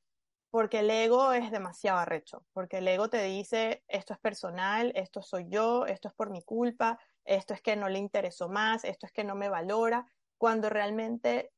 porque 0.50 0.80
el 0.80 0.90
ego 0.90 1.32
es 1.32 1.52
demasiado 1.52 2.00
arrecho, 2.00 2.44
porque 2.52 2.78
el 2.78 2.88
ego 2.88 3.08
te 3.08 3.22
dice, 3.22 3.84
esto 3.86 4.12
es 4.12 4.18
personal, 4.18 4.90
esto 4.96 5.22
soy 5.22 5.46
yo, 5.48 5.86
esto 5.86 6.08
es 6.08 6.14
por 6.14 6.30
mi 6.30 6.42
culpa, 6.42 6.98
esto 7.24 7.54
es 7.54 7.62
que 7.62 7.76
no 7.76 7.88
le 7.88 8.00
interesó 8.00 8.48
más, 8.48 8.82
esto 8.82 9.06
es 9.06 9.12
que 9.12 9.22
no 9.22 9.36
me 9.36 9.48
valora, 9.48 10.04
cuando 10.36 10.68
realmente 10.68 11.52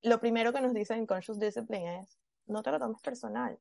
lo 0.00 0.20
primero 0.20 0.52
que 0.52 0.60
nos 0.60 0.72
dice 0.72 0.94
en 0.94 1.04
Conscious 1.04 1.40
Discipline 1.40 2.02
es, 2.02 2.20
no 2.46 2.62
te 2.62 2.70
lo 2.70 2.78
tomes 2.78 3.00
personal. 3.00 3.58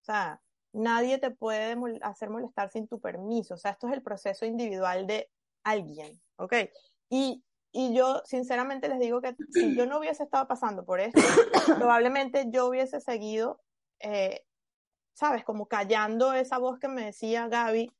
O 0.00 0.04
sea, 0.04 0.42
nadie 0.72 1.18
te 1.18 1.30
puede 1.30 1.76
hacer 2.02 2.28
molestar 2.28 2.70
sin 2.70 2.88
tu 2.88 3.00
permiso. 3.00 3.54
O 3.54 3.58
sea, 3.58 3.70
esto 3.70 3.86
es 3.86 3.92
el 3.92 4.02
proceso 4.02 4.46
individual 4.46 5.06
de 5.06 5.30
alguien, 5.62 6.20
¿ok? 6.38 6.54
Y, 7.08 7.44
y 7.76 7.92
yo 7.92 8.22
sinceramente 8.24 8.88
les 8.88 9.00
digo 9.00 9.20
que 9.20 9.34
si 9.50 9.74
yo 9.74 9.84
no 9.86 9.98
hubiese 9.98 10.22
estado 10.22 10.46
pasando 10.46 10.84
por 10.84 11.00
esto, 11.00 11.20
probablemente 11.78 12.46
yo 12.48 12.68
hubiese 12.68 13.00
seguido, 13.00 13.60
eh, 13.98 14.46
¿sabes? 15.12 15.44
Como 15.44 15.66
callando 15.66 16.32
esa 16.32 16.58
voz 16.58 16.78
que 16.78 16.86
me 16.86 17.04
decía, 17.04 17.48
Gaby, 17.48 17.90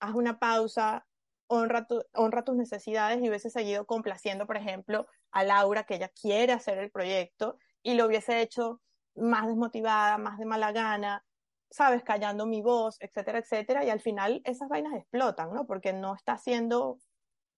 haz 0.00 0.14
una 0.14 0.40
pausa, 0.40 1.06
honra, 1.46 1.86
tu, 1.86 2.02
honra 2.14 2.42
tus 2.42 2.56
necesidades 2.56 3.22
y 3.22 3.28
hubiese 3.28 3.48
seguido 3.48 3.86
complaciendo, 3.86 4.44
por 4.44 4.56
ejemplo, 4.56 5.06
a 5.30 5.44
Laura, 5.44 5.84
que 5.84 5.94
ella 5.94 6.08
quiere 6.08 6.52
hacer 6.52 6.78
el 6.78 6.90
proyecto, 6.90 7.56
y 7.84 7.94
lo 7.94 8.06
hubiese 8.06 8.40
hecho 8.40 8.80
más 9.14 9.46
desmotivada, 9.46 10.18
más 10.18 10.36
de 10.38 10.46
mala 10.46 10.72
gana, 10.72 11.24
sabes, 11.70 12.02
callando 12.02 12.44
mi 12.44 12.60
voz, 12.60 12.96
etcétera, 13.00 13.38
etcétera, 13.38 13.84
y 13.84 13.90
al 13.90 14.00
final 14.00 14.42
esas 14.44 14.68
vainas 14.68 14.94
explotan, 14.94 15.52
¿no? 15.52 15.64
Porque 15.64 15.92
no 15.92 16.14
está 16.16 16.38
siendo, 16.38 16.98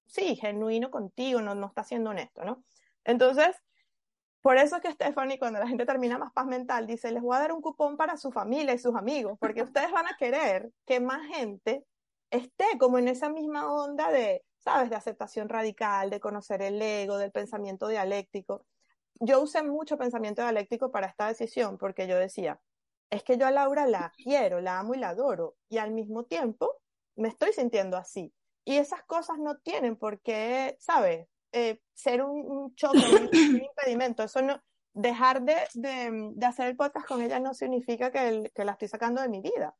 sí, 0.06 0.36
genuino 0.36 0.90
contigo, 0.90 1.40
no, 1.40 1.54
no 1.54 1.66
está 1.66 1.84
siendo 1.84 2.10
honesto, 2.10 2.44
¿no? 2.44 2.64
Entonces, 3.04 3.56
por 4.44 4.58
eso 4.58 4.76
es 4.76 4.82
que 4.82 4.92
Stephanie, 4.92 5.38
cuando 5.38 5.58
la 5.58 5.66
gente 5.66 5.86
termina 5.86 6.18
más 6.18 6.30
paz 6.32 6.44
mental, 6.44 6.86
dice, 6.86 7.10
les 7.10 7.22
voy 7.22 7.34
a 7.34 7.40
dar 7.40 7.52
un 7.52 7.62
cupón 7.62 7.96
para 7.96 8.18
su 8.18 8.30
familia 8.30 8.74
y 8.74 8.78
sus 8.78 8.94
amigos, 8.94 9.38
porque 9.40 9.62
ustedes 9.62 9.90
van 9.90 10.06
a 10.06 10.16
querer 10.18 10.70
que 10.84 11.00
más 11.00 11.26
gente 11.34 11.84
esté 12.30 12.66
como 12.78 12.98
en 12.98 13.08
esa 13.08 13.30
misma 13.30 13.72
onda 13.72 14.10
de, 14.10 14.44
sabes, 14.58 14.90
de 14.90 14.96
aceptación 14.96 15.48
radical, 15.48 16.10
de 16.10 16.20
conocer 16.20 16.60
el 16.60 16.82
ego, 16.82 17.16
del 17.16 17.32
pensamiento 17.32 17.88
dialéctico. 17.88 18.66
Yo 19.20 19.40
usé 19.40 19.62
mucho 19.62 19.96
pensamiento 19.96 20.42
dialéctico 20.42 20.90
para 20.90 21.06
esta 21.06 21.28
decisión 21.28 21.78
porque 21.78 22.06
yo 22.06 22.18
decía, 22.18 22.60
es 23.08 23.22
que 23.22 23.38
yo 23.38 23.46
a 23.46 23.50
Laura 23.50 23.86
la 23.86 24.12
quiero, 24.22 24.60
la 24.60 24.78
amo 24.78 24.94
y 24.94 24.98
la 24.98 25.10
adoro, 25.10 25.56
y 25.68 25.78
al 25.78 25.92
mismo 25.92 26.24
tiempo 26.24 26.70
me 27.16 27.28
estoy 27.28 27.52
sintiendo 27.52 27.96
así. 27.96 28.32
Y 28.64 28.76
esas 28.76 29.02
cosas 29.04 29.38
no 29.38 29.58
tienen 29.58 29.96
por 29.96 30.20
qué, 30.20 30.76
¿sabes? 30.80 31.26
Eh, 31.52 31.80
ser 31.92 32.22
un, 32.22 32.74
choque, 32.76 32.98
un, 32.98 33.62
impedimento. 33.62 34.22
Eso 34.22 34.42
no, 34.42 34.60
dejar 34.92 35.42
de, 35.42 35.56
de, 35.74 36.32
de, 36.34 36.46
hacer 36.46 36.68
el 36.68 36.76
podcast 36.76 37.06
con 37.06 37.20
ella 37.20 37.38
no 37.40 37.54
significa 37.54 38.10
que, 38.10 38.28
el, 38.28 38.52
que 38.52 38.64
la 38.64 38.72
estoy 38.72 38.88
sacando 38.88 39.20
de 39.20 39.28
mi 39.28 39.40
vida. 39.40 39.76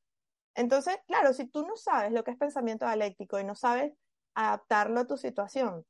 Entonces, 0.55 0.97
claro, 1.07 1.33
si 1.33 1.47
tú 1.47 1.67
no 1.67 1.77
sabes 1.77 2.13
lo 2.13 2.23
que 2.23 2.31
es 2.31 2.37
pensamiento 2.37 2.87
dialéctico 2.87 3.41
y 3.41 3.45
no 3.45 3.55
sabes 3.55 3.93
adaptarlo 4.35 5.01
a 5.01 5.07
tu 5.07 5.17
situación, 5.17 5.85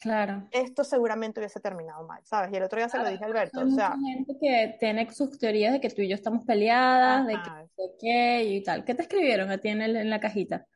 Claro. 0.00 0.48
Esto 0.50 0.82
seguramente 0.82 1.40
hubiese 1.40 1.60
terminado 1.60 2.06
mal, 2.06 2.22
¿sabes? 2.24 2.50
Y 2.52 2.56
el 2.56 2.62
otro 2.62 2.78
día 2.78 2.88
se 2.88 2.96
lo 2.96 3.06
dije 3.06 3.22
a 3.22 3.26
Alberto. 3.26 3.60
Hay 3.60 3.66
o 3.66 3.70
sea, 3.70 3.94
gente 4.02 4.34
que 4.40 4.76
tiene 4.80 5.12
sus 5.12 5.38
teorías 5.38 5.74
de 5.74 5.80
que 5.80 5.90
tú 5.90 6.00
y 6.00 6.08
yo 6.08 6.14
estamos 6.14 6.46
peleadas, 6.46 7.26
de 7.26 7.34
que, 7.34 7.96
qué 8.00 8.44
y 8.44 8.62
tal. 8.62 8.86
¿Qué 8.86 8.94
te 8.94 9.02
escribieron 9.02 9.50
a 9.50 9.58
ti 9.58 9.68
en, 9.68 9.82
el, 9.82 9.96
en, 9.96 10.08
la 10.08 10.18
cajita? 10.18 10.66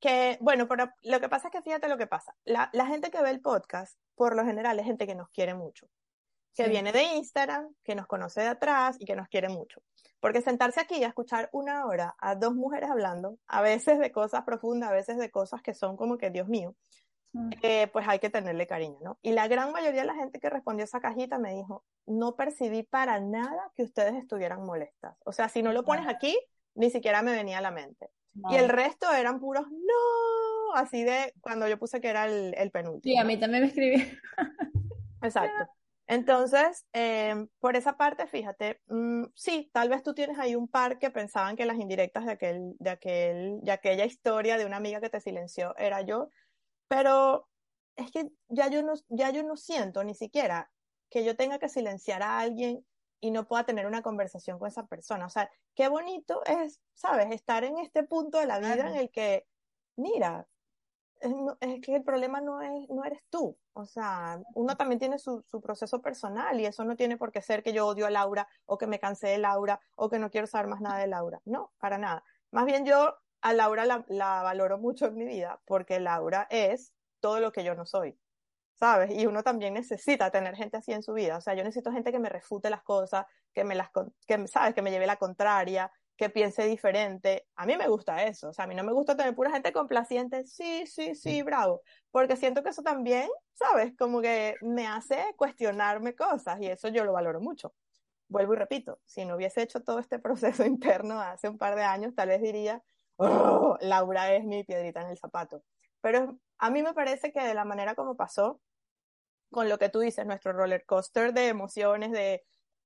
Que, 0.00 0.38
bueno, 0.40 0.66
pero 0.66 0.90
lo 1.02 1.20
que 1.20 1.28
pasa 1.28 1.48
es 1.48 1.52
que 1.52 1.62
fíjate 1.62 1.88
lo 1.88 1.98
que 1.98 2.06
pasa. 2.06 2.34
La, 2.44 2.70
la, 2.72 2.86
gente 2.86 3.10
que 3.10 3.22
ve 3.22 3.30
el 3.30 3.40
podcast, 3.40 3.98
por 4.14 4.34
lo 4.34 4.44
general, 4.44 4.78
es 4.78 4.86
gente 4.86 5.06
que 5.06 5.14
nos 5.14 5.28
quiere 5.28 5.54
mucho. 5.54 5.86
Que 6.54 6.64
sí. 6.64 6.70
viene 6.70 6.90
de 6.90 7.02
Instagram, 7.02 7.74
que 7.84 7.94
nos 7.94 8.06
conoce 8.06 8.40
de 8.40 8.48
atrás 8.48 8.96
y 8.98 9.04
que 9.04 9.14
nos 9.14 9.28
quiere 9.28 9.48
mucho. 9.48 9.82
Porque 10.18 10.40
sentarse 10.40 10.80
aquí 10.80 11.04
a 11.04 11.08
escuchar 11.08 11.48
una 11.52 11.86
hora 11.86 12.14
a 12.18 12.34
dos 12.34 12.54
mujeres 12.54 12.90
hablando, 12.90 13.38
a 13.46 13.62
veces 13.62 13.98
de 13.98 14.10
cosas 14.10 14.42
profundas, 14.44 14.90
a 14.90 14.94
veces 14.94 15.18
de 15.18 15.30
cosas 15.30 15.62
que 15.62 15.74
son 15.74 15.96
como 15.96 16.16
que, 16.18 16.30
Dios 16.30 16.48
mío, 16.48 16.74
eh, 17.62 17.86
pues 17.92 18.06
hay 18.08 18.18
que 18.18 18.28
tenerle 18.28 18.66
cariño, 18.66 18.98
¿no? 19.02 19.18
Y 19.22 19.32
la 19.32 19.46
gran 19.46 19.70
mayoría 19.70 20.00
de 20.00 20.06
la 20.06 20.14
gente 20.14 20.40
que 20.40 20.50
respondió 20.50 20.84
esa 20.84 21.00
cajita 21.00 21.38
me 21.38 21.54
dijo, 21.54 21.84
no 22.06 22.34
percibí 22.34 22.82
para 22.82 23.20
nada 23.20 23.70
que 23.76 23.84
ustedes 23.84 24.14
estuvieran 24.14 24.64
molestas. 24.64 25.16
O 25.24 25.32
sea, 25.32 25.48
si 25.48 25.62
no 25.62 25.72
lo 25.72 25.84
pones 25.84 26.08
aquí, 26.08 26.36
ni 26.74 26.90
siquiera 26.90 27.22
me 27.22 27.32
venía 27.32 27.58
a 27.58 27.60
la 27.60 27.70
mente. 27.70 28.10
Y 28.50 28.56
el 28.56 28.68
resto 28.68 29.10
eran 29.12 29.40
puros, 29.40 29.66
no, 29.70 30.74
así 30.74 31.02
de 31.04 31.34
cuando 31.40 31.68
yo 31.68 31.78
puse 31.78 32.00
que 32.00 32.08
era 32.08 32.26
el, 32.26 32.54
el 32.56 32.70
penúltimo. 32.70 33.12
Sí, 33.12 33.18
a 33.18 33.24
mí 33.24 33.38
también 33.38 33.64
me 33.64 33.68
escribí. 33.68 34.18
Exacto. 35.22 35.70
Entonces, 36.06 36.86
eh, 36.92 37.46
por 37.60 37.76
esa 37.76 37.96
parte, 37.96 38.26
fíjate, 38.26 38.80
mmm, 38.88 39.26
sí, 39.36 39.70
tal 39.72 39.88
vez 39.88 40.02
tú 40.02 40.12
tienes 40.12 40.38
ahí 40.38 40.56
un 40.56 40.66
par 40.66 40.98
que 40.98 41.10
pensaban 41.10 41.54
que 41.54 41.66
las 41.66 41.78
indirectas 41.78 42.26
de 42.26 42.32
aquel, 42.32 42.74
de 42.80 42.90
aquel, 42.90 43.60
de 43.62 43.70
aquella 43.70 44.04
historia 44.04 44.58
de 44.58 44.66
una 44.66 44.78
amiga 44.78 45.00
que 45.00 45.08
te 45.08 45.20
silenció 45.20 45.76
era 45.76 46.02
yo, 46.02 46.28
pero 46.88 47.48
es 47.94 48.10
que 48.10 48.28
ya 48.48 48.68
yo 48.68 48.82
no, 48.82 48.94
ya 49.08 49.30
yo 49.30 49.44
no 49.44 49.56
siento 49.56 50.02
ni 50.02 50.14
siquiera 50.14 50.70
que 51.10 51.24
yo 51.24 51.36
tenga 51.36 51.60
que 51.60 51.68
silenciar 51.68 52.24
a 52.24 52.40
alguien 52.40 52.84
y 53.20 53.30
no 53.30 53.46
pueda 53.46 53.64
tener 53.64 53.86
una 53.86 54.02
conversación 54.02 54.58
con 54.58 54.68
esa 54.68 54.86
persona. 54.86 55.26
O 55.26 55.30
sea, 55.30 55.50
qué 55.74 55.88
bonito 55.88 56.42
es, 56.46 56.80
¿sabes? 56.94 57.30
Estar 57.32 57.64
en 57.64 57.78
este 57.78 58.02
punto 58.02 58.38
de 58.38 58.46
la 58.46 58.58
vida 58.58 58.88
en 58.88 58.96
el 58.96 59.10
que, 59.10 59.46
mira, 59.96 60.46
es, 61.20 61.32
es, 61.60 61.80
que 61.82 61.96
el 61.96 62.02
problema 62.02 62.40
no, 62.40 62.62
es, 62.62 62.88
no 62.88 63.04
eres 63.04 63.20
tú. 63.28 63.56
O 63.74 63.84
sea, 63.86 64.40
uno 64.54 64.76
también 64.76 64.98
tiene 64.98 65.18
su, 65.18 65.42
su, 65.42 65.60
proceso 65.60 66.00
personal 66.00 66.58
y 66.60 66.66
eso 66.66 66.84
no 66.84 66.96
tiene 66.96 67.16
por 67.16 67.30
qué 67.30 67.42
ser 67.42 67.62
que 67.62 67.72
yo 67.72 67.86
odio 67.86 68.06
a 68.06 68.10
Laura 68.10 68.48
o 68.66 68.78
que 68.78 68.86
me 68.86 68.98
cansé 68.98 69.28
de 69.28 69.38
Laura 69.38 69.80
o 69.96 70.08
que 70.08 70.18
no 70.18 70.30
quiero 70.30 70.46
saber 70.46 70.66
más 70.68 70.80
nada 70.80 70.98
de 70.98 71.06
Laura. 71.06 71.40
No, 71.44 71.72
para 71.78 71.98
nada. 71.98 72.24
Más 72.50 72.64
bien 72.64 72.84
yo 72.84 73.16
a 73.42 73.52
Laura 73.52 73.84
la, 73.84 74.04
la, 74.08 74.42
valoro 74.42 74.78
mucho 74.78 75.06
en 75.06 75.16
mi 75.16 75.24
vida 75.24 75.60
porque 75.66 76.00
Laura 76.00 76.46
es 76.50 76.92
todo 77.20 77.40
lo 77.40 77.52
que 77.52 77.64
yo 77.64 77.74
no 77.74 77.86
soy, 77.86 78.18
¿sabes? 78.80 79.10
Y 79.12 79.26
uno 79.26 79.42
también 79.42 79.74
necesita 79.74 80.30
tener 80.30 80.56
gente 80.56 80.78
así 80.78 80.92
en 80.92 81.02
su 81.02 81.12
vida. 81.12 81.36
O 81.36 81.40
sea, 81.42 81.54
yo 81.54 81.62
necesito 81.62 81.92
gente 81.92 82.10
que 82.10 82.18
me 82.18 82.30
refute 82.30 82.70
las 82.70 82.82
cosas, 82.82 83.26
que 83.52 83.62
me 83.62 83.74
las, 83.74 83.90
que, 84.26 84.48
¿sabes? 84.48 84.74
Que 84.74 84.80
me 84.80 84.90
lleve 84.90 85.06
la 85.06 85.16
contraria, 85.16 85.92
que 86.16 86.30
piense 86.30 86.64
diferente. 86.64 87.46
A 87.56 87.66
mí 87.66 87.76
me 87.76 87.88
gusta 87.88 88.24
eso. 88.24 88.48
O 88.48 88.52
sea, 88.54 88.64
a 88.64 88.68
mí 88.68 88.74
no 88.74 88.82
me 88.82 88.92
gusta 88.92 89.14
tener 89.16 89.34
pura 89.34 89.50
gente 89.50 89.70
complaciente. 89.72 90.46
Sí, 90.46 90.86
sí, 90.86 91.14
sí, 91.14 91.42
bravo. 91.42 91.82
Porque 92.10 92.36
siento 92.36 92.62
que 92.62 92.70
eso 92.70 92.82
también, 92.82 93.28
¿sabes? 93.52 93.92
Como 93.98 94.22
que 94.22 94.56
me 94.62 94.86
hace 94.86 95.34
cuestionarme 95.36 96.14
cosas 96.14 96.58
y 96.62 96.68
eso 96.68 96.88
yo 96.88 97.04
lo 97.04 97.12
valoro 97.12 97.40
mucho. 97.40 97.74
Vuelvo 98.28 98.54
y 98.54 98.56
repito, 98.56 98.98
si 99.04 99.26
no 99.26 99.36
hubiese 99.36 99.60
hecho 99.60 99.82
todo 99.82 99.98
este 99.98 100.18
proceso 100.20 100.64
interno 100.64 101.20
hace 101.20 101.50
un 101.50 101.58
par 101.58 101.76
de 101.76 101.82
años, 101.82 102.14
tal 102.14 102.28
vez 102.28 102.40
diría, 102.40 102.82
oh, 103.16 103.76
Laura 103.82 104.32
es 104.32 104.44
mi 104.44 104.64
piedrita 104.64 105.02
en 105.02 105.10
el 105.10 105.18
zapato. 105.18 105.62
Pero 106.00 106.38
a 106.56 106.70
mí 106.70 106.82
me 106.82 106.94
parece 106.94 107.30
que 107.30 107.42
de 107.42 107.52
la 107.52 107.66
manera 107.66 107.94
como 107.94 108.16
pasó, 108.16 108.58
con 109.50 109.68
lo 109.68 109.78
que 109.78 109.88
tú 109.88 110.00
dices, 110.00 110.26
nuestro 110.26 110.52
roller 110.52 110.84
coaster 110.86 111.32
de 111.32 111.48
emociones, 111.48 112.12
de 112.12 112.44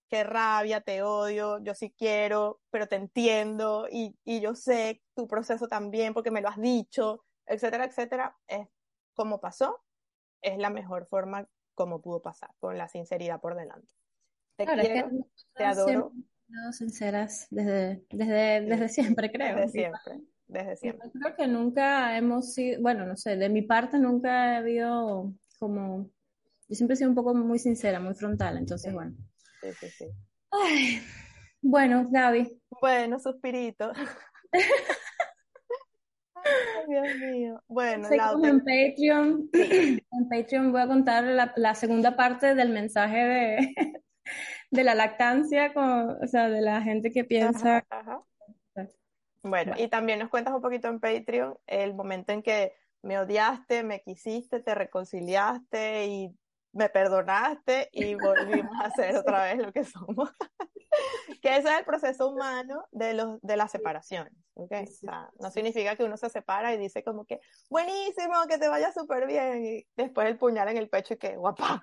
qué 0.09 0.25
rabia, 0.25 0.81
te 0.81 1.03
odio, 1.03 1.63
yo 1.63 1.75
sí 1.75 1.95
quiero, 1.97 2.61
pero 2.71 2.87
te 2.87 2.97
entiendo 2.97 3.87
y, 3.91 4.17
y 4.25 4.41
yo 4.41 4.55
sé 4.55 5.03
tu 5.15 5.27
proceso 5.27 5.69
también 5.69 6.15
porque 6.15 6.31
me 6.31 6.41
lo 6.41 6.49
has 6.49 6.61
dicho, 6.61 7.25
etcétera, 7.47 7.85
etcétera, 7.85 8.37
es 8.47 8.67
como 9.15 9.41
pasó, 9.41 9.83
es 10.43 10.59
la 10.59 10.71
mejor 10.71 11.07
forma 11.07 11.49
como 11.75 12.01
pudo 12.01 12.23
pasar, 12.23 12.51
con 12.61 12.79
la 12.79 12.89
sinceridad 12.89 13.41
por 13.41 13.57
delante. 13.57 13.93
Te 14.57 14.65
claro, 14.65 14.83
quiero, 14.83 15.07
es 15.09 15.13
que 15.13 15.55
te 15.55 15.65
adoro. 15.65 16.13
Sinceras 16.73 17.49
desde, 17.51 18.05
desde, 18.11 18.61
desde 18.61 18.89
siempre, 18.89 19.33
creo. 19.33 19.57
Desde 19.57 19.71
siempre, 19.71 20.21
desde 20.47 20.77
siempre. 20.77 21.11
Yo 21.13 21.21
creo 21.21 21.37
que 21.37 21.47
nunca 21.49 22.17
hemos 22.17 22.53
sido, 22.53 22.81
bueno, 22.81 23.07
no 23.07 23.17
sé, 23.17 23.37
de 23.37 23.49
mi 23.49 23.63
parte 23.63 23.99
nunca 23.99 24.53
he 24.53 24.57
habido 24.59 25.33
como, 25.59 26.11
yo 26.69 26.75
siempre 26.75 26.95
he 26.95 26.97
sido 26.97 27.11
un 27.11 27.17
poco 27.17 27.35
muy 27.35 27.59
sincera, 27.59 28.01
muy 28.01 28.15
frontal, 28.15 28.57
entonces 28.59 28.91
Sí. 28.91 28.95
bueno. 28.95 29.15
Sí, 29.61 29.69
sí, 29.81 29.89
sí. 29.91 30.05
Ay, 30.51 31.01
bueno, 31.63 32.07
Gaby, 32.11 32.61
Bueno, 32.81 33.19
suspirito. 33.19 33.93
Ay, 34.53 34.63
Dios 36.89 37.07
mío. 37.19 37.63
Bueno, 37.69 38.09
seguimos 38.09 38.41
Lau, 38.41 38.45
en 38.45 38.59
Patreon. 38.61 39.51
En 39.53 40.29
Patreon 40.29 40.73
voy 40.73 40.83
a 40.83 40.87
contar 40.87 41.25
la, 41.25 41.53
la 41.57 41.75
segunda 41.75 42.17
parte 42.17 42.55
del 42.55 42.69
mensaje 42.71 43.17
de, 43.17 43.75
de 44.71 44.85
la 44.85 44.95
lactancia, 44.95 45.73
con, 45.73 46.23
o 46.23 46.27
sea, 46.27 46.49
de 46.51 46.61
la 46.61 46.83
gente 46.83 47.11
que 47.11 47.25
piensa. 47.25 47.79
Ajá, 47.79 47.87
ajá. 47.91 48.23
Bueno, 49.43 49.75
y 49.77 49.89
también 49.89 50.19
nos 50.21 50.31
cuentas 50.31 50.55
un 50.55 50.63
poquito 50.63 50.89
en 50.89 51.01
Patreon 51.01 51.59
el 51.67 51.95
momento 51.95 52.33
en 52.33 52.43
que 52.43 52.73
me 53.03 53.19
odiaste, 53.19 53.83
me 53.83 54.01
quisiste, 54.01 54.61
te 54.61 54.75
reconciliaste 54.75 56.07
y 56.07 56.35
me 56.75 56.89
perdonaste 56.89 57.89
y 57.93 58.15
volvimos 58.15 58.77
a 58.83 58.91
ser 58.91 59.17
otra 59.17 59.45
vez 59.45 59.59
lo 59.59 59.73
que 59.73 59.85
somos. 59.85 60.31
que 61.43 61.57
ese 61.57 61.69
es 61.69 61.79
el 61.79 61.85
proceso 61.85 62.29
humano 62.29 62.85
de, 62.93 63.15
los, 63.15 63.41
de 63.43 63.57
las 63.57 63.71
separaciones, 63.71 64.33
¿okay? 64.55 64.85
o 64.85 64.87
sea, 64.87 65.31
no 65.41 65.51
significa 65.51 65.97
que 65.97 66.05
uno 66.05 66.17
se 66.17 66.31
separa 66.31 66.75
y 66.75 66.79
dice 66.79 67.03
como 67.03 67.25
que, 67.25 67.41
buenísimo, 67.71 68.35
que 68.49 68.59
te 68.59 68.69
vaya 68.69 68.93
súper 68.93 69.27
bien, 69.27 69.65
y 69.65 69.87
después 69.97 70.29
el 70.29 70.39
puñal 70.39 70.69
en 70.69 70.77
el 70.77 70.89
pecho 70.89 71.15
y 71.15 71.17
que, 71.19 71.37
guapa. 71.37 71.83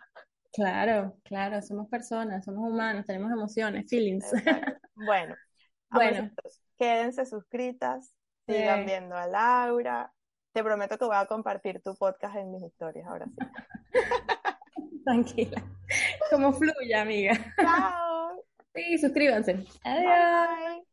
Claro, 0.53 1.17
claro, 1.23 1.61
somos 1.61 1.87
personas, 1.87 2.43
somos 2.43 2.69
humanos, 2.69 3.05
tenemos 3.05 3.31
emociones, 3.31 3.89
feelings. 3.89 4.29
Bueno, 4.95 5.35
bueno. 5.89 6.29
quédense 6.77 7.25
suscritas, 7.25 8.13
sigan 8.45 8.85
viendo 8.85 9.15
a 9.15 9.27
Laura. 9.27 10.11
Te 10.51 10.61
prometo 10.61 10.97
que 10.97 11.05
voy 11.05 11.15
a 11.15 11.25
compartir 11.25 11.81
tu 11.81 11.95
podcast 11.95 12.35
en 12.35 12.51
mis 12.51 12.63
historias 12.63 13.07
ahora 13.07 13.25
sí. 13.27 13.37
Tranquila. 15.05 15.63
Como 16.29 16.53
fluya, 16.53 17.01
amiga. 17.01 17.33
Chao. 17.61 18.43
Sí, 18.73 18.97
suscríbanse. 18.99 19.65
Adiós. 19.83 20.90